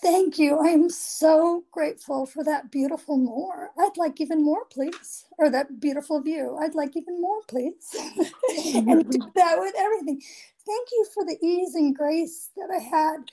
Thank 0.01 0.39
you. 0.39 0.57
I 0.57 0.69
am 0.69 0.89
so 0.89 1.63
grateful 1.71 2.25
for 2.25 2.43
that 2.43 2.71
beautiful 2.71 3.17
more. 3.17 3.69
I'd 3.77 3.97
like 3.97 4.19
even 4.19 4.43
more, 4.43 4.65
please. 4.65 5.25
Or 5.37 5.51
that 5.51 5.79
beautiful 5.79 6.19
view. 6.21 6.57
I'd 6.59 6.73
like 6.73 6.97
even 6.97 7.21
more, 7.21 7.41
please. 7.47 7.87
and 7.95 8.87
mm-hmm. 8.87 9.09
do 9.11 9.31
that 9.35 9.59
with 9.59 9.75
everything. 9.77 10.19
Thank 10.65 10.87
you 10.91 11.05
for 11.13 11.23
the 11.23 11.37
ease 11.45 11.75
and 11.75 11.95
grace 11.95 12.49
that 12.57 12.69
I 12.75 12.79
had 12.79 13.31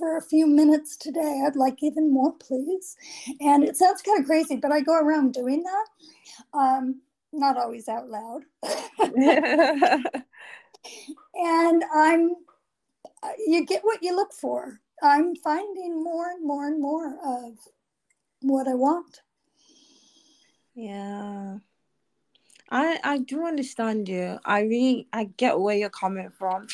for 0.00 0.16
a 0.16 0.22
few 0.22 0.46
minutes 0.46 0.96
today. 0.96 1.44
I'd 1.46 1.54
like 1.54 1.82
even 1.82 2.12
more, 2.12 2.32
please. 2.32 2.96
And 3.38 3.62
it 3.62 3.76
sounds 3.76 4.02
kind 4.02 4.18
of 4.18 4.26
crazy, 4.26 4.56
but 4.56 4.72
I 4.72 4.80
go 4.80 4.98
around 4.98 5.34
doing 5.34 5.62
that. 5.62 5.86
Um, 6.58 7.02
not 7.32 7.58
always 7.58 7.86
out 7.88 8.08
loud. 8.08 8.42
and 11.34 11.84
I'm, 11.94 12.34
you 13.46 13.66
get 13.66 13.84
what 13.84 14.02
you 14.02 14.16
look 14.16 14.32
for. 14.32 14.80
I'm 15.02 15.36
finding 15.36 16.02
more 16.02 16.30
and 16.30 16.44
more 16.44 16.66
and 16.66 16.80
more 16.80 17.18
of 17.22 17.58
what 18.40 18.66
I 18.66 18.74
want. 18.74 19.20
Yeah. 20.74 21.58
I 22.70 22.98
I 23.02 23.18
do 23.18 23.46
understand 23.46 24.08
you. 24.08 24.38
I 24.44 24.60
really 24.62 25.08
I 25.12 25.24
get 25.24 25.58
where 25.58 25.76
you're 25.76 25.90
coming 25.90 26.30
from. 26.30 26.68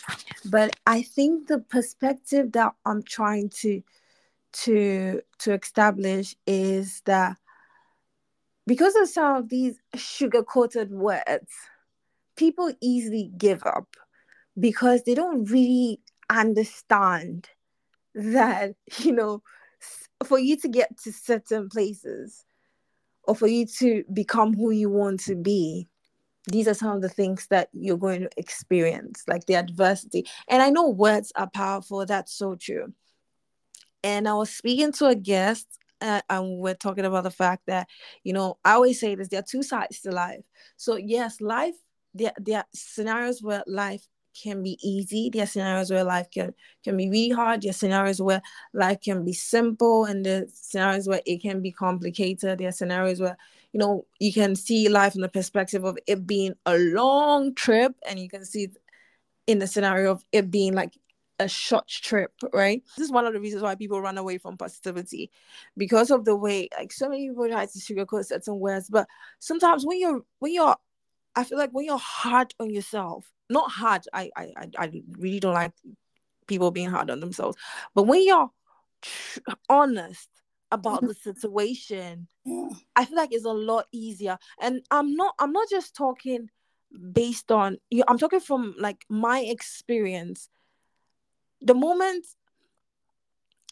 But 0.45 0.77
I 0.87 1.03
think 1.03 1.49
the 1.49 1.61
perspective 1.61 2.53
that 2.53 2.75
I'm 2.85 3.03
trying 3.03 3.49
to 3.61 3.83
to 4.65 5.21
to 5.39 5.53
establish 5.55 6.35
is 6.47 7.03
that 7.07 7.37
because 8.67 8.97
of 8.97 9.09
some 9.09 9.37
of 9.37 9.49
these 9.49 9.79
sugar 9.95 10.43
coated 10.43 10.91
words, 10.91 11.53
people 12.37 12.73
easily 12.81 13.31
give 13.39 13.63
up 13.65 13.97
because 14.59 15.05
they 15.05 15.15
don't 15.15 15.45
really 15.51 16.01
understand 16.31 17.49
that, 18.15 18.75
you 18.99 19.13
know, 19.13 19.43
for 20.25 20.39
you 20.39 20.57
to 20.57 20.69
get 20.69 20.99
to 20.99 21.13
certain 21.13 21.69
places 21.69 22.46
or 23.27 23.35
for 23.35 23.47
you 23.47 23.67
to 23.79 24.05
become 24.13 24.55
who 24.55 24.71
you 24.71 24.91
want 24.91 25.21
to 25.21 25.35
be, 25.35 25.89
these 26.49 26.69
are 26.69 26.75
some 26.75 26.97
of 26.97 27.03
the 27.03 27.09
things 27.09 27.47
that 27.49 27.69
you're 27.73 27.97
going 27.97 28.21
to 28.21 28.31
experience, 28.37 29.25
like 29.27 29.47
the 29.47 29.57
adversity. 29.57 30.27
And 30.49 30.63
I 30.63 30.71
know 30.71 30.89
words 30.89 31.33
are 31.37 31.51
powerful, 31.51 32.07
that's 32.07 32.33
so 32.33 32.55
true. 32.55 32.93
And 34.05 34.29
I 34.29 34.35
was 34.35 34.51
speaking 34.51 34.93
to 34.93 35.07
a 35.07 35.17
guest, 35.17 35.67
uh, 36.01 36.21
and 36.31 36.59
we're 36.59 36.75
talking 36.75 37.05
about 37.05 37.25
the 37.25 37.31
fact 37.31 37.63
that, 37.67 37.89
you 38.23 38.33
know, 38.33 38.59
I 38.65 38.73
always 38.73 39.01
say 39.01 39.15
this 39.15 39.29
there 39.29 39.41
are 39.41 39.51
two 39.51 39.63
sides 39.63 40.01
to 40.03 40.13
life. 40.13 40.45
So, 40.77 40.97
yes, 40.97 41.41
life, 41.41 41.75
there, 42.15 42.33
there 42.39 42.59
are 42.59 42.67
scenarios 42.73 43.43
where 43.43 43.65
life 43.67 44.07
can 44.43 44.63
be 44.63 44.79
easy. 44.83 45.31
There 45.31 45.43
are 45.45 45.47
scenarios 45.47 45.91
where 45.91 46.05
life 46.05 46.31
can, 46.31 46.55
can 46.85 46.97
be 46.97 47.09
really 47.09 47.31
hard. 47.31 47.63
There 47.63 47.71
are 47.71 47.75
scenarios 47.75 48.21
where 48.21 48.43
life 48.73 49.01
can 49.01 49.25
be 49.25 49.33
simple, 49.33 50.05
and 50.05 50.27
are 50.27 50.47
scenarios 50.53 51.09
where 51.09 51.23
it 51.27 51.43
can 51.43 51.61
be 51.61 51.73
complicated. 51.73 52.59
There 52.59 52.69
are 52.69 52.73
scenarios 52.73 53.21
where, 53.21 53.37
you 53.73 53.81
know, 53.81 54.07
you 54.19 54.33
can 54.33 54.57
see 54.57 54.89
life 54.89 55.13
from 55.13 55.23
the 55.23 55.29
perspective 55.29 55.85
of 55.85 55.99
it 56.07 56.27
being 56.27 56.55
a 56.67 56.77
long 56.77 57.55
trip, 57.55 57.95
and 58.09 58.19
you 58.19 58.29
can 58.29 58.45
see 58.45 58.69
in 59.47 59.59
the 59.59 59.67
scenario 59.67 60.13
of 60.13 60.25
it 60.33 60.51
being 60.51 60.75
like 60.75 60.99
a 61.39 61.49
short 61.49 61.87
trip, 61.87 62.33
right? 62.53 62.83
This 62.97 63.07
is 63.07 63.13
one 63.13 63.27
of 63.27 63.35
the 63.35 63.41
reasons 63.41 63.63
why 63.63 63.75
people 63.75 64.01
run 64.01 64.19
away 64.19 64.39
from 64.39 64.57
positivity 64.57 65.31
because 65.77 66.11
of 66.11 66.25
the 66.25 66.35
way 66.35 66.69
like 66.79 66.93
so 66.93 67.09
many 67.09 67.29
people 67.29 67.49
try 67.49 67.67
to 67.67 67.79
sugarcoat 67.79 68.27
certain 68.27 68.59
words. 68.59 68.89
But 68.89 69.07
sometimes 69.39 69.85
when 69.85 70.01
you're 70.01 70.23
when 70.39 70.55
you're 70.55 70.77
I 71.35 71.45
feel 71.45 71.59
like 71.59 71.71
when 71.73 71.85
you're 71.85 71.99
hard 71.99 72.55
on 72.59 72.71
yourself, 72.71 73.31
not 73.49 73.71
hard, 73.71 74.03
I 74.13 74.31
I 74.37 74.53
I, 74.79 75.03
really 75.19 75.41
don't 75.41 75.55
like 75.55 75.73
people 76.47 76.71
being 76.71 76.91
hard 76.91 77.11
on 77.11 77.21
themselves, 77.21 77.57
but 77.95 78.05
when 78.05 78.25
you're 78.25 78.51
honest 79.69 80.29
about 80.71 81.03
the 81.03 81.15
situation, 81.23 82.29
Yeah. 82.45 82.69
I 82.95 83.05
feel 83.05 83.17
like 83.17 83.33
it's 83.33 83.45
a 83.45 83.53
lot 83.53 83.87
easier. 83.93 84.39
And 84.61 84.83
I'm 84.91 85.15
not 85.15 85.35
I'm 85.39 85.53
not 85.53 85.69
just 85.71 85.95
talking 85.95 86.51
based 87.13 87.51
on 87.53 87.79
you 87.91 88.05
I'm 88.09 88.19
talking 88.19 88.41
from 88.41 88.75
like 88.79 89.05
my 89.09 89.41
experience. 89.41 90.49
The 91.61 91.75
moment 91.75 92.27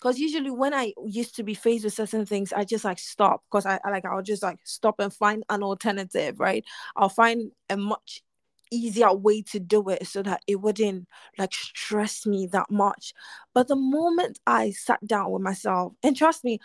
because 0.05 0.18
usually 0.18 0.51
when 0.51 0.75
I 0.75 0.93
used 1.07 1.35
to 1.37 1.43
be 1.43 1.55
faced 1.55 1.85
with 1.85 1.95
certain 1.95 2.27
things, 2.27 2.53
I 2.53 2.64
just 2.64 2.85
like 2.85 2.99
stop 2.99 3.43
because 3.51 3.64
I, 3.64 3.81
I 3.85 3.91
like 3.91 4.05
I'll 4.05 4.20
just 4.22 4.43
like 4.43 4.59
stop 4.64 4.97
and 4.99 5.12
find 5.12 5.45
an 5.49 5.62
alternative, 5.62 6.39
right? 6.39 6.62
I'll 6.95 7.09
find 7.09 7.53
a 7.70 7.77
much 7.79 8.22
easier 8.71 9.12
way 9.12 9.43
to 9.43 9.61
do 9.61 9.89
it 9.89 10.07
so 10.07 10.23
that 10.23 10.43
it 10.47 10.57
wouldn't 10.57 11.09
like 11.39 11.53
stress 11.53 12.27
me 12.27 12.47
that 12.53 12.71
much. 12.71 13.12
But 13.53 13.69
the 13.69 13.77
moment 13.77 14.39
I 14.47 14.71
sat 14.71 15.05
down 15.07 15.31
with 15.31 15.43
myself, 15.43 15.93
and 16.03 16.17
trust 16.17 16.45
me, 16.45 16.59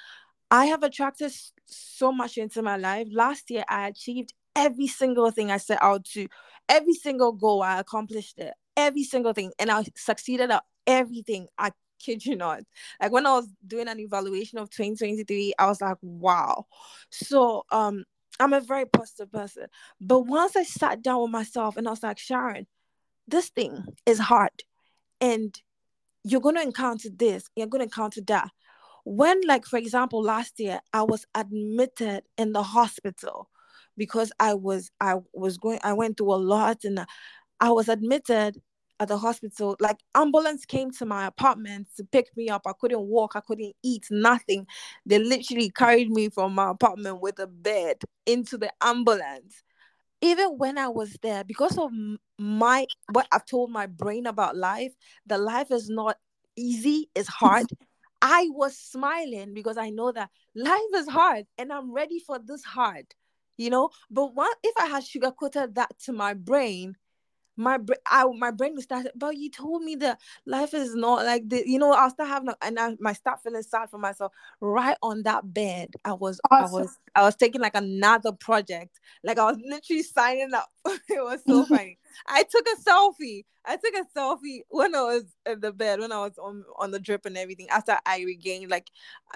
I 0.51 0.65
have 0.65 0.83
attracted 0.83 1.31
so 1.65 2.11
much 2.11 2.37
into 2.37 2.61
my 2.61 2.77
life. 2.77 3.07
Last 3.11 3.49
year, 3.51 3.63
I 3.69 3.87
achieved 3.87 4.33
every 4.55 4.87
single 4.87 5.31
thing 5.31 5.51
I 5.51 5.57
set 5.57 5.81
out 5.81 6.05
to, 6.05 6.27
every 6.67 6.93
single 6.93 7.31
goal, 7.31 7.61
I 7.61 7.79
accomplished 7.79 8.39
it, 8.39 8.53
every 8.75 9.03
single 9.03 9.33
thing, 9.33 9.51
and 9.59 9.69
I 9.71 9.85
succeeded 9.95 10.51
at 10.51 10.63
everything. 10.87 11.47
I 11.57 11.71
kid 11.99 12.25
you 12.25 12.35
not. 12.35 12.61
Like 13.01 13.11
when 13.11 13.25
I 13.25 13.33
was 13.33 13.47
doing 13.65 13.87
an 13.87 13.99
evaluation 13.99 14.57
of 14.57 14.69
2023, 14.69 15.53
I 15.59 15.67
was 15.67 15.81
like, 15.81 15.97
wow. 16.01 16.65
So, 17.11 17.63
um, 17.71 18.05
I'm 18.39 18.53
a 18.53 18.61
very 18.61 18.85
positive 18.85 19.31
person. 19.31 19.67
But 19.99 20.21
once 20.21 20.55
I 20.55 20.63
sat 20.63 21.01
down 21.01 21.21
with 21.21 21.31
myself 21.31 21.77
and 21.77 21.87
I 21.87 21.91
was 21.91 22.03
like, 22.03 22.17
Sharon, 22.17 22.67
this 23.27 23.49
thing 23.49 23.83
is 24.05 24.19
hard. 24.19 24.51
And 25.21 25.59
you're 26.23 26.41
going 26.41 26.55
to 26.55 26.61
encounter 26.61 27.09
this, 27.13 27.49
you're 27.55 27.67
going 27.67 27.79
to 27.79 27.85
encounter 27.85 28.21
that. 28.27 28.49
When, 29.05 29.41
like, 29.47 29.65
for 29.65 29.77
example, 29.77 30.21
last 30.21 30.59
year, 30.59 30.81
I 30.93 31.03
was 31.03 31.25
admitted 31.33 32.23
in 32.37 32.53
the 32.53 32.63
hospital 32.63 33.49
because 33.97 34.31
I 34.39 34.53
was 34.53 34.91
I 34.99 35.15
was 35.33 35.57
going 35.57 35.79
I 35.83 35.93
went 35.93 36.17
through 36.17 36.33
a 36.33 36.35
lot 36.35 36.83
and 36.83 37.05
I 37.59 37.71
was 37.71 37.89
admitted 37.89 38.57
at 38.99 39.07
the 39.07 39.17
hospital 39.17 39.75
like 39.79 39.97
ambulance 40.15 40.65
came 40.65 40.91
to 40.91 41.05
my 41.05 41.25
apartment 41.25 41.87
to 41.95 42.03
pick 42.03 42.35
me 42.35 42.49
up. 42.49 42.63
I 42.65 42.73
couldn't 42.79 43.01
walk 43.01 43.35
i 43.35 43.39
couldn't 43.41 43.75
eat 43.83 44.05
nothing. 44.11 44.67
They 45.05 45.19
literally 45.19 45.69
carried 45.69 46.09
me 46.11 46.29
from 46.29 46.53
my 46.55 46.71
apartment 46.71 47.21
with 47.21 47.39
a 47.39 47.47
bed 47.47 47.97
into 48.25 48.57
the 48.57 48.71
ambulance. 48.81 49.63
Even 50.21 50.57
when 50.57 50.77
i 50.77 50.87
was 50.89 51.17
there 51.21 51.43
because 51.43 51.77
of 51.77 51.91
my 52.37 52.85
what 53.13 53.27
i've 53.31 53.45
told 53.45 53.71
my 53.71 53.85
brain 53.87 54.25
about 54.25 54.55
life 54.57 54.93
the 55.25 55.37
life 55.37 55.71
is 55.71 55.89
not 55.89 56.17
easy 56.55 57.09
it's 57.15 57.29
hard. 57.29 57.65
I 58.21 58.47
was 58.51 58.77
smiling 58.77 59.53
because 59.53 59.77
i 59.77 59.89
know 59.89 60.11
that 60.11 60.29
life 60.53 60.91
is 60.95 61.07
hard 61.07 61.45
and 61.57 61.71
i'm 61.71 61.93
ready 61.93 62.19
for 62.19 62.37
this 62.37 62.63
hard 62.65 63.05
you 63.59 63.69
know? 63.69 63.89
But 64.09 64.33
what 64.35 64.57
if 64.63 64.73
i 64.77 64.87
had 64.87 65.03
sugar 65.05 65.31
coated 65.31 65.75
that 65.75 65.91
to 66.05 66.13
my 66.13 66.33
brain 66.33 66.95
my 67.59 67.77
brain, 67.77 67.99
I, 68.09 68.25
my 68.25 68.51
brain 68.51 68.73
was 68.73 68.85
started. 68.85 69.11
But 69.15 69.37
you 69.37 69.51
told 69.51 69.83
me 69.83 69.95
that 69.97 70.19
life 70.45 70.73
is 70.73 70.95
not 70.95 71.25
like 71.25 71.47
this. 71.47 71.65
you 71.65 71.77
know. 71.77 71.91
I'll 71.91 72.09
start 72.09 72.29
having, 72.29 72.53
and 72.61 72.79
I 72.79 72.95
might 72.99 73.17
start 73.17 73.43
feeling 73.43 73.61
sad 73.61 73.89
for 73.89 73.97
myself. 73.97 74.31
Right 74.61 74.97
on 75.03 75.23
that 75.23 75.53
bed, 75.53 75.89
I 76.05 76.13
was, 76.13 76.39
awesome. 76.49 76.65
I 76.65 76.81
was, 76.81 76.97
I 77.15 77.21
was 77.23 77.35
taking 77.35 77.61
like 77.61 77.75
another 77.75 78.31
project. 78.31 78.99
Like 79.23 79.37
I 79.37 79.43
was 79.43 79.57
literally 79.63 80.03
signing 80.03 80.53
up. 80.53 80.69
it 80.85 81.23
was 81.23 81.41
so 81.45 81.65
funny. 81.65 81.99
I 82.27 82.43
took 82.43 82.65
a 82.67 82.89
selfie. 82.89 83.43
I 83.65 83.75
took 83.75 83.93
a 83.93 84.17
selfie 84.17 84.61
when 84.69 84.95
I 84.95 85.01
was 85.01 85.25
in 85.45 85.59
the 85.59 85.73
bed, 85.73 85.99
when 85.99 86.13
I 86.13 86.19
was 86.19 86.37
on 86.37 86.63
on 86.77 86.91
the 86.91 86.99
drip 86.99 87.25
and 87.25 87.37
everything. 87.37 87.67
After 87.69 87.97
I 88.05 88.21
regained 88.21 88.71
like 88.71 88.89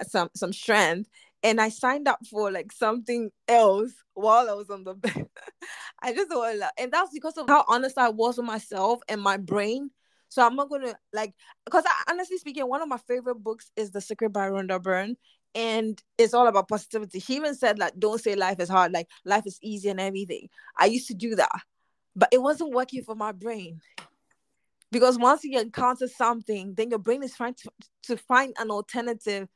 some 0.07 0.29
some 0.33 0.53
strength, 0.53 1.09
and 1.43 1.59
I 1.59 1.69
signed 1.69 2.07
up 2.07 2.25
for 2.25 2.51
like 2.51 2.71
something 2.71 3.29
else 3.47 3.91
while 4.13 4.49
I 4.49 4.53
was 4.53 4.69
on 4.69 4.85
the 4.85 4.93
bed. 4.93 5.27
I 6.01 6.13
just 6.13 6.29
want 6.31 6.59
to, 6.59 6.71
and 6.77 6.91
that's 6.91 7.13
because 7.13 7.37
of 7.37 7.47
how 7.47 7.65
honest 7.67 7.97
I 7.97 8.09
was 8.09 8.37
with 8.37 8.45
myself 8.45 9.01
and 9.07 9.21
my 9.21 9.37
brain. 9.37 9.91
So 10.29 10.43
I'm 10.43 10.55
not 10.55 10.69
gonna 10.69 10.95
like, 11.13 11.33
because 11.65 11.83
honestly 12.09 12.37
speaking, 12.37 12.67
one 12.67 12.81
of 12.81 12.87
my 12.87 12.97
favorite 12.97 13.43
books 13.43 13.69
is 13.75 13.91
The 13.91 14.01
Secret 14.01 14.33
by 14.33 14.49
Rhonda 14.49 14.81
Byrne, 14.81 15.15
and 15.53 16.01
it's 16.17 16.33
all 16.33 16.47
about 16.47 16.69
positivity. 16.69 17.19
She 17.19 17.35
even 17.35 17.53
said 17.53 17.77
like, 17.77 17.93
don't 17.99 18.19
say 18.19 18.35
life 18.35 18.59
is 18.59 18.69
hard, 18.69 18.91
like 18.93 19.07
life 19.25 19.45
is 19.45 19.59
easy 19.61 19.89
and 19.89 19.99
everything. 19.99 20.49
I 20.77 20.85
used 20.85 21.07
to 21.09 21.13
do 21.13 21.35
that, 21.35 21.61
but 22.15 22.29
it 22.31 22.41
wasn't 22.41 22.73
working 22.73 23.03
for 23.03 23.15
my 23.15 23.31
brain. 23.31 23.79
Because 24.91 25.17
once 25.17 25.43
you 25.43 25.59
encounter 25.59 26.07
something, 26.07 26.75
then 26.75 26.91
your 26.91 26.99
brain 26.99 27.23
is 27.23 27.35
trying 27.35 27.55
to, 27.55 27.69
to 28.03 28.17
find 28.17 28.53
an 28.59 28.69
alternative 28.69 29.47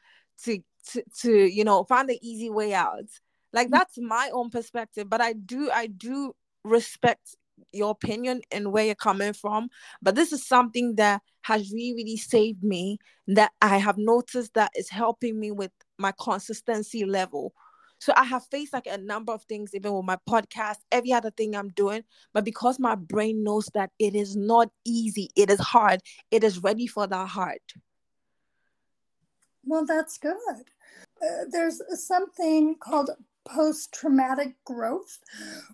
to 0.43 0.59
to, 0.91 1.03
to 1.21 1.31
you 1.31 1.63
know 1.63 1.83
find 1.83 2.09
the 2.09 2.19
easy 2.21 2.49
way 2.49 2.73
out. 2.73 3.05
Like 3.53 3.67
mm. 3.69 3.71
that's 3.71 3.97
my 3.97 4.29
own 4.33 4.49
perspective 4.49 5.09
but 5.09 5.21
i 5.21 5.33
do 5.33 5.71
i 5.71 5.87
do 5.87 6.33
respect 6.63 7.35
your 7.71 7.91
opinion 7.91 8.41
and 8.51 8.71
where 8.71 8.85
you're 8.85 8.95
coming 8.95 9.33
from. 9.33 9.69
But 10.01 10.15
this 10.15 10.31
is 10.31 10.45
something 10.45 10.95
that 10.95 11.21
has 11.43 11.71
really 11.71 12.03
really 12.03 12.17
saved 12.17 12.63
me 12.63 12.97
that 13.27 13.51
i 13.61 13.77
have 13.77 13.97
noticed 13.97 14.53
that 14.53 14.71
is 14.75 14.89
helping 14.89 15.39
me 15.39 15.51
with 15.51 15.71
my 15.97 16.13
consistency 16.19 17.05
level. 17.05 17.53
So 17.99 18.13
i 18.15 18.23
have 18.23 18.45
faced 18.51 18.73
like 18.73 18.87
a 18.87 18.97
number 18.97 19.33
of 19.33 19.43
things 19.43 19.73
even 19.73 19.93
with 19.93 20.05
my 20.05 20.17
podcast 20.29 20.77
every 20.91 21.13
other 21.13 21.31
thing 21.31 21.55
i'm 21.55 21.69
doing 21.69 22.03
but 22.31 22.45
because 22.45 22.79
my 22.79 22.93
brain 22.93 23.43
knows 23.43 23.69
that 23.73 23.89
it 23.97 24.13
is 24.13 24.35
not 24.35 24.69
easy 24.85 25.29
it 25.35 25.49
is 25.49 25.59
hard 25.59 26.01
it 26.29 26.43
is 26.43 26.61
ready 26.61 26.85
for 26.85 27.07
the 27.07 27.25
hard 27.25 27.59
well 29.63 29.83
that's 29.83 30.19
good 30.19 30.35
uh, 31.21 31.45
there's 31.49 31.81
something 31.93 32.75
called 32.79 33.09
post 33.47 33.93
traumatic 33.93 34.55
growth, 34.65 35.19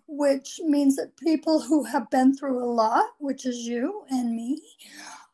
which 0.08 0.60
means 0.64 0.96
that 0.96 1.18
people 1.18 1.62
who 1.62 1.84
have 1.84 2.10
been 2.10 2.36
through 2.36 2.64
a 2.64 2.66
lot, 2.66 3.06
which 3.20 3.46
is 3.46 3.58
you 3.60 4.04
and 4.10 4.36
me, 4.36 4.62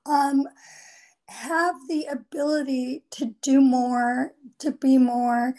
um, 0.05 0.47
have 1.27 1.75
the 1.87 2.05
ability 2.05 3.03
to 3.11 3.35
do 3.41 3.61
more, 3.61 4.33
to 4.57 4.71
be 4.71 4.97
more 4.97 5.53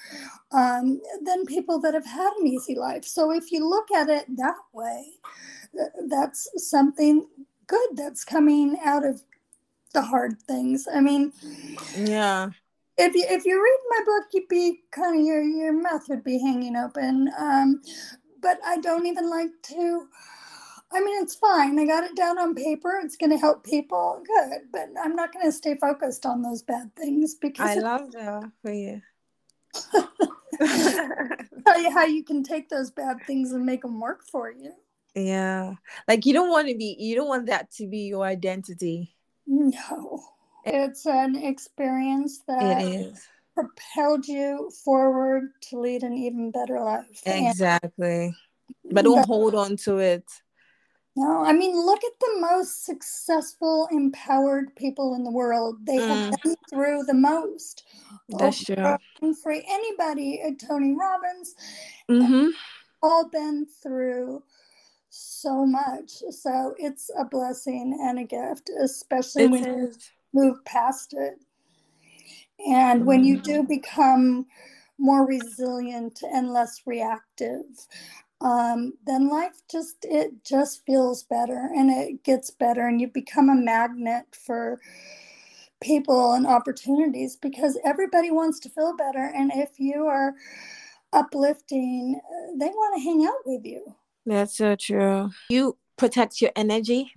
um, 0.52 1.00
than 1.24 1.46
people 1.46 1.78
that 1.80 1.94
have 1.94 2.06
had 2.06 2.32
an 2.40 2.46
easy 2.46 2.74
life. 2.74 3.04
So 3.04 3.30
if 3.30 3.52
you 3.52 3.68
look 3.68 3.90
at 3.92 4.08
it 4.08 4.24
that 4.36 4.56
way, 4.72 5.04
that's 6.08 6.48
something 6.56 7.26
good 7.66 7.90
that's 7.94 8.24
coming 8.24 8.78
out 8.84 9.04
of 9.04 9.22
the 9.92 10.02
hard 10.02 10.40
things. 10.42 10.88
I 10.92 11.00
mean, 11.00 11.32
yeah 11.96 12.50
if 13.00 13.14
you 13.14 13.24
if 13.28 13.44
you 13.44 13.62
read 13.62 13.78
my 13.88 14.04
book, 14.04 14.28
you'd 14.32 14.48
be 14.48 14.82
kind 14.90 15.18
of 15.18 15.26
your 15.26 15.42
your 15.42 15.72
mouth 15.72 16.08
would 16.08 16.24
be 16.24 16.38
hanging 16.38 16.76
open. 16.76 17.30
Um, 17.38 17.82
but 18.40 18.58
I 18.64 18.78
don't 18.78 19.06
even 19.06 19.28
like 19.28 19.50
to. 19.64 20.06
I 20.92 21.00
mean, 21.00 21.22
it's 21.22 21.36
fine. 21.36 21.78
I 21.78 21.86
got 21.86 22.02
it 22.02 22.16
down 22.16 22.36
on 22.38 22.54
paper. 22.54 23.00
It's 23.02 23.16
going 23.16 23.30
to 23.30 23.38
help 23.38 23.64
people. 23.64 24.22
Good, 24.26 24.62
but 24.72 24.88
I'm 25.00 25.14
not 25.14 25.32
going 25.32 25.46
to 25.46 25.52
stay 25.52 25.76
focused 25.76 26.26
on 26.26 26.42
those 26.42 26.62
bad 26.62 26.94
things 26.96 27.36
because 27.36 27.70
I 27.70 27.74
love 27.76 28.10
that 28.12 28.50
for 28.60 28.72
you. 28.72 29.00
tell 30.60 31.80
you 31.80 31.92
how 31.92 32.04
you 32.04 32.24
can 32.24 32.42
take 32.42 32.68
those 32.68 32.90
bad 32.90 33.18
things 33.26 33.52
and 33.52 33.64
make 33.64 33.82
them 33.82 34.00
work 34.00 34.24
for 34.30 34.50
you. 34.50 34.72
Yeah, 35.14 35.74
like 36.08 36.26
you 36.26 36.32
don't 36.32 36.50
want 36.50 36.68
to 36.68 36.76
be. 36.76 36.96
You 36.98 37.14
don't 37.14 37.28
want 37.28 37.46
that 37.46 37.70
to 37.72 37.86
be 37.86 38.00
your 38.00 38.24
identity. 38.24 39.14
No. 39.46 40.24
It's 40.64 41.06
an 41.06 41.36
experience 41.36 42.40
that 42.46 42.82
it 42.82 42.84
is. 42.84 43.28
propelled 43.54 44.26
you 44.26 44.70
forward 44.84 45.50
to 45.70 45.80
lead 45.80 46.02
an 46.02 46.14
even 46.14 46.50
better 46.50 46.80
life. 46.80 47.22
Exactly. 47.26 48.24
And 48.24 48.34
but 48.92 49.04
don't 49.04 49.16
but, 49.16 49.26
hold 49.26 49.54
on 49.54 49.76
to 49.78 49.98
it. 49.98 50.24
No, 51.16 51.44
I 51.44 51.52
mean, 51.52 51.74
look 51.74 52.02
at 52.04 52.20
the 52.20 52.40
most 52.40 52.84
successful, 52.84 53.88
empowered 53.90 54.74
people 54.76 55.14
in 55.14 55.24
the 55.24 55.30
world. 55.30 55.76
They 55.84 55.98
mm. 55.98 56.08
have 56.08 56.42
been 56.42 56.56
through 56.70 57.02
the 57.04 57.14
most. 57.14 57.84
That's 58.28 58.64
true. 58.64 58.96
For 59.42 59.52
anybody, 59.52 60.40
uh, 60.46 60.52
Tony 60.66 60.94
Robbins, 60.94 61.54
mm-hmm. 62.08 62.50
all 63.02 63.28
been 63.28 63.66
through 63.82 64.44
so 65.08 65.66
much. 65.66 66.10
So 66.30 66.74
it's 66.78 67.10
a 67.18 67.24
blessing 67.24 67.98
and 68.00 68.20
a 68.20 68.24
gift, 68.24 68.70
especially 68.80 69.44
it 69.44 69.50
when 69.50 69.64
is 69.64 70.10
move 70.32 70.64
past 70.64 71.14
it. 71.16 71.38
And 72.68 73.06
when 73.06 73.24
you 73.24 73.40
do 73.40 73.62
become 73.62 74.46
more 74.98 75.26
resilient 75.26 76.22
and 76.22 76.52
less 76.52 76.82
reactive, 76.86 77.64
um, 78.42 78.94
then 79.06 79.28
life 79.28 79.62
just 79.70 79.96
it 80.02 80.44
just 80.44 80.84
feels 80.86 81.22
better 81.22 81.70
and 81.74 81.90
it 81.90 82.22
gets 82.22 82.50
better, 82.50 82.86
and 82.86 83.00
you 83.00 83.08
become 83.08 83.48
a 83.48 83.54
magnet 83.54 84.24
for 84.32 84.80
people 85.82 86.32
and 86.34 86.46
opportunities 86.46 87.36
because 87.36 87.78
everybody 87.84 88.30
wants 88.30 88.60
to 88.60 88.68
feel 88.68 88.94
better, 88.96 89.32
and 89.34 89.50
if 89.54 89.78
you 89.78 90.06
are 90.06 90.34
uplifting, 91.12 92.20
they 92.56 92.68
want 92.68 92.96
to 92.96 93.02
hang 93.02 93.24
out 93.24 93.42
with 93.46 93.64
you. 93.64 93.94
That's 94.26 94.56
so 94.56 94.76
true. 94.76 95.30
You 95.48 95.76
protect 95.96 96.40
your 96.40 96.50
energy 96.56 97.12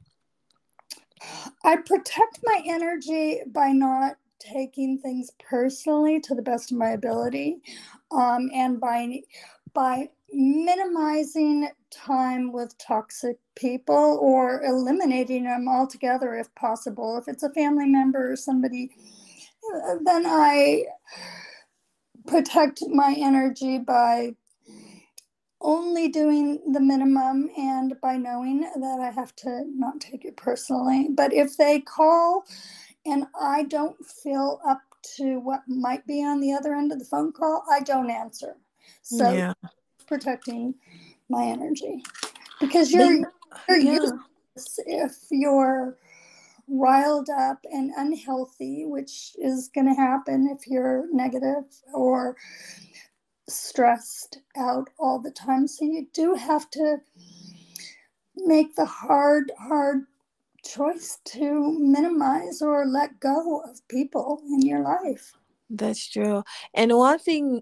I 1.63 1.77
protect 1.77 2.39
my 2.43 2.61
energy 2.65 3.41
by 3.47 3.71
not 3.71 4.15
taking 4.39 4.99
things 4.99 5.31
personally 5.39 6.19
to 6.21 6.35
the 6.35 6.41
best 6.41 6.71
of 6.71 6.77
my 6.77 6.89
ability 6.91 7.57
um, 8.11 8.49
and 8.53 8.79
by 8.79 9.21
by 9.73 10.09
minimizing 10.31 11.69
time 11.91 12.51
with 12.51 12.77
toxic 12.79 13.37
people 13.55 14.19
or 14.21 14.63
eliminating 14.63 15.45
them 15.45 15.67
altogether 15.69 16.35
if 16.35 16.53
possible. 16.55 17.17
If 17.17 17.27
it's 17.27 17.43
a 17.43 17.53
family 17.53 17.85
member 17.87 18.31
or 18.33 18.35
somebody 18.35 18.89
then 20.05 20.25
i 20.25 20.83
protect 22.27 22.83
my 22.89 23.15
energy 23.17 23.79
by 23.79 24.35
only 25.63 26.09
doing 26.09 26.59
the 26.73 26.79
minimum 26.79 27.49
and 27.57 27.99
by 28.01 28.17
knowing 28.17 28.61
that 28.61 28.99
I 29.01 29.09
have 29.09 29.35
to 29.37 29.63
not 29.73 29.99
take 30.01 30.25
it 30.25 30.35
personally. 30.35 31.07
But 31.09 31.33
if 31.33 31.57
they 31.57 31.79
call 31.79 32.43
and 33.05 33.25
I 33.39 33.63
don't 33.63 33.97
feel 34.05 34.59
up 34.67 34.81
to 35.17 35.39
what 35.39 35.61
might 35.67 36.05
be 36.05 36.23
on 36.23 36.39
the 36.39 36.53
other 36.53 36.75
end 36.75 36.91
of 36.91 36.99
the 36.99 37.05
phone 37.05 37.31
call, 37.31 37.63
I 37.71 37.79
don't 37.79 38.09
answer. 38.09 38.55
So 39.01 39.31
yeah. 39.31 39.53
protecting 40.05 40.75
my 41.29 41.45
energy 41.45 42.03
because 42.59 42.91
you're, 42.91 43.31
you're 43.67 43.77
yeah. 43.77 43.91
useless 43.93 44.79
if 44.85 45.15
you're 45.31 45.97
riled 46.67 47.29
up 47.29 47.59
and 47.71 47.91
unhealthy, 47.97 48.85
which 48.85 49.35
is 49.37 49.69
going 49.73 49.87
to 49.87 49.93
happen 49.93 50.55
if 50.57 50.67
you're 50.67 51.05
negative 51.11 51.65
or 51.93 52.37
stressed 53.47 54.39
out 54.55 54.89
all 54.99 55.19
the 55.19 55.31
time. 55.31 55.67
So 55.67 55.85
you 55.85 56.07
do 56.13 56.35
have 56.35 56.69
to 56.71 56.97
make 58.35 58.75
the 58.75 58.85
hard, 58.85 59.51
hard 59.59 60.05
choice 60.63 61.19
to 61.25 61.77
minimize 61.79 62.61
or 62.61 62.85
let 62.85 63.19
go 63.19 63.61
of 63.61 63.85
people 63.87 64.41
in 64.45 64.61
your 64.61 64.81
life. 64.81 65.33
That's 65.69 66.07
true. 66.07 66.43
And 66.73 66.95
one 66.95 67.19
thing 67.19 67.61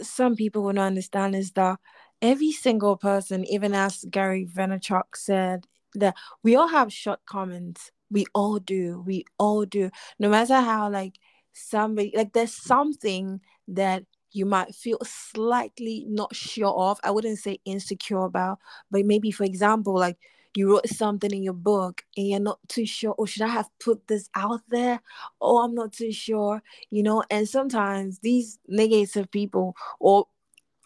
some 0.00 0.36
people 0.36 0.72
not 0.72 0.86
understand 0.86 1.34
is 1.34 1.52
that 1.52 1.78
every 2.20 2.52
single 2.52 2.96
person, 2.96 3.44
even 3.44 3.74
as 3.74 4.04
Gary 4.10 4.48
Vaynerchuk 4.50 5.16
said, 5.16 5.66
that 5.94 6.14
we 6.42 6.56
all 6.56 6.68
have 6.68 6.92
shortcomings. 6.92 7.90
We 8.10 8.26
all 8.34 8.58
do. 8.58 9.02
We 9.06 9.24
all 9.38 9.64
do. 9.64 9.90
No 10.18 10.28
matter 10.28 10.60
how 10.60 10.90
like 10.90 11.18
somebody 11.52 12.12
like 12.16 12.32
there's 12.32 12.54
something 12.54 13.40
that 13.68 14.04
you 14.32 14.46
might 14.46 14.74
feel 14.74 14.98
slightly 15.04 16.04
not 16.08 16.34
sure 16.34 16.74
of. 16.74 16.98
I 17.04 17.10
wouldn't 17.10 17.38
say 17.38 17.60
insecure 17.64 18.24
about, 18.24 18.58
but 18.90 19.04
maybe 19.06 19.30
for 19.30 19.44
example, 19.44 19.94
like 19.94 20.18
you 20.54 20.70
wrote 20.70 20.88
something 20.88 21.32
in 21.32 21.42
your 21.42 21.54
book 21.54 22.02
and 22.16 22.28
you're 22.28 22.40
not 22.40 22.58
too 22.68 22.84
sure, 22.86 23.12
or 23.12 23.22
oh, 23.22 23.26
should 23.26 23.42
I 23.42 23.48
have 23.48 23.70
put 23.80 24.06
this 24.08 24.28
out 24.34 24.60
there? 24.68 25.00
Oh, 25.40 25.58
I'm 25.64 25.74
not 25.74 25.92
too 25.92 26.12
sure, 26.12 26.62
you 26.90 27.02
know. 27.02 27.24
And 27.30 27.48
sometimes 27.48 28.18
these 28.18 28.58
negative 28.68 29.30
people, 29.30 29.74
or 30.00 30.26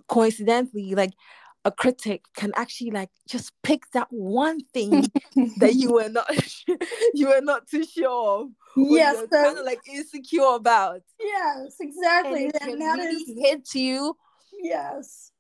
coincidentally, 0.09 0.95
like 0.95 1.13
a 1.67 1.71
critic 1.73 2.23
can 2.37 2.53
actually 2.55 2.93
like 2.93 3.11
just 3.29 3.53
pick 3.65 3.91
that 3.91 4.07
one 4.11 4.61
thing 4.73 5.05
that 5.59 5.75
you 5.75 5.93
were 5.93 6.09
not 6.09 6.31
you 7.15 7.27
were 7.29 7.41
not 7.43 7.67
too 7.67 7.85
sure 7.85 8.43
of. 8.43 8.51
Yes, 8.77 9.17
so, 9.17 9.27
kind 9.27 9.59
of 9.59 9.65
like 9.65 9.81
insecure 9.93 10.55
about. 10.55 11.03
Yes, 11.19 11.77
exactly. 11.81 12.51
And, 12.61 12.73
and 12.73 12.81
that 12.81 12.99
really 12.99 13.23
is 13.23 13.39
hit 13.39 13.75
you. 13.75 14.17
Yes. 14.63 15.33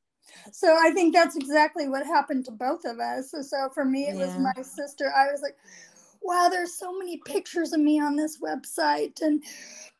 So 0.53 0.77
I 0.77 0.91
think 0.91 1.14
that's 1.14 1.37
exactly 1.37 1.89
what 1.89 2.05
happened 2.05 2.45
to 2.47 2.51
both 2.51 2.85
of 2.85 2.99
us. 2.99 3.31
So, 3.31 3.43
so 3.43 3.68
for 3.72 3.85
me, 3.85 4.09
it 4.09 4.16
yeah. 4.16 4.27
was 4.27 4.37
my 4.39 4.62
sister. 4.62 5.12
I 5.16 5.31
was 5.31 5.43
like, 5.43 5.57
wow, 6.27 6.49
there's 6.51 6.74
so 6.74 6.97
many 6.99 7.18
pictures 7.24 7.72
of 7.72 7.81
me 7.81 8.01
on 8.01 8.16
this 8.16 8.39
website 8.41 9.20
and 9.22 9.43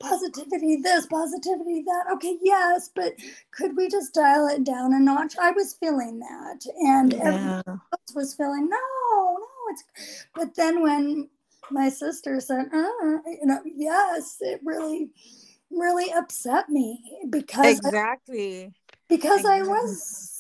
positivity 0.01 0.77
this, 0.77 1.07
positivity 1.07 1.83
that. 1.83 2.05
Okay, 2.15 2.37
yes, 2.43 2.91
but 2.95 3.15
could 3.53 3.77
we 3.77 3.89
just 3.89 4.15
dial 4.15 4.49
it 4.49 4.65
down 4.65 4.93
a 4.93 5.01
notch? 5.01 5.37
I 5.41 5.53
was 5.53 5.75
feeling 5.75 6.19
that. 6.19 6.67
And 6.81 7.13
yeah. 7.13 7.19
everyone 7.25 7.63
else 7.67 8.15
was 8.15 8.35
feeling, 8.35 8.69
no, 8.69 8.77
no, 8.77 9.47
it's 9.71 10.27
but 10.35 10.55
then 10.55 10.83
when 10.83 11.29
my 11.71 11.89
sister 11.89 12.41
said, 12.41 12.67
uh, 12.73 13.19
you 13.27 13.41
know, 13.45 13.61
yes, 13.65 14.37
it 14.41 14.61
really, 14.65 15.11
really 15.71 16.13
upset 16.13 16.69
me 16.69 17.01
because 17.31 17.79
exactly 17.79 18.65
I, 18.65 18.73
because 19.09 19.41
exactly. 19.41 19.69
I 19.69 19.73
was 19.73 20.36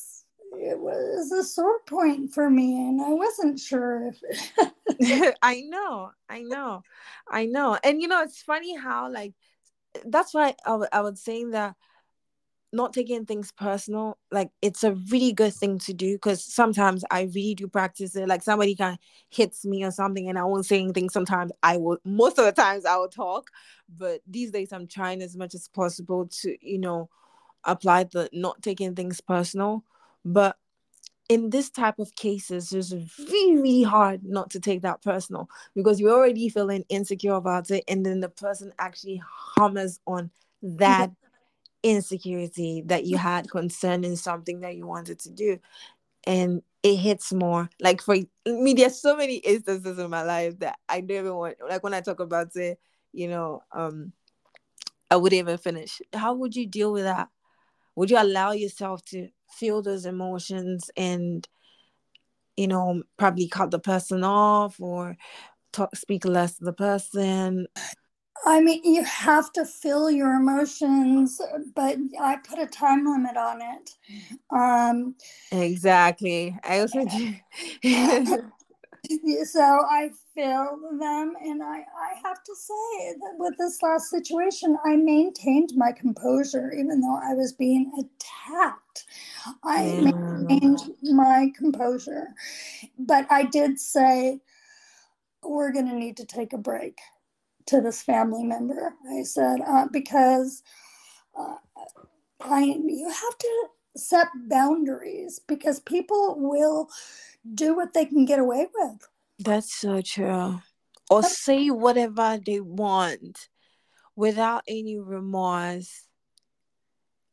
it 0.58 0.78
was 0.78 1.30
a 1.32 1.44
sore 1.44 1.80
point 1.86 2.32
for 2.32 2.50
me 2.50 2.88
and 2.88 3.00
i 3.00 3.08
wasn't 3.08 3.58
sure 3.58 4.08
if 4.08 5.34
i 5.42 5.60
know 5.62 6.10
i 6.28 6.42
know 6.42 6.82
i 7.28 7.46
know 7.46 7.78
and 7.84 8.00
you 8.00 8.08
know 8.08 8.22
it's 8.22 8.42
funny 8.42 8.76
how 8.76 9.10
like 9.10 9.32
that's 10.06 10.34
why 10.34 10.54
I, 10.64 10.70
w- 10.70 10.88
I 10.92 11.00
was 11.00 11.20
saying 11.20 11.50
that 11.50 11.74
not 12.72 12.92
taking 12.92 13.24
things 13.24 13.52
personal 13.52 14.18
like 14.30 14.50
it's 14.60 14.84
a 14.84 14.92
really 15.10 15.32
good 15.32 15.54
thing 15.54 15.78
to 15.78 15.94
do 15.94 16.14
because 16.14 16.44
sometimes 16.44 17.04
i 17.10 17.22
really 17.34 17.54
do 17.54 17.68
practice 17.68 18.14
it 18.16 18.28
like 18.28 18.42
somebody 18.42 18.74
kind 18.74 18.94
of 18.94 18.98
hits 19.30 19.64
me 19.64 19.84
or 19.84 19.90
something 19.90 20.28
and 20.28 20.38
i 20.38 20.44
won't 20.44 20.66
say 20.66 20.80
anything 20.80 21.08
sometimes 21.08 21.52
i 21.62 21.76
will 21.76 21.98
most 22.04 22.38
of 22.38 22.44
the 22.44 22.52
times 22.52 22.84
i 22.84 22.96
will 22.96 23.08
talk 23.08 23.50
but 23.96 24.20
these 24.26 24.50
days 24.50 24.72
i'm 24.72 24.86
trying 24.86 25.22
as 25.22 25.36
much 25.36 25.54
as 25.54 25.68
possible 25.68 26.26
to 26.26 26.56
you 26.60 26.78
know 26.78 27.08
apply 27.64 28.04
the 28.04 28.28
not 28.32 28.60
taking 28.62 28.94
things 28.94 29.20
personal 29.20 29.82
but 30.26 30.56
in 31.28 31.50
this 31.50 31.70
type 31.70 31.98
of 31.98 32.14
cases, 32.14 32.72
it's 32.72 32.92
really, 32.92 33.56
really 33.56 33.82
hard 33.82 34.24
not 34.24 34.50
to 34.50 34.60
take 34.60 34.82
that 34.82 35.02
personal 35.02 35.48
because 35.74 36.00
you're 36.00 36.12
already 36.12 36.48
feeling 36.48 36.84
insecure 36.88 37.34
about 37.34 37.70
it. 37.70 37.84
And 37.88 38.04
then 38.04 38.20
the 38.20 38.28
person 38.28 38.72
actually 38.78 39.22
hammers 39.56 40.00
on 40.06 40.30
that 40.62 41.12
insecurity 41.82 42.82
that 42.86 43.06
you 43.06 43.16
had 43.16 43.50
concerning 43.50 44.16
something 44.16 44.60
that 44.60 44.76
you 44.76 44.86
wanted 44.86 45.20
to 45.20 45.30
do. 45.30 45.58
And 46.26 46.62
it 46.82 46.96
hits 46.96 47.32
more. 47.32 47.70
Like 47.80 48.02
for 48.02 48.16
me, 48.46 48.74
there's 48.74 49.00
so 49.00 49.16
many 49.16 49.36
instances 49.36 49.98
in 49.98 50.10
my 50.10 50.22
life 50.22 50.58
that 50.58 50.78
I 50.88 51.00
don't 51.00 51.18
even 51.18 51.34
want 51.34 51.56
like 51.68 51.82
when 51.82 51.94
I 51.94 52.00
talk 52.00 52.20
about 52.20 52.54
it, 52.56 52.80
you 53.12 53.28
know, 53.28 53.62
um, 53.72 54.12
I 55.08 55.16
wouldn't 55.16 55.38
even 55.38 55.58
finish. 55.58 56.00
How 56.12 56.34
would 56.34 56.56
you 56.56 56.66
deal 56.66 56.92
with 56.92 57.04
that? 57.04 57.28
Would 57.96 58.10
you 58.10 58.20
allow 58.20 58.52
yourself 58.52 59.04
to 59.06 59.28
feel 59.50 59.82
those 59.82 60.06
emotions 60.06 60.90
and 60.96 61.46
you 62.56 62.68
know 62.68 63.02
probably 63.16 63.48
cut 63.48 63.70
the 63.70 63.78
person 63.78 64.24
off 64.24 64.80
or 64.80 65.16
talk 65.72 65.94
speak 65.96 66.24
less 66.24 66.58
to 66.58 66.64
the 66.64 66.72
person 66.72 67.66
I 68.44 68.60
mean, 68.60 68.82
you 68.84 69.02
have 69.02 69.52
to 69.54 69.64
feel 69.64 70.10
your 70.10 70.34
emotions, 70.34 71.40
but 71.74 71.96
I 72.20 72.36
put 72.36 72.58
a 72.58 72.66
time 72.66 73.04
limit 73.04 73.36
on 73.36 73.60
it. 73.60 73.90
Um, 74.50 75.16
exactly. 75.50 76.56
I 76.62 76.80
also 76.80 77.04
do. 77.04 77.34
so 79.44 79.62
I 79.62 80.10
feel 80.34 80.78
them, 80.98 81.34
and 81.40 81.62
I, 81.62 81.78
I 81.78 82.20
have 82.22 82.42
to 82.44 82.54
say 82.54 83.14
that 83.20 83.34
with 83.38 83.56
this 83.58 83.82
last 83.82 84.10
situation, 84.10 84.76
I 84.84 84.96
maintained 84.96 85.72
my 85.76 85.92
composure, 85.92 86.72
even 86.72 87.00
though 87.00 87.18
I 87.22 87.34
was 87.34 87.52
being 87.52 87.92
attacked. 87.98 89.04
I 89.64 89.82
mm. 89.82 90.46
maintained 90.46 90.94
my 91.02 91.52
composure, 91.56 92.28
but 92.98 93.26
I 93.30 93.44
did 93.44 93.78
say, 93.78 94.40
we're 95.42 95.72
going 95.72 95.88
to 95.88 95.96
need 95.96 96.16
to 96.16 96.26
take 96.26 96.52
a 96.52 96.58
break 96.58 96.98
to 97.66 97.80
this 97.80 98.02
family 98.02 98.44
member. 98.44 98.94
I 99.10 99.22
said, 99.22 99.60
uh, 99.66 99.86
because 99.92 100.62
uh, 101.38 101.56
I, 102.40 102.62
you 102.62 103.08
have 103.08 103.38
to 103.38 103.66
set 103.96 104.28
boundaries 104.48 105.40
because 105.46 105.80
people 105.80 106.36
will 106.38 106.88
do 107.54 107.74
what 107.74 107.94
they 107.94 108.04
can 108.04 108.24
get 108.24 108.38
away 108.38 108.68
with. 108.74 109.08
That's 109.38 109.74
so 109.74 110.00
true. 110.00 110.60
Or 111.08 111.22
say 111.22 111.70
whatever 111.70 112.38
they 112.44 112.60
want 112.60 113.48
without 114.16 114.64
any 114.66 114.98
remorse 114.98 116.04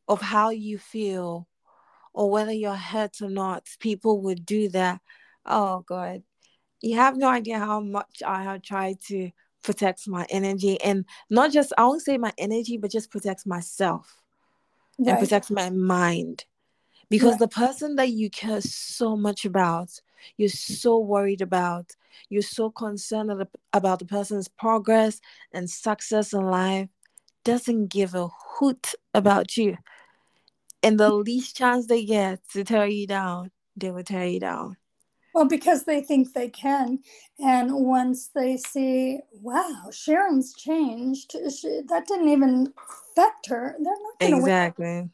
of 0.06 0.20
how 0.20 0.50
you 0.50 0.78
feel 0.78 1.48
or 2.12 2.30
whether 2.30 2.52
you're 2.52 2.74
hurt 2.74 3.20
or 3.20 3.30
not. 3.30 3.66
People 3.80 4.20
would 4.22 4.46
do 4.46 4.68
that. 4.68 5.00
Oh, 5.44 5.80
God. 5.86 6.22
You 6.80 6.96
have 6.96 7.16
no 7.16 7.28
idea 7.28 7.58
how 7.58 7.80
much 7.80 8.22
I 8.24 8.42
have 8.42 8.62
tried 8.62 9.00
to 9.08 9.30
protect 9.62 10.06
my 10.06 10.26
energy 10.28 10.80
and 10.82 11.06
not 11.30 11.50
just, 11.50 11.72
I 11.78 11.84
won't 11.84 12.02
say 12.02 12.18
my 12.18 12.32
energy, 12.36 12.76
but 12.76 12.90
just 12.90 13.10
protect 13.10 13.46
myself 13.46 14.22
right. 14.98 15.12
and 15.12 15.18
protect 15.18 15.50
my 15.50 15.70
mind 15.70 16.44
because 17.10 17.32
right. 17.32 17.40
the 17.40 17.48
person 17.48 17.96
that 17.96 18.10
you 18.10 18.30
care 18.30 18.60
so 18.60 19.16
much 19.16 19.44
about 19.44 19.90
you're 20.36 20.48
so 20.48 20.98
worried 20.98 21.40
about 21.40 21.92
you're 22.28 22.42
so 22.42 22.70
concerned 22.70 23.30
about 23.72 23.98
the 23.98 24.04
person's 24.04 24.48
progress 24.48 25.20
and 25.52 25.68
success 25.68 26.32
in 26.32 26.42
life 26.42 26.88
doesn't 27.44 27.88
give 27.88 28.14
a 28.14 28.28
hoot 28.28 28.94
about 29.12 29.56
you. 29.56 29.76
And 30.82 30.98
the 30.98 31.12
least 31.12 31.56
chance 31.56 31.86
they 31.86 32.04
get 32.04 32.40
to 32.52 32.64
tear 32.64 32.86
you 32.86 33.06
down 33.06 33.50
they 33.76 33.90
will 33.90 34.04
tear 34.04 34.26
you 34.26 34.40
down. 34.40 34.76
Well 35.34 35.46
because 35.46 35.84
they 35.84 36.00
think 36.00 36.32
they 36.32 36.48
can. 36.48 37.00
And 37.38 37.74
once 37.74 38.28
they 38.34 38.56
see 38.56 39.20
wow 39.32 39.90
sharon's 39.90 40.54
changed 40.54 41.32
she, 41.32 41.80
that 41.88 42.06
didn't 42.06 42.28
even 42.28 42.72
affect 43.16 43.46
her. 43.48 43.76
They're 43.78 43.92
not 43.92 44.18
going 44.20 44.32
to 44.32 44.38
exactly 44.38 45.10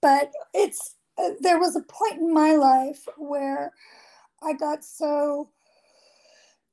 but 0.00 0.32
it's 0.54 0.96
uh, 1.18 1.30
there 1.40 1.58
was 1.58 1.76
a 1.76 1.82
point 1.82 2.20
in 2.20 2.32
my 2.32 2.52
life 2.52 3.06
where 3.16 3.72
I 4.42 4.54
got 4.54 4.84
so 4.84 5.50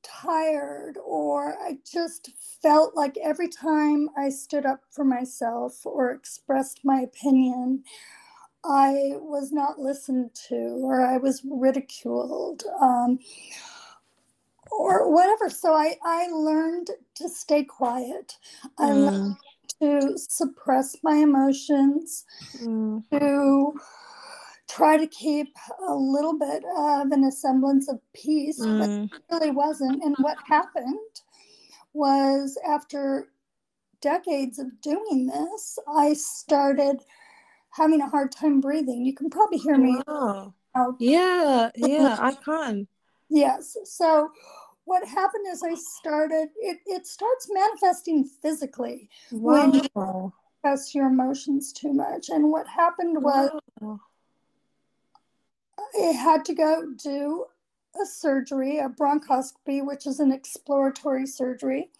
tired 0.02 0.96
or 1.04 1.56
I 1.60 1.78
just 1.90 2.30
felt 2.62 2.94
like 2.94 3.16
every 3.22 3.48
time 3.48 4.08
I 4.16 4.30
stood 4.30 4.64
up 4.64 4.80
for 4.90 5.04
myself 5.04 5.84
or 5.84 6.12
expressed 6.12 6.80
my 6.84 7.00
opinion, 7.00 7.84
I 8.64 9.12
was 9.14 9.52
not 9.52 9.78
listened 9.78 10.34
to 10.48 10.56
or 10.82 11.04
I 11.04 11.18
was 11.18 11.42
ridiculed 11.44 12.64
um, 12.80 13.18
or 14.70 15.12
whatever. 15.12 15.50
So 15.50 15.74
I, 15.74 15.96
I 16.04 16.28
learned 16.28 16.90
to 17.16 17.28
stay 17.28 17.64
quiet. 17.64 18.38
I 18.78 18.90
mm. 18.90 19.06
learned 19.06 19.36
to 19.80 20.16
suppress 20.16 20.96
my 21.02 21.16
emotions, 21.16 22.24
mm. 22.62 23.02
to 23.10 23.72
try 24.68 24.96
to 24.96 25.06
keep 25.06 25.48
a 25.88 25.94
little 25.94 26.38
bit 26.38 26.62
of 26.76 27.10
an 27.10 27.30
semblance 27.32 27.88
of 27.88 28.00
peace, 28.14 28.60
mm. 28.60 28.78
but 28.78 28.90
it 28.90 29.22
really 29.30 29.50
wasn't. 29.50 30.02
And 30.02 30.14
what 30.20 30.36
happened 30.46 30.98
was 31.92 32.58
after 32.66 33.28
decades 34.00 34.58
of 34.58 34.80
doing 34.80 35.26
this, 35.26 35.78
I 35.88 36.12
started 36.14 37.00
having 37.70 38.00
a 38.00 38.08
hard 38.08 38.32
time 38.32 38.60
breathing. 38.60 39.04
You 39.04 39.14
can 39.14 39.30
probably 39.30 39.58
hear 39.58 39.78
me. 39.78 40.00
Wow. 40.06 40.54
Yeah, 41.00 41.70
yeah, 41.74 42.16
I 42.20 42.34
can. 42.34 42.86
Yes. 43.30 43.76
So 43.84 44.30
what 44.88 45.06
happened 45.06 45.46
is 45.48 45.62
I 45.62 45.74
started 45.74 46.48
it 46.56 46.78
it 46.86 47.06
starts 47.06 47.48
manifesting 47.50 48.24
physically 48.24 49.08
wow. 49.30 49.52
when 49.52 49.74
you 49.74 50.32
express 50.62 50.94
your 50.94 51.08
emotions 51.08 51.72
too 51.72 51.92
much. 51.92 52.30
And 52.30 52.50
what 52.50 52.66
happened 52.66 53.22
was 53.22 53.50
wow 53.80 54.00
I 56.00 56.06
had 56.12 56.44
to 56.46 56.54
go 56.54 56.92
do 56.96 57.46
a 58.00 58.06
surgery, 58.06 58.78
a 58.78 58.88
bronchoscopy, 58.88 59.84
which 59.84 60.06
is 60.06 60.20
an 60.20 60.32
exploratory 60.32 61.26
surgery. 61.26 61.90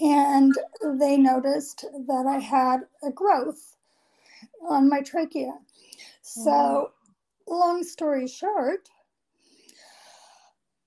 And 0.00 0.54
they 0.98 1.16
noticed 1.16 1.84
that 2.06 2.26
I 2.26 2.38
had 2.38 2.80
a 3.02 3.10
growth 3.10 3.76
on 4.68 4.88
my 4.88 5.02
trachea. 5.02 5.54
So, 6.22 6.92
long 7.46 7.84
story 7.84 8.26
short, 8.26 8.88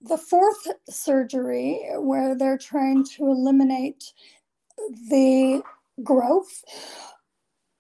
the 0.01 0.17
fourth 0.17 0.67
surgery, 0.89 1.81
where 1.97 2.35
they're 2.35 2.57
trying 2.57 3.05
to 3.17 3.27
eliminate 3.27 4.03
the 5.09 5.63
growth, 6.03 6.63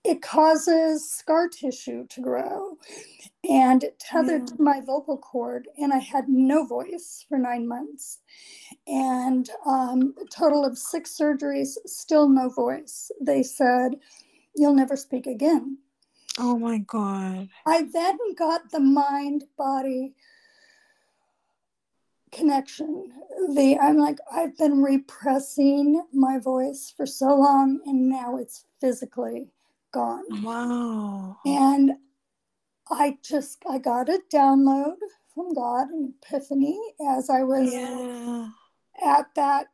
it 0.03 0.21
causes 0.21 1.09
scar 1.09 1.49
tissue 1.49 2.07
to 2.07 2.21
grow 2.21 2.77
and 3.49 3.83
it 3.83 3.99
tethered 3.99 4.43
Yeah. 4.49 4.55
to 4.57 4.63
my 4.63 4.81
vocal 4.81 5.17
cord 5.17 5.67
and 5.77 5.93
i 5.93 5.99
had 5.99 6.25
no 6.29 6.65
voice 6.65 7.25
for 7.29 7.37
nine 7.39 7.67
months 7.67 8.19
and 8.87 9.49
um, 9.65 10.15
a 10.21 10.25
total 10.25 10.65
of 10.65 10.77
six 10.77 11.17
surgeries 11.19 11.77
still 11.85 12.29
no 12.29 12.49
voice 12.49 13.11
they 13.21 13.43
said 13.43 13.95
you'll 14.55 14.75
never 14.75 14.95
speak 14.97 15.27
again 15.27 15.77
Oh 16.39 16.57
my 16.57 16.79
god. 16.79 17.49
i 17.65 17.83
then 17.93 18.17
got 18.37 18.71
the 18.71 18.79
mind 18.81 19.45
body 19.57 20.15
connection 22.31 23.09
the 23.55 23.77
i'm 23.81 23.97
like 23.97 24.17
i've 24.31 24.57
been 24.57 24.81
repressing 24.81 26.03
my 26.13 26.37
voice 26.37 26.93
for 26.95 27.05
so 27.05 27.27
long 27.27 27.79
and 27.85 28.09
now 28.09 28.37
it's 28.37 28.65
physically 28.81 29.47
gone 29.93 30.23
Wow. 30.43 31.37
and 31.45 31.91
I 32.89 33.17
just 33.21 33.63
I 33.69 33.79
got 33.79 34.07
a 34.07 34.19
download 34.31 34.95
from 35.33 35.53
God, 35.53 35.89
an 35.89 36.13
epiphany, 36.23 36.79
as 37.09 37.29
I 37.29 37.43
was 37.43 37.73
Yeah. 37.73 38.47
at 39.05 39.27
that 39.35 39.67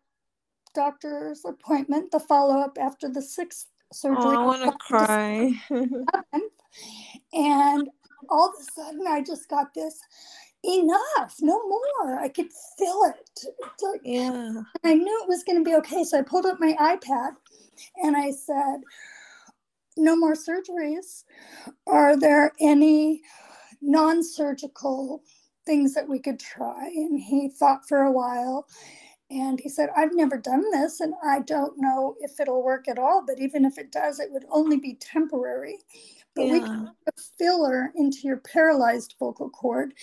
doctor's 0.74 1.45
appointment, 1.45 2.12
the 2.12 2.20
follow 2.20 2.60
up 2.60 2.78
after 2.82 3.08
the 3.08 3.22
sixth 3.22 3.68
surgery. 3.91 4.36
Oh, 4.36 4.41
I 4.41 4.45
want 4.45 4.64
to 4.64 4.78
cry. 4.80 5.51
And 7.34 7.89
all 8.30 8.49
of 8.49 8.56
a 8.60 8.64
sudden, 8.64 9.06
I 9.08 9.22
just 9.22 9.47
got 9.49 9.74
this 9.74 9.99
enough, 10.64 11.36
no 11.41 11.61
more. 11.68 12.20
I 12.20 12.30
could 12.30 12.49
feel 12.78 13.14
it. 13.14 13.45
Like, 13.82 14.01
yeah. 14.03 14.61
I 14.84 14.93
knew 14.93 15.22
it 15.24 15.30
was 15.30 15.43
going 15.43 15.64
to 15.64 15.70
be 15.70 15.76
okay. 15.78 16.03
So 16.03 16.20
I 16.20 16.22
pulled 16.22 16.45
up 16.45 16.59
my 16.59 16.76
iPad 16.80 17.34
and 18.03 18.16
I 18.16 18.32
said, 18.32 18.82
No 19.97 20.16
more 20.16 20.34
surgeries. 20.34 21.24
Are 21.88 22.18
there 22.18 22.53
any 22.59 23.22
non 23.82 24.24
surgical 24.24 25.24
things 25.66 25.93
that 25.93 26.07
we 26.07 26.20
could 26.20 26.39
try? 26.39 26.86
And 26.95 27.20
he 27.20 27.49
thought 27.49 27.88
for 27.88 28.03
a 28.03 28.11
while 28.11 28.68
and 29.30 29.59
he 29.59 29.70
said, 29.70 29.89
I've 29.95 30.14
never 30.14 30.38
done 30.38 30.64
this 30.72 30.99
and 30.99 31.14
I 31.26 31.39
don't 31.39 31.74
know 31.78 32.16
if 32.20 32.39
it'll 32.39 32.64
work 32.64 32.88
at 32.88 32.99
all. 32.99 33.24
But 33.26 33.39
even 33.39 33.66
if 33.66 33.78
it 33.78 33.91
does, 33.91 34.20
it 34.20 34.32
would 34.32 34.45
only 34.51 34.78
be 34.78 34.95
temporary. 34.95 35.78
But 36.36 36.50
we 36.50 36.60
can 36.62 36.90
put 37.06 37.14
a 37.18 37.22
filler 37.38 37.92
into 37.96 38.20
your 38.24 38.38
paralyzed 38.38 39.16
vocal 39.20 39.50
cord 39.50 39.94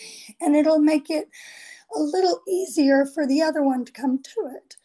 and 0.40 0.54
it'll 0.54 0.78
make 0.78 1.10
it 1.10 1.28
a 1.96 2.00
little 2.00 2.40
easier 2.48 3.04
for 3.06 3.26
the 3.26 3.42
other 3.42 3.62
one 3.62 3.84
to 3.84 3.92
come 3.92 4.22
to 4.22 4.50
it. 4.54 4.76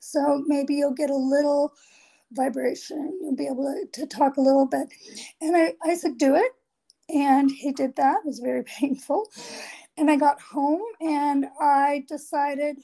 So 0.00 0.44
maybe 0.46 0.74
you'll 0.74 0.94
get 0.94 1.10
a 1.10 1.16
little 1.16 1.72
vibration. 2.32 3.18
You'll 3.20 3.36
be 3.36 3.46
able 3.46 3.64
to, 3.92 4.00
to 4.00 4.06
talk 4.06 4.36
a 4.36 4.40
little 4.40 4.66
bit. 4.66 4.88
And 5.40 5.56
I, 5.56 5.74
I 5.84 5.94
said, 5.94 6.18
do 6.18 6.36
it. 6.36 6.52
And 7.08 7.50
he 7.50 7.72
did 7.72 7.96
that. 7.96 8.18
It 8.18 8.26
was 8.26 8.38
very 8.38 8.62
painful. 8.78 9.30
And 9.96 10.10
I 10.10 10.16
got 10.16 10.40
home 10.40 10.82
and 11.00 11.46
I 11.60 12.04
decided 12.08 12.78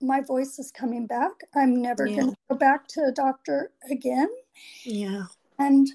my 0.00 0.20
voice 0.20 0.58
is 0.58 0.70
coming 0.70 1.06
back. 1.06 1.30
I'm 1.54 1.80
never 1.80 2.06
Yeah. 2.06 2.16
going 2.16 2.30
to 2.30 2.36
go 2.50 2.56
back 2.56 2.88
to 2.88 3.04
a 3.04 3.12
doctor 3.12 3.72
again. 3.90 4.28
Yeah. 4.84 5.24
And 5.58 5.88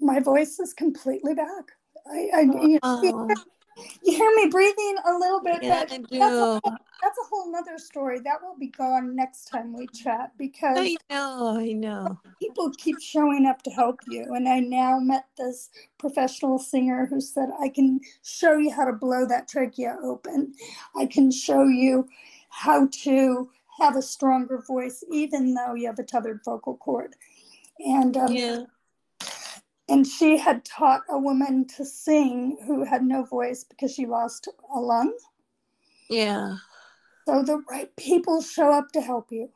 my 0.00 0.20
voice 0.20 0.58
is 0.58 0.72
completely 0.74 1.34
back. 1.34 1.72
I, 2.10 2.28
I 2.34 2.40
you, 2.40 2.46
know, 2.46 2.62
you 2.62 2.78
hear- 3.02 3.36
you 4.02 4.16
hear 4.16 4.32
me 4.34 4.48
breathing 4.48 4.96
a 5.06 5.12
little 5.12 5.40
bit, 5.40 5.60
yeah, 5.62 5.80
but 5.80 5.92
I 5.92 5.98
that's 6.18 6.38
a, 6.38 6.60
do. 6.64 6.76
that's 7.00 7.18
a 7.18 7.28
whole 7.28 7.52
nother 7.52 7.78
story. 7.78 8.18
That 8.20 8.42
will 8.42 8.56
be 8.58 8.68
gone 8.68 9.14
next 9.14 9.44
time 9.44 9.72
we 9.72 9.86
chat 9.86 10.32
because 10.36 10.78
I 10.78 10.96
know. 11.10 11.56
I 11.58 11.72
know. 11.72 12.18
people 12.40 12.72
keep 12.76 13.00
showing 13.00 13.46
up 13.46 13.62
to 13.62 13.70
help 13.70 14.00
you. 14.08 14.34
And 14.34 14.48
I 14.48 14.60
now 14.60 14.98
met 14.98 15.26
this 15.36 15.70
professional 15.98 16.58
singer 16.58 17.06
who 17.06 17.20
said, 17.20 17.50
I 17.60 17.68
can 17.68 18.00
show 18.24 18.56
you 18.56 18.72
how 18.72 18.84
to 18.84 18.92
blow 18.92 19.26
that 19.26 19.46
trachea 19.48 19.96
open. 20.02 20.54
I 20.96 21.06
can 21.06 21.30
show 21.30 21.64
you 21.64 22.08
how 22.50 22.88
to 23.04 23.48
have 23.78 23.94
a 23.94 24.02
stronger 24.02 24.64
voice, 24.66 25.04
even 25.12 25.54
though 25.54 25.74
you 25.74 25.86
have 25.86 25.98
a 26.00 26.04
tethered 26.04 26.40
vocal 26.44 26.76
cord. 26.78 27.14
And 27.78 28.16
um, 28.16 28.32
Yeah. 28.32 28.64
And 29.88 30.06
she 30.06 30.36
had 30.36 30.64
taught 30.64 31.02
a 31.08 31.18
woman 31.18 31.66
to 31.76 31.84
sing 31.84 32.58
who 32.66 32.84
had 32.84 33.02
no 33.02 33.24
voice 33.24 33.64
because 33.64 33.94
she 33.94 34.06
lost 34.06 34.48
a 34.74 34.78
lung. 34.78 35.12
Yeah. 36.10 36.56
So 37.26 37.42
the 37.42 37.62
right 37.70 37.94
people 37.96 38.40
show 38.42 38.70
up 38.72 38.92
to 38.92 39.00
help 39.00 39.30
you. 39.30 39.50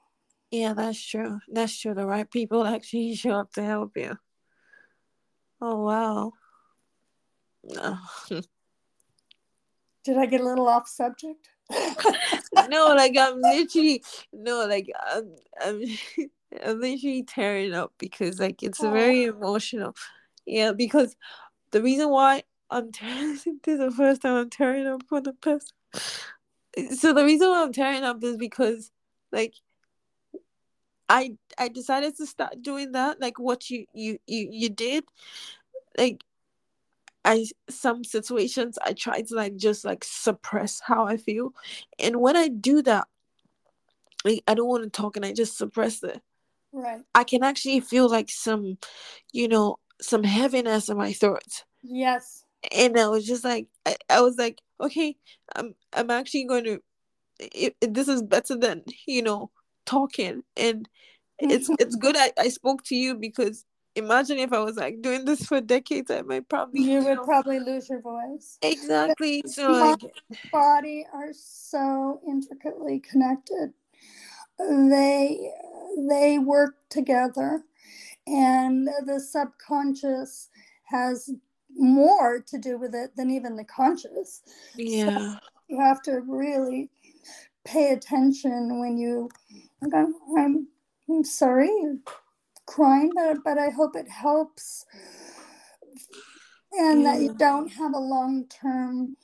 Yeah, 0.50 0.74
that's 0.74 1.02
true. 1.02 1.40
That's 1.48 1.78
true. 1.78 1.94
The 1.94 2.06
right 2.06 2.30
people 2.30 2.66
actually 2.66 3.14
show 3.16 3.32
up 3.32 3.52
to 3.54 3.64
help 3.64 3.96
you. 3.96 4.18
Oh 5.60 5.82
wow. 5.84 6.32
Did 10.04 10.18
I 10.18 10.26
get 10.26 10.40
a 10.40 10.44
little 10.44 10.68
off 10.68 10.88
subject? 10.88 11.48
no, 12.68 12.88
like 12.94 13.16
I'm 13.16 13.40
literally 13.40 14.02
no, 14.32 14.66
like 14.66 14.90
I'm, 15.10 15.36
I'm, 15.64 15.82
I'm 16.64 16.80
literally 16.80 17.22
tearing 17.22 17.72
up 17.72 17.92
because 17.98 18.40
like 18.40 18.62
it's 18.62 18.80
very 18.80 19.28
oh. 19.28 19.36
emotional. 19.36 19.94
Yeah, 20.46 20.72
because 20.72 21.16
the 21.70 21.82
reason 21.82 22.10
why 22.10 22.42
I'm 22.70 22.92
tearing 22.92 23.32
this 23.36 23.46
is 23.46 23.78
the 23.78 23.90
first 23.90 24.22
time 24.22 24.34
I'm 24.34 24.50
tearing 24.50 24.86
up 24.86 25.02
for 25.08 25.20
the 25.20 25.32
past. 25.34 25.72
So 26.96 27.12
the 27.12 27.24
reason 27.24 27.48
why 27.48 27.62
I'm 27.62 27.72
tearing 27.72 28.02
up 28.02 28.22
is 28.24 28.36
because 28.36 28.90
like 29.30 29.54
I 31.08 31.36
I 31.58 31.68
decided 31.68 32.16
to 32.16 32.26
start 32.26 32.62
doing 32.62 32.92
that, 32.92 33.20
like 33.20 33.38
what 33.38 33.68
you 33.68 33.86
you 33.92 34.18
you 34.26 34.48
you 34.50 34.68
did, 34.70 35.04
like 35.98 36.24
I 37.24 37.46
some 37.68 38.04
situations 38.04 38.78
I 38.82 38.94
try 38.94 39.22
to 39.22 39.34
like 39.34 39.56
just 39.56 39.84
like 39.84 40.04
suppress 40.04 40.80
how 40.84 41.04
I 41.06 41.18
feel, 41.18 41.52
and 41.98 42.16
when 42.16 42.36
I 42.36 42.48
do 42.48 42.82
that, 42.82 43.06
like, 44.24 44.42
I 44.46 44.54
don't 44.54 44.68
want 44.68 44.84
to 44.84 44.90
talk 44.90 45.16
and 45.16 45.24
I 45.24 45.32
just 45.32 45.56
suppress 45.58 46.02
it. 46.02 46.20
Right. 46.72 47.02
I 47.14 47.24
can 47.24 47.42
actually 47.42 47.80
feel 47.80 48.08
like 48.08 48.30
some, 48.30 48.78
you 49.32 49.48
know, 49.48 49.76
some 50.00 50.24
heaviness 50.24 50.88
in 50.88 50.96
my 50.96 51.12
throat, 51.12 51.64
Yes. 51.82 52.44
and 52.74 52.98
I 52.98 53.08
was 53.08 53.26
just 53.26 53.44
like, 53.44 53.66
I, 53.86 53.96
I 54.08 54.20
was 54.20 54.36
like, 54.38 54.60
okay, 54.80 55.16
I'm 55.56 55.74
I'm 55.92 56.10
actually 56.10 56.44
going 56.44 56.64
to, 56.64 56.82
it, 57.38 57.76
it- 57.80 57.94
this 57.94 58.08
is 58.08 58.22
better 58.22 58.56
than 58.56 58.82
you 59.06 59.22
know 59.22 59.50
talking, 59.86 60.42
and 60.56 60.88
it's 61.38 61.68
it's 61.78 61.96
good 61.96 62.16
I, 62.16 62.32
I 62.38 62.48
spoke 62.48 62.82
to 62.84 62.94
you 62.94 63.14
because 63.16 63.64
imagine 63.94 64.38
if 64.38 64.52
I 64.52 64.60
was 64.60 64.76
like 64.76 65.02
doing 65.02 65.24
this 65.24 65.44
for 65.44 65.60
decades, 65.60 66.10
I 66.10 66.22
might 66.22 66.48
probably 66.48 66.82
You 66.82 67.02
would 67.04 67.16
know. 67.18 67.24
probably 67.24 67.60
lose 67.60 67.88
your 67.88 68.00
voice. 68.00 68.58
exactly 68.62 69.42
so 69.46 69.68
My- 69.72 69.78
like 69.90 70.00
Body 70.50 71.06
are 71.12 71.32
so 71.32 72.20
intricately 72.26 73.00
connected. 73.00 73.72
They 74.58 75.50
they 76.08 76.38
work 76.38 76.76
together, 76.88 77.64
and 78.26 78.88
the 79.06 79.20
subconscious 79.20 80.48
has 80.84 81.30
more 81.76 82.40
to 82.40 82.58
do 82.58 82.78
with 82.78 82.94
it 82.94 83.16
than 83.16 83.30
even 83.30 83.56
the 83.56 83.64
conscious. 83.64 84.42
yeah 84.76 85.36
You 85.68 85.80
have 85.80 86.02
to 86.02 86.20
really 86.20 86.90
pay 87.64 87.92
attention 87.92 88.80
when 88.80 88.98
you. 88.98 89.28
like, 89.80 89.94
I'm 89.94 90.14
I'm, 90.36 90.68
I'm 91.08 91.24
sorry, 91.24 91.70
crying, 92.66 93.10
but 93.14 93.38
but 93.44 93.58
I 93.58 93.70
hope 93.70 93.96
it 93.96 94.08
helps, 94.08 94.84
and 96.72 97.06
that 97.06 97.20
you 97.20 97.34
don't 97.34 97.68
have 97.68 97.94
a 97.94 97.98
long 97.98 98.46
term 98.48 99.16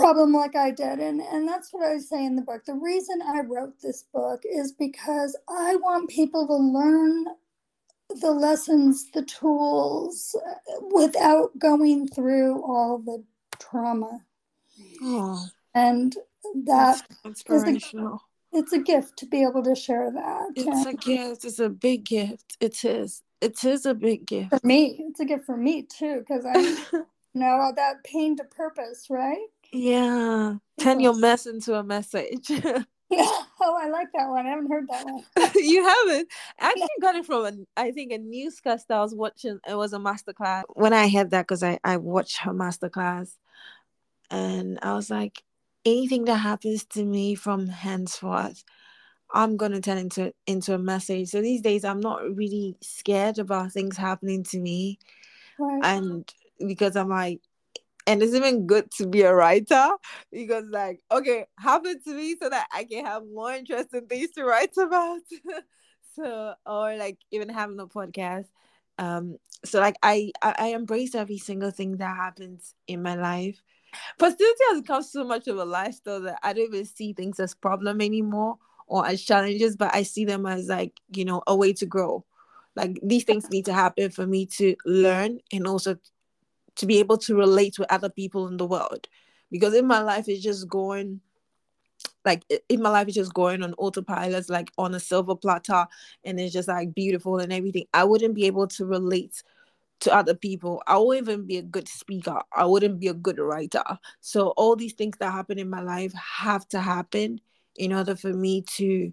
problem 0.00 0.32
like 0.32 0.56
I 0.56 0.70
did. 0.70 0.98
And, 0.98 1.20
and 1.20 1.46
that's 1.48 1.72
what 1.72 1.86
I 1.86 1.98
say 1.98 2.24
in 2.24 2.36
the 2.36 2.42
book. 2.42 2.64
The 2.64 2.74
reason 2.74 3.20
I 3.22 3.40
wrote 3.40 3.80
this 3.80 4.04
book 4.12 4.42
is 4.44 4.72
because 4.72 5.36
I 5.48 5.76
want 5.76 6.10
people 6.10 6.46
to 6.46 6.56
learn 6.56 7.26
the 8.20 8.30
lessons, 8.30 9.10
the 9.12 9.22
tools, 9.22 10.34
uh, 10.46 10.80
without 10.92 11.58
going 11.58 12.08
through 12.08 12.62
all 12.62 12.98
the 12.98 13.22
trauma. 13.58 14.20
oh 15.02 15.46
And 15.74 16.16
that 16.64 17.02
that's 17.24 17.24
inspirational 17.24 18.22
it's 18.52 18.72
a 18.72 18.78
gift 18.78 19.16
to 19.16 19.26
be 19.26 19.44
able 19.44 19.62
to 19.62 19.76
share 19.76 20.10
that. 20.10 20.48
it's 20.56 20.84
a 20.84 20.92
gift 20.94 21.44
it's 21.44 21.60
a 21.60 21.68
big 21.68 22.04
gift 22.04 22.56
it 22.58 22.84
is 22.84 23.22
it 23.40 23.64
is 23.64 23.86
a 23.86 23.94
big 23.94 24.26
gift. 24.26 24.50
For 24.50 24.60
me, 24.62 25.04
it's 25.08 25.20
a 25.20 25.24
gift 25.24 25.46
for 25.46 25.56
me 25.56 25.82
too, 25.82 26.18
because 26.20 26.44
I 26.44 26.76
know 27.34 27.72
that 27.74 28.04
pain 28.04 28.36
to 28.36 28.44
purpose, 28.44 29.06
right? 29.08 29.46
Yeah. 29.72 30.56
Turn 30.80 31.00
your 31.00 31.14
mess 31.14 31.46
into 31.46 31.74
a 31.74 31.82
message. 31.82 32.50
oh, 33.12 33.78
I 33.80 33.88
like 33.88 34.08
that 34.14 34.28
one. 34.28 34.46
I 34.46 34.50
haven't 34.50 34.70
heard 34.70 34.86
that 34.88 35.04
one. 35.04 35.24
you 35.56 35.84
haven't? 35.84 36.28
I 36.60 36.68
actually 36.68 36.88
got 37.00 37.16
it 37.16 37.26
from 37.26 37.44
a, 37.44 37.52
I 37.76 37.90
think 37.90 38.12
a 38.12 38.18
newscast 38.18 38.90
I 38.90 39.00
was 39.00 39.14
watching. 39.14 39.58
It 39.68 39.74
was 39.74 39.92
a 39.92 39.98
masterclass. 39.98 40.62
When 40.74 40.92
I 40.92 41.08
heard 41.08 41.30
that, 41.30 41.42
because 41.42 41.64
I, 41.64 41.80
I 41.82 41.96
watched 41.96 42.38
her 42.38 42.52
masterclass, 42.52 43.32
and 44.30 44.78
I 44.82 44.94
was 44.94 45.10
like, 45.10 45.42
anything 45.84 46.26
that 46.26 46.36
happens 46.36 46.84
to 46.84 47.04
me 47.04 47.34
from 47.34 47.66
henceforth, 47.66 48.62
I'm 49.32 49.56
gonna 49.56 49.80
turn 49.80 49.98
into 49.98 50.32
into 50.46 50.74
a 50.74 50.78
message. 50.78 51.30
So 51.30 51.42
these 51.42 51.62
days 51.62 51.84
I'm 51.84 52.00
not 52.00 52.22
really 52.36 52.76
scared 52.80 53.40
about 53.40 53.72
things 53.72 53.96
happening 53.96 54.44
to 54.44 54.60
me. 54.60 55.00
Right. 55.58 55.80
And 55.82 56.32
because 56.64 56.94
I'm 56.94 57.08
like, 57.08 57.40
and 58.06 58.22
it's 58.22 58.34
even 58.34 58.66
good 58.66 58.90
to 58.92 59.06
be 59.06 59.22
a 59.22 59.34
writer 59.34 59.88
because 60.32 60.64
like, 60.70 61.00
okay, 61.10 61.46
happen 61.58 62.00
to 62.02 62.14
me 62.14 62.36
so 62.40 62.48
that 62.48 62.66
I 62.72 62.84
can 62.84 63.04
have 63.04 63.22
more 63.32 63.52
interesting 63.52 64.06
things 64.06 64.30
to 64.32 64.44
write 64.44 64.76
about. 64.76 65.20
so 66.16 66.54
or 66.66 66.96
like 66.96 67.18
even 67.30 67.48
having 67.48 67.80
a 67.80 67.86
podcast. 67.86 68.46
Um, 68.98 69.36
so 69.64 69.80
like 69.80 69.96
I, 70.02 70.32
I 70.42 70.54
I 70.58 70.66
embrace 70.68 71.14
every 71.14 71.38
single 71.38 71.70
thing 71.70 71.98
that 71.98 72.16
happens 72.16 72.74
in 72.86 73.02
my 73.02 73.14
life. 73.14 73.62
Positivity 74.18 74.64
has 74.70 74.80
become 74.82 75.02
so 75.02 75.24
much 75.24 75.48
of 75.48 75.56
a 75.56 75.64
lifestyle 75.64 76.20
that 76.20 76.38
I 76.42 76.52
don't 76.52 76.66
even 76.72 76.84
see 76.84 77.12
things 77.12 77.40
as 77.40 77.54
problem 77.54 78.00
anymore 78.00 78.56
or 78.86 79.06
as 79.06 79.22
challenges, 79.22 79.76
but 79.76 79.94
I 79.94 80.02
see 80.02 80.24
them 80.24 80.46
as 80.46 80.68
like, 80.68 81.00
you 81.14 81.24
know, 81.24 81.42
a 81.46 81.56
way 81.56 81.72
to 81.74 81.86
grow. 81.86 82.24
Like 82.76 82.98
these 83.02 83.24
things 83.24 83.50
need 83.50 83.64
to 83.66 83.72
happen 83.72 84.10
for 84.10 84.26
me 84.26 84.46
to 84.46 84.76
learn 84.84 85.40
and 85.52 85.66
also 85.66 85.96
to 86.76 86.86
be 86.86 86.98
able 86.98 87.18
to 87.18 87.34
relate 87.34 87.78
with 87.78 87.90
other 87.90 88.08
people 88.08 88.48
in 88.48 88.56
the 88.56 88.66
world. 88.66 89.08
Because 89.50 89.74
in 89.74 89.86
my 89.86 90.00
life 90.00 90.28
it's 90.28 90.42
just 90.42 90.68
going 90.68 91.20
like 92.24 92.44
in 92.68 92.82
my 92.82 92.90
life 92.90 93.08
it's 93.08 93.16
just 93.16 93.34
going 93.34 93.62
on 93.62 93.74
autopilot, 93.74 94.48
like 94.50 94.70
on 94.78 94.94
a 94.94 95.00
silver 95.00 95.34
platter, 95.34 95.86
and 96.24 96.38
it's 96.38 96.52
just 96.52 96.68
like 96.68 96.94
beautiful 96.94 97.38
and 97.38 97.52
everything. 97.52 97.86
I 97.94 98.04
wouldn't 98.04 98.34
be 98.34 98.46
able 98.46 98.68
to 98.68 98.86
relate 98.86 99.42
to 100.00 100.14
other 100.14 100.34
people. 100.34 100.82
I 100.86 100.98
wouldn't 100.98 101.28
even 101.28 101.46
be 101.46 101.58
a 101.58 101.62
good 101.62 101.88
speaker. 101.88 102.40
I 102.54 102.64
wouldn't 102.64 103.00
be 103.00 103.08
a 103.08 103.14
good 103.14 103.38
writer. 103.38 103.84
So 104.20 104.48
all 104.56 104.76
these 104.76 104.94
things 104.94 105.16
that 105.18 105.30
happen 105.30 105.58
in 105.58 105.70
my 105.70 105.82
life 105.82 106.12
have 106.14 106.66
to 106.68 106.80
happen 106.80 107.40
in 107.76 107.92
order 107.92 108.16
for 108.16 108.32
me 108.32 108.62
to 108.62 109.12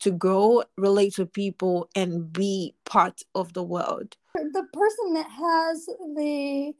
to 0.00 0.10
go 0.10 0.64
relate 0.76 1.14
to 1.14 1.26
people, 1.26 1.88
and 1.94 2.32
be 2.32 2.74
part 2.84 3.22
of 3.34 3.52
the 3.52 3.62
world. 3.62 4.16
The 4.34 4.66
person 4.72 5.14
that 5.14 5.30
has 5.30 5.86
the 5.86 6.72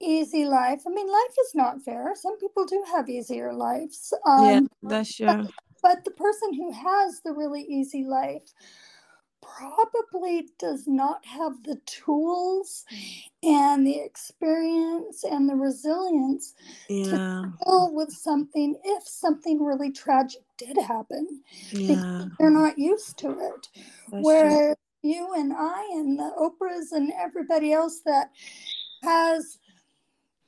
easy 0.00 0.44
life. 0.44 0.82
I 0.86 0.90
mean, 0.90 1.06
life 1.06 1.36
is 1.46 1.54
not 1.54 1.82
fair. 1.82 2.14
Some 2.14 2.38
people 2.38 2.64
do 2.66 2.84
have 2.92 3.08
easier 3.08 3.52
lives. 3.52 4.12
Um, 4.26 4.44
yeah, 4.44 4.60
that's 4.82 5.14
true. 5.14 5.26
But, 5.26 5.50
but 5.82 6.04
the 6.04 6.10
person 6.10 6.54
who 6.54 6.72
has 6.72 7.20
the 7.24 7.32
really 7.32 7.62
easy 7.62 8.04
life 8.04 8.52
probably 9.42 10.48
does 10.58 10.86
not 10.86 11.24
have 11.24 11.62
the 11.62 11.80
tools 11.86 12.84
and 13.42 13.86
the 13.86 13.98
experience 14.00 15.24
and 15.24 15.48
the 15.48 15.54
resilience 15.54 16.54
yeah. 16.88 17.04
to 17.04 17.52
deal 17.64 17.94
with 17.94 18.10
something 18.10 18.76
if 18.84 19.06
something 19.06 19.62
really 19.62 19.92
tragic 19.92 20.42
did 20.56 20.76
happen 20.76 21.42
yeah. 21.70 21.88
because 21.88 22.30
they're 22.38 22.50
not 22.50 22.78
used 22.78 23.18
to 23.18 23.30
it. 23.30 23.68
That's 24.10 24.24
Where 24.24 24.74
true. 25.02 25.10
you 25.10 25.34
and 25.34 25.52
I 25.56 25.88
and 25.94 26.18
the 26.18 26.32
Oprahs 26.38 26.92
and 26.92 27.12
everybody 27.18 27.72
else 27.72 28.00
that 28.04 28.30
has 29.02 29.58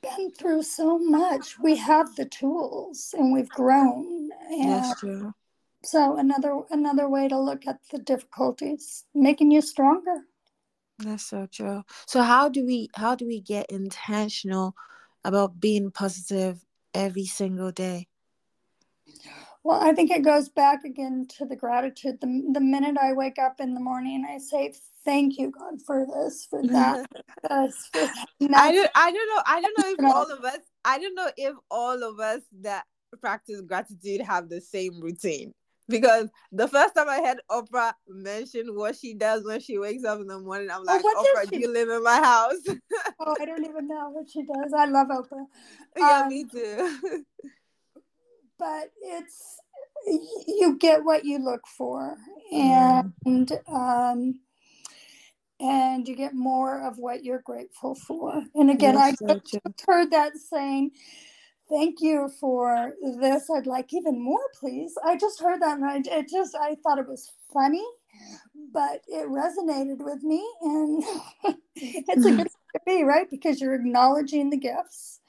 been 0.01 0.31
through 0.31 0.63
so 0.63 0.97
much, 0.97 1.59
we 1.59 1.75
have 1.75 2.15
the 2.15 2.25
tools 2.25 3.13
and 3.17 3.33
we've 3.33 3.49
grown. 3.49 4.29
And 4.49 4.71
That's 4.71 4.99
true. 4.99 5.33
So 5.83 6.17
another 6.17 6.59
another 6.71 7.07
way 7.07 7.27
to 7.29 7.39
look 7.39 7.65
at 7.65 7.79
the 7.91 7.99
difficulties, 7.99 9.05
making 9.15 9.51
you 9.51 9.61
stronger. 9.61 10.25
That's 10.99 11.25
so 11.25 11.47
true. 11.49 11.83
So 12.05 12.21
how 12.21 12.49
do 12.49 12.65
we 12.65 12.89
how 12.95 13.15
do 13.15 13.25
we 13.25 13.39
get 13.39 13.71
intentional 13.71 14.75
about 15.23 15.59
being 15.59 15.91
positive 15.91 16.65
every 16.93 17.25
single 17.25 17.71
day? 17.71 18.07
Well, 19.69 19.83
I 19.83 19.93
think 19.93 20.09
it 20.09 20.23
goes 20.23 20.49
back 20.49 20.83
again 20.83 21.27
to 21.37 21.45
the 21.45 21.55
gratitude. 21.55 22.17
The, 22.21 22.43
the 22.53 22.59
minute 22.59 22.97
I 22.99 23.13
wake 23.13 23.37
up 23.37 23.59
in 23.59 23.75
the 23.75 23.79
morning, 23.79 24.25
I 24.27 24.39
say, 24.39 24.73
Thank 25.05 25.37
you, 25.37 25.51
God, 25.51 25.75
for 25.85 26.07
this, 26.07 26.47
for 26.49 26.63
that, 26.69 27.07
this, 27.47 27.87
for 27.93 27.99
that. 27.99 28.27
I 28.55 28.71
don't 28.71 28.89
I 28.95 29.11
don't 29.11 29.29
know. 29.29 29.43
I 29.45 29.61
don't 29.61 29.77
know 29.77 29.91
if 29.91 30.15
all 30.15 30.31
of 30.31 30.43
us 30.43 30.57
I 30.83 30.97
don't 30.97 31.13
know 31.13 31.29
if 31.37 31.53
all 31.69 32.03
of 32.03 32.19
us 32.19 32.41
that 32.61 32.85
practice 33.21 33.61
gratitude 33.61 34.21
have 34.21 34.49
the 34.49 34.59
same 34.59 34.99
routine 34.99 35.53
because 35.87 36.29
the 36.51 36.67
first 36.67 36.95
time 36.95 37.07
I 37.07 37.17
had 37.17 37.37
Oprah 37.51 37.93
mention 38.07 38.75
what 38.75 38.95
she 38.95 39.13
does 39.13 39.45
when 39.45 39.59
she 39.59 39.77
wakes 39.77 40.03
up 40.03 40.19
in 40.19 40.25
the 40.25 40.39
morning, 40.39 40.71
I'm 40.71 40.81
oh, 40.81 40.83
like, 40.85 41.03
Oprah, 41.03 41.51
do 41.51 41.59
you 41.59 41.71
live 41.71 41.89
in 41.89 42.03
my 42.03 42.17
house? 42.17 42.57
oh, 43.19 43.35
I 43.39 43.45
don't 43.45 43.63
even 43.63 43.87
know 43.87 44.09
what 44.09 44.31
she 44.31 44.41
does. 44.41 44.73
I 44.75 44.85
love 44.85 45.09
Oprah. 45.09 45.45
Yeah, 45.95 46.21
um, 46.21 46.29
me 46.29 46.45
too. 46.45 47.23
But 48.59 48.91
it's 49.01 49.57
you 50.47 50.77
get 50.77 51.03
what 51.03 51.25
you 51.25 51.39
look 51.39 51.65
for, 51.65 52.17
and 52.51 53.51
um, 53.67 54.39
and 55.59 56.07
you 56.07 56.15
get 56.15 56.33
more 56.33 56.85
of 56.87 56.97
what 56.97 57.23
you're 57.23 57.41
grateful 57.41 57.95
for. 57.95 58.43
And 58.55 58.69
again, 58.69 58.97
I 58.97 59.13
so 59.13 59.39
heard 59.87 60.11
that 60.11 60.37
saying 60.37 60.91
thank 61.69 62.01
you 62.01 62.29
for 62.39 62.93
this. 63.19 63.49
I'd 63.49 63.67
like 63.67 63.93
even 63.93 64.21
more, 64.21 64.43
please. 64.59 64.93
I 65.05 65.17
just 65.17 65.39
heard 65.39 65.61
that 65.61 65.77
and 65.77 65.85
I 65.85 66.01
it 66.17 66.29
just 66.29 66.55
I 66.55 66.75
thought 66.83 66.99
it 66.99 67.07
was 67.07 67.31
funny, 67.53 67.85
but 68.73 69.01
it 69.07 69.27
resonated 69.27 69.99
with 69.99 70.23
me 70.23 70.45
and 70.61 71.03
it's 71.75 72.25
a 72.25 72.31
good 72.31 72.47
to 72.47 72.79
be, 72.85 73.03
right? 73.03 73.29
Because 73.29 73.61
you're 73.61 73.75
acknowledging 73.75 74.49
the 74.49 74.57
gifts. 74.57 75.19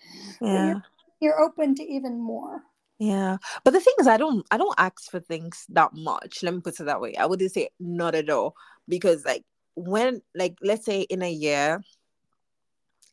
Yeah. 0.41 0.67
You're, 0.67 0.83
you're 1.21 1.41
open 1.41 1.75
to 1.77 1.83
even 1.83 2.21
more. 2.21 2.63
Yeah. 3.01 3.39
But 3.65 3.71
the 3.73 3.81
thing 3.81 3.95
is 3.99 4.07
I 4.07 4.19
don't 4.19 4.47
I 4.51 4.59
don't 4.59 4.75
ask 4.79 5.11
for 5.11 5.21
things 5.21 5.65
that 5.71 5.95
much. 5.95 6.43
Let 6.43 6.55
me 6.55 6.61
put 6.61 6.79
it 6.79 6.85
that 6.85 7.01
way. 7.01 7.17
I 7.17 7.25
wouldn't 7.25 7.51
say 7.51 7.71
not 7.81 8.15
at 8.15 8.29
all. 8.29 8.55
Because 8.89 9.25
like 9.25 9.45
when 9.75 10.21
like 10.35 10.59
let's 10.63 10.85
say 10.85 11.01
in 11.03 11.23
a 11.23 11.33
year, 11.33 11.81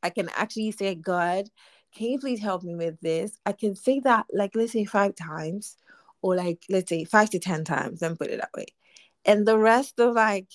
I 0.03 0.09
can 0.09 0.29
actually 0.35 0.71
say, 0.71 0.93
God, 0.93 1.45
can 1.95 2.07
you 2.07 2.19
please 2.19 2.41
help 2.41 2.63
me 2.63 2.75
with 2.75 2.99
this? 2.99 3.39
I 3.45 3.53
can 3.53 3.75
say 3.75 4.01
that 4.01 4.25
like 4.33 4.55
let's 4.55 4.73
say 4.73 4.83
five 4.83 5.15
times 5.15 5.77
or 6.21 6.35
like 6.35 6.63
let's 6.69 6.89
say 6.89 7.05
five 7.05 7.29
to 7.29 7.39
ten 7.39 7.63
times 7.63 8.01
and 8.01 8.19
put 8.19 8.27
it 8.27 8.41
that 8.41 8.51
way. 8.55 8.65
And 9.25 9.47
the 9.47 9.57
rest 9.57 10.01
of 10.01 10.15
like 10.15 10.49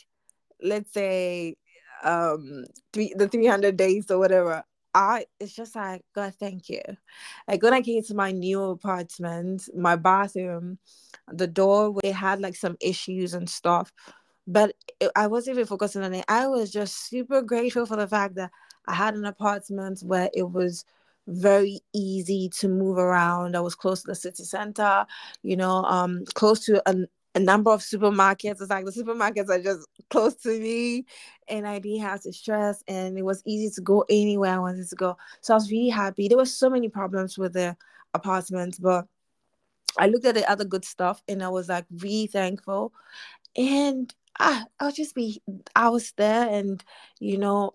let's 0.62 0.92
say 0.92 1.56
um 2.04 2.64
three 2.92 3.14
the 3.16 3.28
300 3.28 3.76
days 3.78 4.10
or 4.10 4.18
whatever 4.18 4.64
I 4.94 5.26
it's 5.40 5.54
just 5.54 5.74
like 5.74 6.04
God 6.14 6.34
thank 6.38 6.68
you 6.68 6.82
like 7.48 7.62
when 7.62 7.74
I 7.74 7.82
came 7.82 8.02
to 8.04 8.14
my 8.14 8.32
new 8.32 8.62
apartment 8.62 9.68
my 9.74 9.96
bathroom 9.96 10.78
the 11.32 11.46
door 11.46 11.98
it 12.04 12.12
had 12.14 12.40
like 12.40 12.56
some 12.56 12.76
issues 12.80 13.34
and 13.34 13.48
stuff 13.48 13.92
but 14.46 14.74
it, 15.00 15.10
I 15.16 15.28
wasn't 15.28 15.56
even 15.56 15.66
focusing 15.66 16.02
on 16.02 16.14
it 16.14 16.24
I 16.28 16.46
was 16.46 16.70
just 16.70 17.08
super 17.08 17.42
grateful 17.42 17.86
for 17.86 17.96
the 17.96 18.08
fact 18.08 18.34
that 18.36 18.50
I 18.86 18.94
had 18.94 19.14
an 19.14 19.24
apartment 19.24 20.00
where 20.00 20.28
it 20.34 20.50
was 20.50 20.84
very 21.28 21.80
easy 21.92 22.48
to 22.58 22.68
move 22.68 22.98
around. 22.98 23.56
I 23.56 23.60
was 23.60 23.74
close 23.74 24.02
to 24.02 24.08
the 24.08 24.14
city 24.14 24.42
center, 24.44 25.06
you 25.42 25.56
know, 25.56 25.84
um, 25.84 26.24
close 26.34 26.64
to 26.66 26.82
a, 26.88 27.06
a 27.34 27.40
number 27.40 27.70
of 27.70 27.80
supermarkets. 27.80 28.60
It's 28.60 28.70
like 28.70 28.84
the 28.84 28.90
supermarkets 28.90 29.48
are 29.48 29.62
just 29.62 29.86
close 30.10 30.34
to 30.42 30.58
me, 30.58 31.06
and 31.48 31.66
I 31.66 31.78
didn't 31.78 32.02
have 32.02 32.20
to 32.22 32.32
stress, 32.32 32.82
and 32.88 33.18
it 33.18 33.22
was 33.22 33.42
easy 33.46 33.74
to 33.74 33.80
go 33.80 34.04
anywhere 34.08 34.54
I 34.54 34.58
wanted 34.58 34.88
to 34.88 34.96
go. 34.96 35.16
So 35.40 35.54
I 35.54 35.56
was 35.56 35.70
really 35.70 35.88
happy. 35.88 36.28
There 36.28 36.38
were 36.38 36.44
so 36.44 36.68
many 36.68 36.88
problems 36.88 37.38
with 37.38 37.54
the 37.54 37.76
apartment, 38.14 38.78
but 38.80 39.06
I 39.98 40.08
looked 40.08 40.24
at 40.24 40.34
the 40.34 40.50
other 40.50 40.64
good 40.64 40.84
stuff, 40.84 41.22
and 41.28 41.42
I 41.42 41.48
was 41.48 41.68
like 41.68 41.86
really 41.90 42.26
thankful. 42.26 42.92
And 43.56 44.12
I, 44.38 44.64
I'll 44.80 44.92
just 44.92 45.14
be, 45.14 45.42
I 45.76 45.88
was 45.88 46.12
there, 46.16 46.48
and 46.48 46.82
you 47.20 47.38
know, 47.38 47.74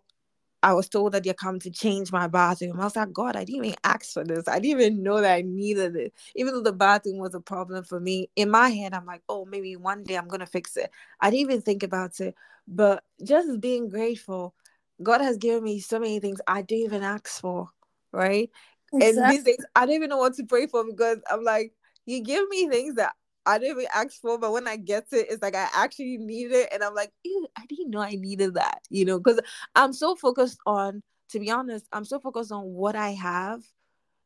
I 0.64 0.74
was 0.74 0.90
told 0.90 1.12
that 1.12 1.24
they're 1.24 1.34
coming 1.34 1.62
to 1.62 1.70
change 1.70 2.12
my 2.12 2.28
bathroom. 2.28 2.80
I 2.80 2.86
was 2.86 2.96
like, 2.96 3.14
God, 3.14 3.36
I 3.36 3.44
didn't 3.44 3.66
even 3.66 3.78
ask 3.84 4.12
for 4.12 4.24
this. 4.24 4.48
I 4.48 4.60
didn't 4.60 4.82
even 4.82 5.04
know 5.04 5.22
that 5.22 5.34
I 5.34 5.42
needed 5.42 5.96
it. 5.96 6.14
Even 6.36 6.54
though 6.54 6.62
the 6.62 6.74
bathroom 6.74 7.18
was 7.20 7.36
a 7.36 7.40
problem 7.40 7.84
for 7.84 8.00
me, 8.00 8.30
in 8.36 8.50
my 8.50 8.70
head, 8.70 8.94
I'm 8.94 9.06
like, 9.06 9.22
oh, 9.30 9.46
maybe 9.46 9.76
one 9.76 10.04
day 10.04 10.18
I'm 10.18 10.28
going 10.28 10.40
to 10.40 10.46
fix 10.48 10.76
it. 10.76 10.90
I 11.22 11.30
didn't 11.30 11.42
even 11.42 11.62
think 11.62 11.84
about 11.84 12.20
it. 12.20 12.36
But 12.68 13.04
just 13.24 13.62
being 13.62 13.88
grateful, 13.90 14.56
God 15.02 15.22
has 15.22 15.38
given 15.38 15.64
me 15.64 15.80
so 15.80 16.00
many 16.00 16.20
things 16.20 16.42
I 16.48 16.64
didn't 16.64 16.86
even 16.86 17.04
ask 17.04 17.40
for, 17.40 17.70
right? 18.12 18.50
Exactly. 18.94 19.22
And 19.22 19.32
these 19.32 19.44
things, 19.44 19.66
I 19.76 19.86
don't 19.86 19.96
even 19.96 20.10
know 20.10 20.18
what 20.18 20.34
to 20.36 20.44
pray 20.44 20.68
for 20.68 20.84
because 20.84 21.20
I'm 21.30 21.44
like, 21.44 21.74
you 22.06 22.24
give 22.24 22.48
me 22.50 22.68
things 22.68 22.96
that 22.96 23.14
I 23.48 23.58
didn't 23.60 23.78
even 23.78 23.88
ask 23.96 24.22
for, 24.22 24.38
but 24.38 24.52
when 24.52 24.68
I 24.68 24.76
get 24.76 25.08
it, 25.12 25.28
it's 25.30 25.42
like 25.42 25.56
I 25.56 25.68
actually 25.74 26.18
need 26.18 26.52
it, 26.52 26.70
and 26.72 26.84
I'm 26.84 26.94
like, 26.94 27.12
I 27.58 27.66
didn't 27.68 27.90
know 27.92 28.02
I 28.02 28.16
needed 28.16 28.56
that, 28.56 28.82
you 28.90 29.06
know, 29.06 29.20
because 29.20 29.40
I'm 29.76 29.94
so 29.94 30.16
focused 30.16 30.60
on, 30.66 31.02
to 31.30 31.40
be 31.40 31.50
honest, 31.50 31.88
I'm 31.94 32.06
so 32.06 32.20
focused 32.20 32.52
on 32.52 32.64
what 32.66 32.96
I 32.96 33.12
have 33.12 33.62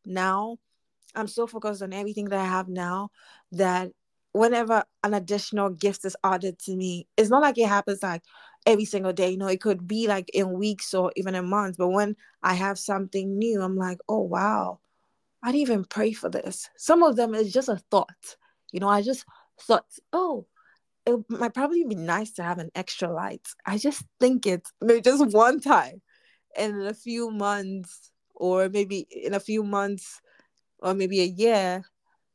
now. 0.05 0.57
I'm 1.15 1.28
so 1.28 1.47
focused 1.47 1.82
on 1.82 1.93
everything 1.93 2.26
that 2.30 2.39
I 2.39 2.45
have 2.45 2.69
now 2.69 3.09
that 3.51 3.91
whenever 4.34 4.84
an 5.03 5.13
additional 5.13 5.69
gift 5.69 6.05
is 6.05 6.15
added 6.24 6.57
to 6.59 6.76
me, 6.76 7.07
it's 7.17 7.30
not 7.30 7.41
like 7.41 7.57
it 7.57 7.67
happens 7.67 8.01
like 8.01 8.24
every 8.65 8.86
single 8.86 9.13
day. 9.13 9.32
You 9.32 9.38
know, 9.38 9.47
it 9.47 9.61
could 9.61 9.88
be 9.88 10.07
like 10.07 10.30
in 10.34 10.53
weeks 10.53 10.93
or 10.93 11.11
even 11.15 11.36
in 11.36 11.49
months. 11.49 11.78
But 11.78 11.89
when 11.89 12.15
I 12.41 12.53
have 12.53 12.80
something 12.80 13.38
new, 13.38 13.61
I'm 13.61 13.76
like, 13.76 13.99
oh 14.07 14.22
wow, 14.22 14.80
I 15.43 15.51
didn't 15.51 15.61
even 15.61 15.86
pray 15.86 16.13
for 16.13 16.30
this. 16.30 16.69
Some 16.78 17.03
of 17.03 17.15
them 17.17 17.36
is 17.36 17.51
just 17.51 17.69
a 17.69 17.82
thought. 17.91 18.38
You 18.72 18.80
know, 18.80 18.89
I 18.89 19.01
just 19.01 19.26
thought, 19.59 19.86
oh, 20.13 20.45
it 21.05 21.19
might 21.30 21.53
probably 21.53 21.84
be 21.84 21.95
nice 21.95 22.32
to 22.34 22.43
have 22.43 22.59
an 22.59 22.69
extra 22.76 23.11
light. 23.11 23.47
I 23.65 23.78
just 23.78 24.03
think 24.19 24.45
it 24.45 24.67
maybe 24.82 25.01
just 25.01 25.34
one 25.34 25.59
time. 25.59 26.01
And 26.57 26.82
in 26.82 26.88
a 26.88 26.93
few 26.93 27.32
months, 27.32 28.11
or 28.36 28.69
maybe 28.69 29.07
in 29.09 29.34
a 29.34 29.39
few 29.39 29.63
months, 29.63 30.19
or 30.80 30.93
maybe 30.93 31.22
a 31.22 31.26
year, 31.26 31.84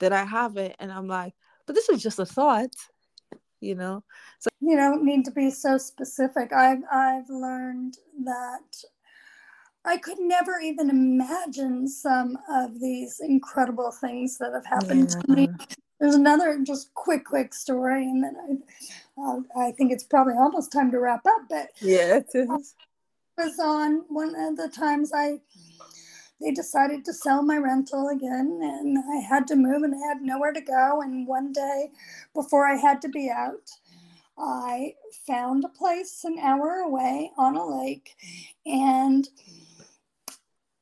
that 0.00 0.12
I 0.12 0.24
have 0.24 0.56
it. 0.56 0.76
And 0.78 0.92
I'm 0.92 1.06
like, 1.06 1.34
but 1.66 1.74
this 1.74 1.88
was 1.88 2.02
just 2.02 2.18
a 2.18 2.26
thought, 2.26 2.74
you 3.60 3.74
know? 3.74 4.04
So 4.40 4.48
you 4.60 4.76
don't 4.76 5.04
need 5.04 5.24
to 5.26 5.30
be 5.30 5.50
so 5.50 5.78
specific. 5.78 6.52
I've 6.52 6.82
I've 6.90 7.28
learned 7.28 7.96
that 8.24 8.84
I 9.84 9.98
could 9.98 10.18
never 10.18 10.58
even 10.60 10.90
imagine 10.90 11.86
some 11.88 12.36
of 12.50 12.80
these 12.80 13.20
incredible 13.20 13.92
things 13.92 14.38
that 14.38 14.52
have 14.52 14.66
happened 14.66 15.10
yeah. 15.14 15.20
to 15.20 15.32
me. 15.32 15.48
There's 15.98 16.14
another 16.14 16.58
just 16.62 16.92
quick, 16.94 17.24
quick 17.24 17.54
story, 17.54 18.04
and 18.04 18.22
then 18.22 18.62
I, 19.18 19.22
uh, 19.22 19.40
I 19.68 19.72
think 19.72 19.92
it's 19.92 20.04
probably 20.04 20.34
almost 20.34 20.72
time 20.72 20.90
to 20.90 21.00
wrap 21.00 21.26
up. 21.26 21.42
But 21.48 21.70
yeah, 21.80 22.16
it 22.16 22.26
is. 22.34 22.74
I 23.38 23.44
was 23.44 23.58
on 23.58 24.04
one 24.08 24.34
of 24.34 24.56
the 24.56 24.68
times 24.68 25.12
I 25.14 25.40
they 26.40 26.50
decided 26.50 27.04
to 27.04 27.14
sell 27.14 27.42
my 27.42 27.56
rental 27.56 28.08
again, 28.08 28.60
and 28.62 28.98
I 28.98 29.20
had 29.20 29.46
to 29.48 29.56
move, 29.56 29.82
and 29.82 29.94
I 29.94 30.06
had 30.06 30.20
nowhere 30.20 30.52
to 30.52 30.60
go. 30.60 31.00
And 31.00 31.26
one 31.26 31.52
day, 31.52 31.90
before 32.34 32.66
I 32.66 32.76
had 32.76 33.00
to 33.02 33.08
be 33.08 33.30
out, 33.30 33.70
I 34.38 34.94
found 35.26 35.64
a 35.64 35.68
place 35.68 36.24
an 36.24 36.38
hour 36.38 36.80
away 36.80 37.32
on 37.38 37.56
a 37.56 37.64
lake, 37.64 38.16
and 38.66 39.26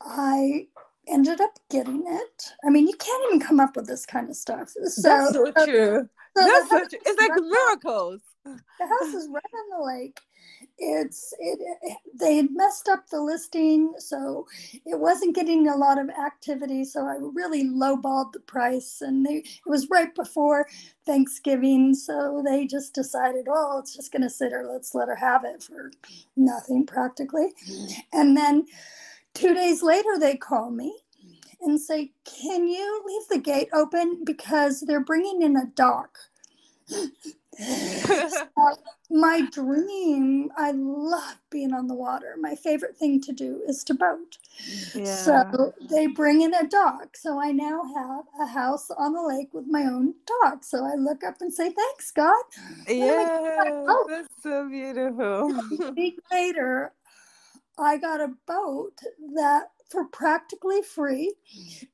I 0.00 0.66
ended 1.08 1.40
up 1.40 1.58
getting 1.70 2.04
it. 2.06 2.52
I 2.66 2.70
mean, 2.70 2.86
you 2.88 2.96
can't 2.96 3.24
even 3.28 3.40
come 3.40 3.60
up 3.60 3.76
with 3.76 3.86
this 3.86 4.06
kind 4.06 4.28
of 4.28 4.36
stuff. 4.36 4.70
So, 4.70 5.02
That's 5.02 5.32
so 5.32 5.64
true. 5.64 6.08
So 6.36 6.44
That's 6.44 6.70
so 6.70 6.78
true. 6.78 6.98
It's 7.04 7.20
like 7.20 7.30
right 7.30 7.42
miracles. 7.42 8.20
The 8.44 8.86
house 8.86 9.14
is 9.14 9.28
right 9.32 9.42
on 9.42 9.80
the 9.80 9.86
lake. 9.86 10.20
It's 10.76 11.32
it, 11.38 11.58
it, 11.82 11.96
They 12.18 12.36
had 12.36 12.48
messed 12.50 12.88
up 12.88 13.08
the 13.08 13.22
listing, 13.22 13.94
so 13.98 14.46
it 14.84 14.98
wasn't 14.98 15.34
getting 15.34 15.68
a 15.68 15.76
lot 15.76 15.98
of 15.98 16.10
activity. 16.10 16.84
So 16.84 17.06
I 17.06 17.16
really 17.20 17.64
lowballed 17.64 18.32
the 18.32 18.40
price, 18.40 19.00
and 19.00 19.24
they, 19.24 19.36
it 19.36 19.46
was 19.66 19.88
right 19.88 20.14
before 20.14 20.66
Thanksgiving, 21.06 21.94
so 21.94 22.42
they 22.44 22.66
just 22.66 22.94
decided, 22.94 23.46
oh, 23.48 23.78
it's 23.78 23.96
just 23.96 24.12
going 24.12 24.22
to 24.22 24.30
sit 24.30 24.52
her. 24.52 24.68
Let's 24.70 24.94
let 24.94 25.08
her 25.08 25.16
have 25.16 25.44
it 25.44 25.62
for 25.62 25.90
nothing 26.36 26.84
practically, 26.84 27.52
mm-hmm. 27.66 28.00
and 28.12 28.36
then 28.36 28.66
Two 29.34 29.52
days 29.54 29.82
later, 29.82 30.18
they 30.18 30.36
call 30.36 30.70
me 30.70 30.96
and 31.60 31.80
say, 31.80 32.12
Can 32.24 32.68
you 32.68 33.02
leave 33.06 33.28
the 33.28 33.38
gate 33.38 33.68
open? 33.72 34.22
Because 34.24 34.80
they're 34.80 35.04
bringing 35.04 35.42
in 35.42 35.56
a 35.56 35.66
dock. 35.66 36.18
my 39.10 39.42
dream, 39.52 40.50
I 40.56 40.72
love 40.72 41.38
being 41.50 41.72
on 41.72 41.86
the 41.86 41.94
water. 41.94 42.36
My 42.40 42.54
favorite 42.54 42.96
thing 42.96 43.20
to 43.22 43.32
do 43.32 43.62
is 43.66 43.84
to 43.84 43.94
boat. 43.94 44.38
Yeah. 44.94 45.04
So 45.04 45.74
they 45.90 46.06
bring 46.08 46.42
in 46.42 46.54
a 46.54 46.66
dock. 46.66 47.16
So 47.16 47.40
I 47.40 47.52
now 47.52 47.82
have 47.96 48.24
a 48.40 48.46
house 48.46 48.90
on 48.90 49.12
the 49.12 49.22
lake 49.22 49.52
with 49.52 49.66
my 49.68 49.82
own 49.82 50.14
dock. 50.42 50.64
So 50.64 50.84
I 50.84 50.94
look 50.94 51.24
up 51.24 51.36
and 51.40 51.52
say, 51.52 51.70
Thanks, 51.70 52.10
God. 52.10 52.44
Yeah, 52.88 53.28
oh. 53.88 54.06
that's 54.08 54.28
so 54.42 54.68
beautiful. 54.68 55.52
a 55.82 55.92
week 55.92 56.18
later, 56.32 56.92
I 57.78 57.96
got 57.96 58.20
a 58.20 58.34
boat 58.46 58.98
that 59.34 59.70
for 59.90 60.04
practically 60.06 60.82
free 60.82 61.34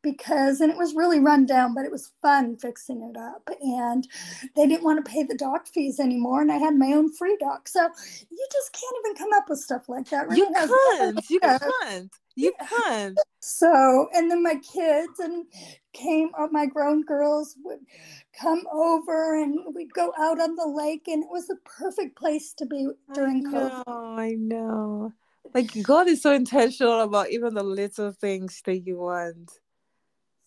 because 0.02 0.60
and 0.60 0.70
it 0.70 0.78
was 0.78 0.94
really 0.94 1.18
run 1.18 1.44
down 1.44 1.74
but 1.74 1.84
it 1.84 1.90
was 1.90 2.12
fun 2.22 2.56
fixing 2.56 3.02
it 3.02 3.18
up 3.18 3.48
and 3.60 4.06
they 4.56 4.66
didn't 4.66 4.84
want 4.84 5.04
to 5.04 5.10
pay 5.10 5.22
the 5.22 5.36
dock 5.36 5.66
fees 5.66 6.00
anymore 6.00 6.40
and 6.40 6.52
i 6.52 6.56
had 6.56 6.76
my 6.76 6.92
own 6.92 7.12
free 7.12 7.36
dock 7.40 7.68
so 7.68 7.80
you 8.30 8.48
just 8.52 8.72
can't 8.72 8.96
even 9.04 9.16
come 9.16 9.32
up 9.34 9.48
with 9.48 9.58
stuff 9.58 9.88
like 9.88 10.08
that 10.08 10.28
right? 10.28 10.38
you 10.38 10.50
can't 10.54 11.30
you 11.30 11.40
can't 11.40 12.12
you 12.36 12.52
can't 12.68 13.18
so 13.40 14.08
and 14.14 14.30
then 14.30 14.42
my 14.42 14.54
kids 14.54 15.18
and 15.18 15.44
came 15.92 16.30
uh, 16.38 16.46
my 16.52 16.66
grown 16.66 17.02
girls 17.02 17.56
would 17.64 17.80
come 18.38 18.62
over 18.72 19.42
and 19.42 19.58
we'd 19.74 19.92
go 19.92 20.12
out 20.18 20.40
on 20.40 20.54
the 20.54 20.66
lake 20.66 21.08
and 21.08 21.24
it 21.24 21.28
was 21.30 21.48
the 21.48 21.56
perfect 21.64 22.16
place 22.16 22.54
to 22.54 22.64
be 22.64 22.88
during 23.12 23.44
I 23.46 23.50
know, 23.50 23.82
COVID. 23.86 24.18
I 24.18 24.30
know 24.38 25.12
like 25.54 25.82
God 25.82 26.08
is 26.08 26.22
so 26.22 26.32
intentional 26.32 27.00
about 27.00 27.30
even 27.30 27.54
the 27.54 27.62
little 27.62 28.12
things 28.12 28.62
that 28.64 28.78
you 28.78 28.98
want. 28.98 29.50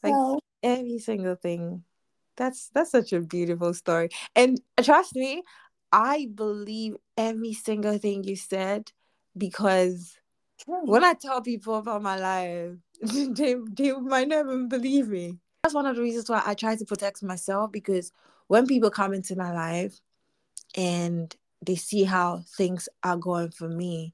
Like 0.01 0.13
oh. 0.15 0.39
every 0.61 0.99
single 0.99 1.35
thing. 1.35 1.83
That's 2.35 2.69
that's 2.73 2.91
such 2.91 3.13
a 3.13 3.21
beautiful 3.21 3.73
story. 3.73 4.09
And 4.35 4.59
trust 4.81 5.15
me, 5.15 5.43
I 5.91 6.27
believe 6.33 6.95
every 7.17 7.53
single 7.53 7.97
thing 7.97 8.23
you 8.23 8.35
said 8.35 8.91
because 9.37 10.17
when 10.65 11.03
I 11.03 11.13
tell 11.13 11.41
people 11.41 11.75
about 11.75 12.01
my 12.01 12.17
life, 12.17 12.77
they, 13.01 13.55
they 13.71 13.91
might 13.91 14.27
not 14.27 14.45
even 14.45 14.67
believe 14.67 15.09
me. 15.09 15.37
That's 15.61 15.75
one 15.75 15.85
of 15.85 15.95
the 15.95 16.01
reasons 16.01 16.29
why 16.29 16.41
I 16.45 16.53
try 16.53 16.75
to 16.75 16.85
protect 16.85 17.23
myself 17.23 17.71
because 17.71 18.11
when 18.47 18.67
people 18.67 18.89
come 18.89 19.13
into 19.13 19.35
my 19.35 19.53
life 19.53 19.99
and 20.75 21.35
they 21.65 21.75
see 21.75 22.03
how 22.03 22.43
things 22.57 22.89
are 23.03 23.17
going 23.17 23.51
for 23.51 23.69
me, 23.69 24.13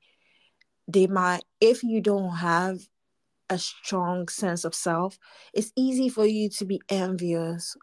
they 0.89 1.07
might 1.07 1.43
if 1.61 1.83
you 1.83 2.01
don't 2.01 2.35
have 2.37 2.79
a 3.49 3.57
strong 3.57 4.27
sense 4.27 4.65
of 4.65 4.73
self 4.75 5.17
it's 5.53 5.71
easy 5.75 6.09
for 6.09 6.25
you 6.25 6.49
to 6.49 6.65
be 6.65 6.81
envious 6.89 7.77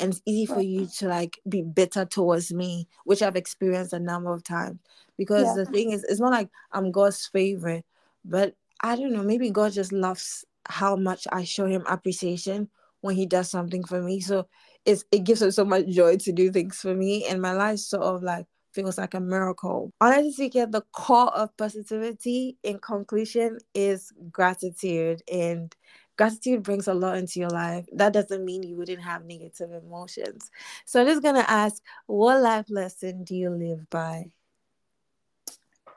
and 0.00 0.12
it's 0.12 0.22
easy 0.24 0.46
for 0.46 0.60
you 0.60 0.86
to 0.86 1.08
like 1.08 1.40
be 1.48 1.62
bitter 1.62 2.04
towards 2.04 2.52
me 2.52 2.86
which 3.04 3.22
i've 3.22 3.36
experienced 3.36 3.92
a 3.92 3.98
number 3.98 4.32
of 4.32 4.42
times 4.44 4.78
because 5.16 5.46
yeah. 5.46 5.54
the 5.56 5.66
thing 5.66 5.90
is 5.90 6.04
it's 6.04 6.20
not 6.20 6.32
like 6.32 6.48
i'm 6.72 6.90
god's 6.90 7.26
favorite 7.26 7.84
but 8.24 8.54
i 8.82 8.94
don't 8.94 9.12
know 9.12 9.22
maybe 9.22 9.50
god 9.50 9.72
just 9.72 9.92
loves 9.92 10.44
how 10.68 10.94
much 10.94 11.26
i 11.32 11.42
show 11.42 11.66
him 11.66 11.84
appreciation 11.88 12.68
when 13.00 13.16
he 13.16 13.26
does 13.26 13.50
something 13.50 13.84
for 13.84 14.02
me 14.02 14.20
so 14.20 14.46
it's 14.84 15.04
it 15.10 15.24
gives 15.24 15.42
him 15.42 15.50
so 15.50 15.64
much 15.64 15.86
joy 15.86 16.16
to 16.16 16.32
do 16.32 16.50
things 16.50 16.78
for 16.78 16.94
me 16.94 17.24
and 17.26 17.42
my 17.42 17.52
life 17.52 17.78
sort 17.78 18.02
of 18.02 18.22
like 18.22 18.46
feels 18.78 18.98
like 18.98 19.14
a 19.14 19.20
miracle. 19.20 19.92
Honestly 20.00 20.32
speaking, 20.32 20.70
the 20.70 20.82
core 20.92 21.34
of 21.34 21.56
positivity 21.56 22.56
in 22.62 22.78
conclusion 22.78 23.58
is 23.74 24.12
gratitude. 24.30 25.20
And 25.30 25.74
gratitude 26.16 26.62
brings 26.62 26.86
a 26.86 26.94
lot 26.94 27.18
into 27.18 27.40
your 27.40 27.50
life. 27.50 27.86
That 27.92 28.12
doesn't 28.12 28.44
mean 28.44 28.62
you 28.62 28.76
wouldn't 28.76 29.02
have 29.02 29.24
negative 29.24 29.72
emotions. 29.72 30.50
So 30.84 31.00
I'm 31.00 31.08
just 31.08 31.22
going 31.22 31.34
to 31.34 31.50
ask 31.50 31.82
what 32.06 32.40
life 32.40 32.66
lesson 32.68 33.24
do 33.24 33.34
you 33.34 33.50
live 33.50 33.90
by? 33.90 34.30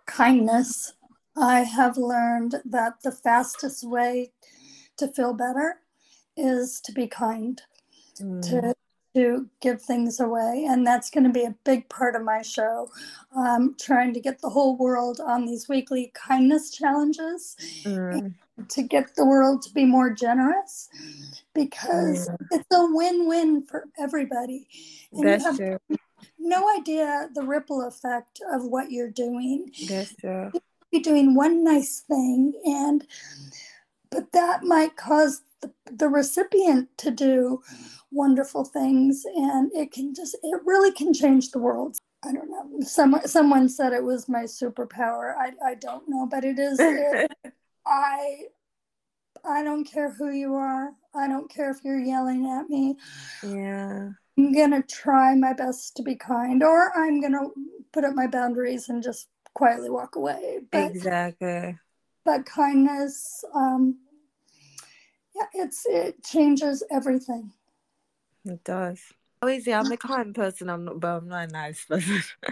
Kindness. 0.07 0.93
I 1.37 1.59
have 1.59 1.97
learned 1.97 2.55
that 2.65 2.95
the 3.03 3.11
fastest 3.11 3.87
way 3.87 4.31
to 4.97 5.07
feel 5.07 5.33
better 5.33 5.75
is 6.35 6.81
to 6.81 6.91
be 6.91 7.05
kind, 7.07 7.61
mm. 8.19 8.41
to 8.49 8.73
to 9.13 9.47
give 9.61 9.81
things 9.81 10.19
away. 10.19 10.65
And 10.69 10.85
that's 10.85 11.09
going 11.09 11.23
to 11.25 11.29
be 11.29 11.43
a 11.43 11.55
big 11.63 11.87
part 11.89 12.15
of 12.15 12.23
my 12.23 12.41
show. 12.41 12.89
Um, 13.35 13.75
trying 13.79 14.13
to 14.13 14.19
get 14.19 14.41
the 14.41 14.49
whole 14.49 14.77
world 14.77 15.19
on 15.25 15.45
these 15.45 15.67
weekly 15.67 16.11
kindness 16.13 16.71
challenges 16.71 17.55
mm. 17.83 18.33
to 18.69 18.83
get 18.83 19.15
the 19.15 19.25
world 19.25 19.61
to 19.63 19.73
be 19.73 19.85
more 19.85 20.09
generous 20.09 20.89
because 21.53 22.29
mm. 22.29 22.37
it's 22.51 22.67
a 22.71 22.85
win 22.91 23.27
win 23.27 23.65
for 23.65 23.85
everybody. 23.99 24.67
And 25.11 25.27
that's 25.27 25.57
true. 25.57 25.77
No 26.37 26.67
idea 26.77 27.29
the 27.33 27.43
ripple 27.43 27.87
effect 27.87 28.41
of 28.51 28.65
what 28.65 28.91
you're 28.91 29.09
doing. 29.09 29.71
That's 29.87 30.15
true. 30.15 30.51
You're 30.91 31.01
doing 31.01 31.35
one 31.35 31.63
nice 31.63 32.01
thing, 32.01 32.53
and 32.65 33.07
but 34.09 34.33
that 34.33 34.63
might 34.63 34.97
cause 34.97 35.41
the, 35.61 35.71
the 35.91 36.09
recipient 36.09 36.89
to 36.97 37.11
do 37.11 37.61
wonderful 38.11 38.65
things 38.65 39.23
and 39.35 39.71
it 39.73 39.91
can 39.91 40.13
just 40.13 40.35
it 40.43 40.61
really 40.65 40.91
can 40.91 41.13
change 41.13 41.51
the 41.51 41.59
world. 41.59 41.97
I 42.23 42.33
don't 42.33 42.49
know. 42.49 42.81
Someone 42.81 43.27
someone 43.27 43.69
said 43.69 43.93
it 43.93 44.03
was 44.03 44.27
my 44.29 44.43
superpower. 44.43 45.33
I, 45.37 45.51
I 45.65 45.75
don't 45.75 46.03
know 46.07 46.27
but 46.29 46.43
it 46.43 46.59
is 46.59 46.79
it, 46.79 47.31
i 47.85 48.43
i 49.43 49.63
don't 49.63 49.85
care 49.85 50.11
who 50.11 50.29
you 50.29 50.55
are. 50.55 50.91
I 51.15 51.27
don't 51.27 51.49
care 51.49 51.71
if 51.71 51.77
you're 51.83 51.99
yelling 51.99 52.47
at 52.47 52.69
me. 52.69 52.95
Yeah. 53.43 54.09
I'm 54.37 54.53
gonna 54.53 54.83
try 54.83 55.35
my 55.35 55.53
best 55.53 55.95
to 55.97 56.03
be 56.03 56.15
kind, 56.15 56.63
or 56.63 56.91
I'm 56.97 57.21
gonna 57.21 57.49
put 57.91 58.05
up 58.05 58.15
my 58.15 58.27
boundaries 58.27 58.89
and 58.89 59.03
just 59.03 59.27
quietly 59.53 59.89
walk 59.89 60.15
away. 60.15 60.59
But, 60.71 60.91
exactly. 60.91 61.77
But 62.23 62.45
kindness, 62.45 63.43
um, 63.53 63.97
it's 65.53 65.85
it 65.87 66.23
changes 66.23 66.83
everything. 66.91 67.51
It 68.45 68.63
does. 68.63 69.01
Always, 69.41 69.65
yeah, 69.65 69.79
I'm 69.79 69.91
a 69.91 69.97
kind 69.97 70.33
person. 70.35 70.69
I'm 70.69 70.85
not, 70.85 70.99
but 70.99 71.17
I'm 71.17 71.27
not 71.27 71.49
a 71.49 71.51
nice 71.51 71.85
person. 71.85 72.21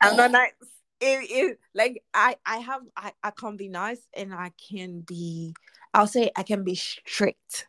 I'm 0.00 0.16
not 0.16 0.30
nice. 0.32 0.52
It, 1.00 1.30
it, 1.30 1.58
like 1.74 2.02
I, 2.14 2.36
I 2.46 2.58
have, 2.58 2.82
I, 2.96 3.12
I 3.24 3.30
can 3.30 3.56
be 3.56 3.68
nice, 3.68 4.00
and 4.14 4.32
I 4.32 4.52
can 4.70 5.00
be. 5.00 5.54
I'll 5.94 6.06
say 6.06 6.30
I 6.36 6.42
can 6.42 6.64
be 6.64 6.74
strict. 6.74 7.66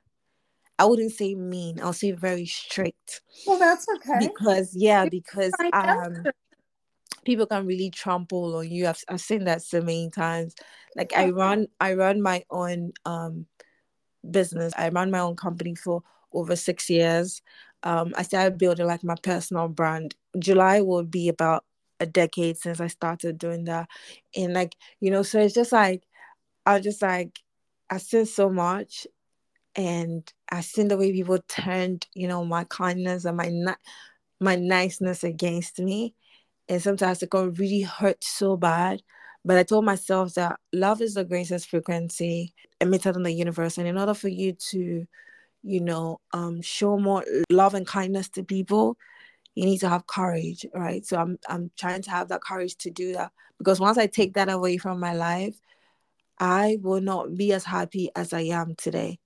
I 0.77 0.85
wouldn't 0.85 1.11
say 1.11 1.35
mean. 1.35 1.79
I'll 1.81 1.93
say 1.93 2.11
very 2.11 2.45
strict. 2.45 3.21
Well, 3.45 3.59
that's 3.59 3.87
okay. 3.95 4.19
Because 4.27 4.75
yeah, 4.75 5.05
because 5.05 5.53
um, 5.73 6.25
people 7.25 7.45
can 7.45 7.65
really 7.65 7.89
trample 7.89 8.55
on 8.57 8.69
you. 8.69 8.87
I've 8.87 9.03
I've 9.09 9.21
seen 9.21 9.45
that 9.45 9.61
so 9.61 9.81
many 9.81 10.09
times. 10.09 10.55
Like 10.95 11.13
I 11.15 11.29
run, 11.29 11.67
I 11.79 11.93
run 11.93 12.21
my 12.21 12.43
own 12.49 12.93
um 13.05 13.47
business. 14.29 14.73
I 14.77 14.89
run 14.89 15.11
my 15.11 15.19
own 15.19 15.35
company 15.35 15.75
for 15.75 16.03
over 16.33 16.55
six 16.55 16.89
years. 16.89 17.41
Um, 17.83 18.13
I 18.15 18.23
started 18.23 18.57
building 18.57 18.87
like 18.87 19.03
my 19.03 19.15
personal 19.21 19.67
brand. 19.67 20.15
July 20.39 20.81
will 20.81 21.03
be 21.03 21.29
about 21.29 21.65
a 21.99 22.05
decade 22.05 22.57
since 22.57 22.79
I 22.79 22.87
started 22.87 23.37
doing 23.37 23.65
that. 23.65 23.89
And 24.35 24.53
like, 24.53 24.75
you 24.99 25.11
know, 25.11 25.23
so 25.23 25.39
it's 25.39 25.53
just 25.53 25.71
like 25.71 26.03
I 26.65 26.79
just 26.79 27.01
like 27.01 27.39
I've 27.89 28.01
seen 28.01 28.25
so 28.25 28.49
much 28.49 29.05
and 29.75 30.31
I've 30.49 30.65
seen 30.65 30.87
the 30.87 30.97
way 30.97 31.11
people 31.11 31.39
turned, 31.47 32.07
you 32.13 32.27
know, 32.27 32.45
my 32.45 32.63
kindness 32.65 33.25
and 33.25 33.37
my 33.37 33.49
ni- 33.49 33.83
my 34.39 34.55
niceness 34.55 35.23
against 35.23 35.79
me. 35.79 36.15
And 36.69 36.81
sometimes 36.81 37.21
it 37.21 37.29
got 37.29 37.57
really 37.57 37.81
hurt 37.81 38.23
so 38.23 38.57
bad. 38.57 39.01
But 39.45 39.57
I 39.57 39.63
told 39.63 39.85
myself 39.85 40.35
that 40.35 40.59
love 40.71 41.01
is 41.01 41.15
the 41.15 41.25
greatest 41.25 41.69
frequency 41.69 42.53
emitted 42.79 43.15
in 43.15 43.23
the 43.23 43.31
universe. 43.31 43.77
And 43.77 43.87
in 43.87 43.97
order 43.97 44.13
for 44.13 44.29
you 44.29 44.53
to, 44.71 45.05
you 45.63 45.81
know, 45.81 46.21
um, 46.31 46.61
show 46.61 46.97
more 46.97 47.25
love 47.49 47.73
and 47.73 47.85
kindness 47.85 48.29
to 48.29 48.43
people, 48.43 48.97
you 49.55 49.65
need 49.65 49.79
to 49.79 49.89
have 49.89 50.07
courage, 50.07 50.65
right? 50.73 51.05
So 51.05 51.17
I'm 51.17 51.37
I'm 51.49 51.71
trying 51.77 52.01
to 52.03 52.11
have 52.11 52.29
that 52.29 52.41
courage 52.41 52.77
to 52.79 52.89
do 52.89 53.13
that. 53.13 53.31
Because 53.57 53.79
once 53.79 53.97
I 53.97 54.07
take 54.07 54.33
that 54.35 54.49
away 54.49 54.77
from 54.77 54.99
my 54.99 55.13
life, 55.13 55.59
I 56.39 56.77
will 56.81 57.01
not 57.01 57.35
be 57.35 57.53
as 57.53 57.63
happy 57.65 58.09
as 58.15 58.33
I 58.33 58.41
am 58.41 58.75
today. 58.75 59.19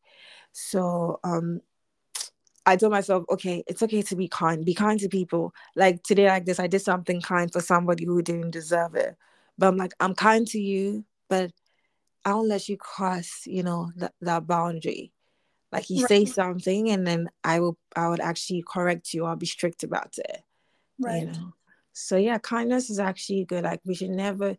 So 0.51 1.19
um 1.23 1.61
I 2.67 2.75
told 2.75 2.91
myself, 2.91 3.23
okay, 3.29 3.63
it's 3.65 3.81
okay 3.81 4.01
to 4.01 4.15
be 4.15 4.27
kind. 4.27 4.65
Be 4.65 4.73
kind 4.73 4.99
to 4.99 5.07
people. 5.07 5.53
Like 5.77 6.03
today, 6.03 6.27
like 6.27 6.43
this, 6.43 6.59
I 6.59 6.67
did 6.67 6.81
something 6.81 7.21
kind 7.21 7.51
for 7.51 7.61
somebody 7.61 8.03
who 8.03 8.21
didn't 8.21 8.51
deserve 8.51 8.93
it. 8.95 9.15
But 9.57 9.67
I'm 9.67 9.77
like, 9.77 9.93
I'm 10.01 10.13
kind 10.13 10.45
to 10.47 10.59
you, 10.59 11.05
but 11.29 11.51
I 12.25 12.31
don't 12.31 12.49
let 12.49 12.67
you 12.67 12.75
cross, 12.75 13.43
you 13.45 13.63
know, 13.63 13.91
that, 13.95 14.13
that 14.19 14.45
boundary. 14.47 15.13
Like 15.71 15.89
you 15.89 16.01
right. 16.01 16.09
say 16.09 16.25
something 16.25 16.89
and 16.89 17.07
then 17.07 17.29
I 17.41 17.61
will 17.61 17.77
I 17.95 18.09
would 18.09 18.19
actually 18.19 18.65
correct 18.67 19.13
you. 19.13 19.25
I'll 19.25 19.37
be 19.37 19.45
strict 19.45 19.83
about 19.83 20.17
it. 20.17 20.43
Right. 20.99 21.21
You 21.21 21.27
know. 21.27 21.53
So 21.93 22.17
yeah, 22.17 22.37
kindness 22.37 22.89
is 22.89 22.99
actually 22.99 23.45
good. 23.45 23.63
Like 23.63 23.81
we 23.85 23.95
should 23.95 24.09
never 24.09 24.57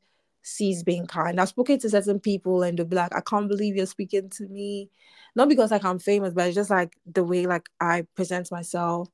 cease 0.49 0.83
being 0.83 1.07
kind. 1.07 1.41
I've 1.41 1.49
spoken 1.49 1.79
to 1.81 1.91
certain 1.91 2.21
people 2.21 2.63
and 2.63 2.79
they'll 2.79 2.87
be 2.87 2.97
like, 2.97 3.15
I 3.15 3.21
can't 3.21 3.49
believe 3.49 3.77
you're 3.77 3.87
speaking 3.87 4.31
to 4.31 4.49
me. 4.49 4.91
Not 5.37 5.49
because 5.49 5.71
like 5.71 5.85
I'm 5.85 5.99
famous, 5.99 6.35
but 6.35 6.47
it's 6.47 6.55
just 6.55 6.71
like 6.71 6.97
the 7.07 7.25
way 7.25 7.47
like 7.47 7.69
I 7.81 8.07
present 8.17 8.51
myself 8.51 9.09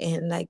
and 0.00 0.28
like, 0.28 0.48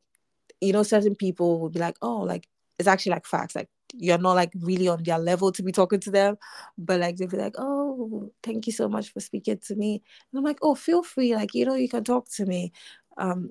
you 0.60 0.72
know, 0.72 0.82
certain 0.82 1.14
people 1.14 1.60
will 1.60 1.70
be 1.70 1.80
like, 1.80 1.96
oh, 2.02 2.18
like 2.18 2.48
it's 2.78 2.88
actually 2.88 3.12
like 3.12 3.26
facts. 3.26 3.56
Like 3.56 3.68
you're 3.94 4.18
not 4.18 4.34
like 4.34 4.52
really 4.60 4.88
on 4.88 5.02
their 5.02 5.18
level 5.18 5.52
to 5.52 5.62
be 5.62 5.72
talking 5.72 6.00
to 6.00 6.10
them, 6.10 6.36
but 6.78 7.00
like 7.00 7.16
they'll 7.16 7.28
be 7.28 7.36
like, 7.36 7.54
oh, 7.58 8.30
thank 8.42 8.66
you 8.66 8.72
so 8.72 8.88
much 8.88 9.12
for 9.12 9.20
speaking 9.20 9.58
to 9.66 9.74
me. 9.74 10.02
And 10.32 10.38
I'm 10.38 10.44
like, 10.44 10.58
oh, 10.62 10.74
feel 10.74 11.02
free. 11.02 11.34
Like, 11.34 11.54
you 11.54 11.64
know, 11.64 11.74
you 11.74 11.88
can 11.88 12.04
talk 12.04 12.28
to 12.32 12.46
me. 12.46 12.72
Um, 13.16 13.50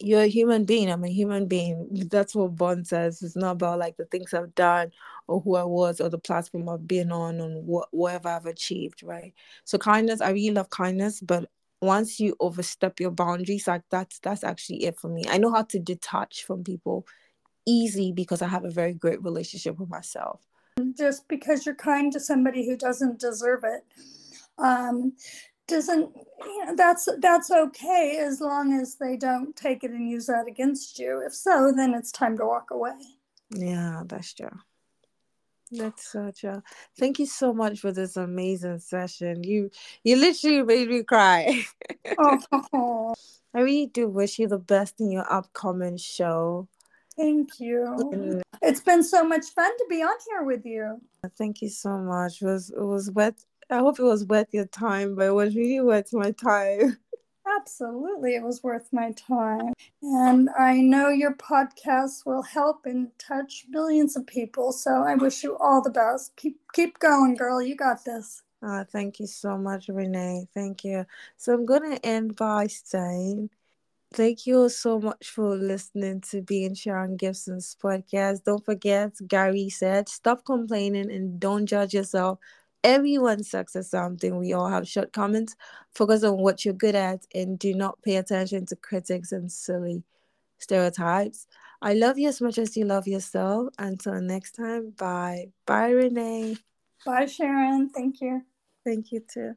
you're 0.00 0.22
a 0.22 0.26
human 0.26 0.64
being. 0.64 0.90
I'm 0.90 1.04
a 1.04 1.08
human 1.08 1.46
being. 1.46 1.88
That's 2.10 2.34
what 2.34 2.56
Bond 2.56 2.86
says. 2.86 3.22
It's 3.22 3.36
not 3.36 3.52
about 3.52 3.78
like 3.78 3.96
the 3.96 4.06
things 4.06 4.34
I've 4.34 4.54
done 4.54 4.92
or 5.26 5.40
who 5.40 5.56
I 5.56 5.64
was 5.64 6.00
or 6.00 6.08
the 6.08 6.18
platform 6.18 6.68
I've 6.68 6.86
been 6.86 7.12
on 7.12 7.40
and 7.40 7.66
what 7.66 7.88
whatever 7.90 8.28
I've 8.28 8.46
achieved, 8.46 9.02
right? 9.02 9.32
So 9.64 9.78
kindness, 9.78 10.20
I 10.20 10.30
really 10.30 10.54
love 10.54 10.70
kindness, 10.70 11.20
but 11.20 11.48
once 11.80 12.18
you 12.18 12.34
overstep 12.40 12.98
your 12.98 13.10
boundaries, 13.10 13.66
like 13.66 13.82
that's 13.90 14.18
that's 14.20 14.44
actually 14.44 14.84
it 14.84 14.98
for 14.98 15.08
me. 15.08 15.24
I 15.28 15.38
know 15.38 15.52
how 15.52 15.62
to 15.62 15.78
detach 15.78 16.44
from 16.44 16.64
people 16.64 17.06
easy 17.66 18.12
because 18.12 18.42
I 18.42 18.48
have 18.48 18.64
a 18.64 18.70
very 18.70 18.94
great 18.94 19.22
relationship 19.22 19.78
with 19.78 19.88
myself. 19.88 20.40
Just 20.98 21.28
because 21.28 21.64
you're 21.64 21.74
kind 21.74 22.12
to 22.12 22.20
somebody 22.20 22.66
who 22.66 22.76
doesn't 22.76 23.20
deserve 23.20 23.64
it. 23.64 23.84
Um, 24.58 25.12
doesn't 25.66 26.10
you 26.44 26.64
know, 26.64 26.76
that's 26.76 27.08
that's 27.20 27.50
okay 27.50 28.18
as 28.20 28.40
long 28.40 28.78
as 28.78 28.96
they 28.96 29.16
don't 29.16 29.56
take 29.56 29.84
it 29.84 29.90
and 29.90 30.10
use 30.10 30.26
that 30.26 30.46
against 30.46 30.98
you. 30.98 31.22
If 31.24 31.34
so 31.34 31.72
then 31.74 31.94
it's 31.94 32.12
time 32.12 32.36
to 32.38 32.46
walk 32.46 32.70
away. 32.70 32.92
Yeah 33.50 34.02
that's 34.06 34.34
true. 34.34 34.50
That's 35.70 36.06
so 36.06 36.30
true. 36.30 36.62
Thank 36.98 37.18
you 37.18 37.26
so 37.26 37.52
much 37.52 37.80
for 37.80 37.90
this 37.90 38.16
amazing 38.16 38.78
session. 38.78 39.42
You 39.42 39.70
you 40.02 40.16
literally 40.16 40.62
made 40.62 40.88
me 40.88 41.02
cry. 41.02 41.64
Oh. 42.18 43.14
i 43.54 43.60
really 43.60 43.86
do 43.86 44.08
wish 44.08 44.38
you 44.38 44.48
the 44.48 44.58
best 44.58 45.00
in 45.00 45.10
your 45.10 45.32
upcoming 45.32 45.96
show. 45.96 46.68
Thank 47.16 47.60
you. 47.60 47.86
Mm-hmm. 47.98 48.40
It's 48.60 48.80
been 48.80 49.04
so 49.04 49.24
much 49.24 49.46
fun 49.54 49.70
to 49.76 49.86
be 49.88 50.02
on 50.02 50.16
here 50.28 50.42
with 50.42 50.66
you. 50.66 51.00
Thank 51.38 51.62
you 51.62 51.68
so 51.68 51.98
much. 51.98 52.42
It 52.42 52.46
was 52.46 52.70
it 52.70 52.82
was 52.82 53.10
wet 53.10 53.34
I 53.70 53.78
hope 53.78 53.98
it 53.98 54.04
was 54.04 54.24
worth 54.24 54.48
your 54.52 54.66
time, 54.66 55.14
but 55.14 55.26
it 55.26 55.34
was 55.34 55.56
really 55.56 55.80
worth 55.80 56.12
my 56.12 56.30
time. 56.30 56.98
Absolutely, 57.60 58.34
it 58.34 58.42
was 58.42 58.62
worth 58.62 58.88
my 58.92 59.12
time. 59.12 59.72
And 60.02 60.48
I 60.58 60.80
know 60.80 61.08
your 61.08 61.34
podcast 61.34 62.24
will 62.24 62.42
help 62.42 62.86
and 62.86 63.10
touch 63.18 63.66
millions 63.68 64.16
of 64.16 64.26
people. 64.26 64.72
So 64.72 65.02
I 65.02 65.14
wish 65.14 65.42
you 65.42 65.56
all 65.58 65.82
the 65.82 65.90
best. 65.90 66.36
Keep 66.36 66.58
keep 66.72 66.98
going, 66.98 67.34
girl. 67.34 67.62
You 67.62 67.76
got 67.76 68.04
this. 68.04 68.42
Uh, 68.62 68.84
thank 68.84 69.20
you 69.20 69.26
so 69.26 69.58
much, 69.58 69.88
Renee. 69.88 70.48
Thank 70.54 70.84
you. 70.84 71.04
So 71.36 71.52
I'm 71.52 71.66
gonna 71.66 71.98
end 72.02 72.36
by 72.36 72.66
saying 72.66 73.50
thank 74.14 74.46
you 74.46 74.60
all 74.60 74.70
so 74.70 74.98
much 74.98 75.28
for 75.28 75.54
listening 75.54 76.22
to 76.22 76.40
Being 76.40 76.74
Sharon 76.74 77.16
Gibson's 77.16 77.76
podcast. 77.82 78.44
Don't 78.44 78.64
forget, 78.64 79.12
Gary 79.26 79.68
said, 79.68 80.08
stop 80.08 80.44
complaining 80.44 81.10
and 81.10 81.38
don't 81.38 81.66
judge 81.66 81.92
yourself 81.94 82.38
Everyone 82.84 83.42
sucks 83.42 83.74
at 83.76 83.86
something. 83.86 84.36
We 84.36 84.52
all 84.52 84.68
have 84.68 84.86
shortcomings. 84.86 85.56
Focus 85.94 86.22
on 86.22 86.36
what 86.36 86.64
you're 86.64 86.74
good 86.74 86.94
at 86.94 87.26
and 87.34 87.58
do 87.58 87.74
not 87.74 88.00
pay 88.02 88.16
attention 88.16 88.66
to 88.66 88.76
critics 88.76 89.32
and 89.32 89.50
silly 89.50 90.04
stereotypes. 90.58 91.46
I 91.80 91.94
love 91.94 92.18
you 92.18 92.28
as 92.28 92.42
much 92.42 92.58
as 92.58 92.76
you 92.76 92.84
love 92.84 93.08
yourself. 93.08 93.68
Until 93.78 94.20
next 94.20 94.52
time, 94.52 94.90
bye. 94.98 95.46
Bye, 95.66 95.90
Renee. 95.90 96.58
Bye, 97.06 97.26
Sharon. 97.26 97.88
Thank 97.88 98.20
you. 98.20 98.42
Thank 98.84 99.12
you 99.12 99.20
too. 99.32 99.54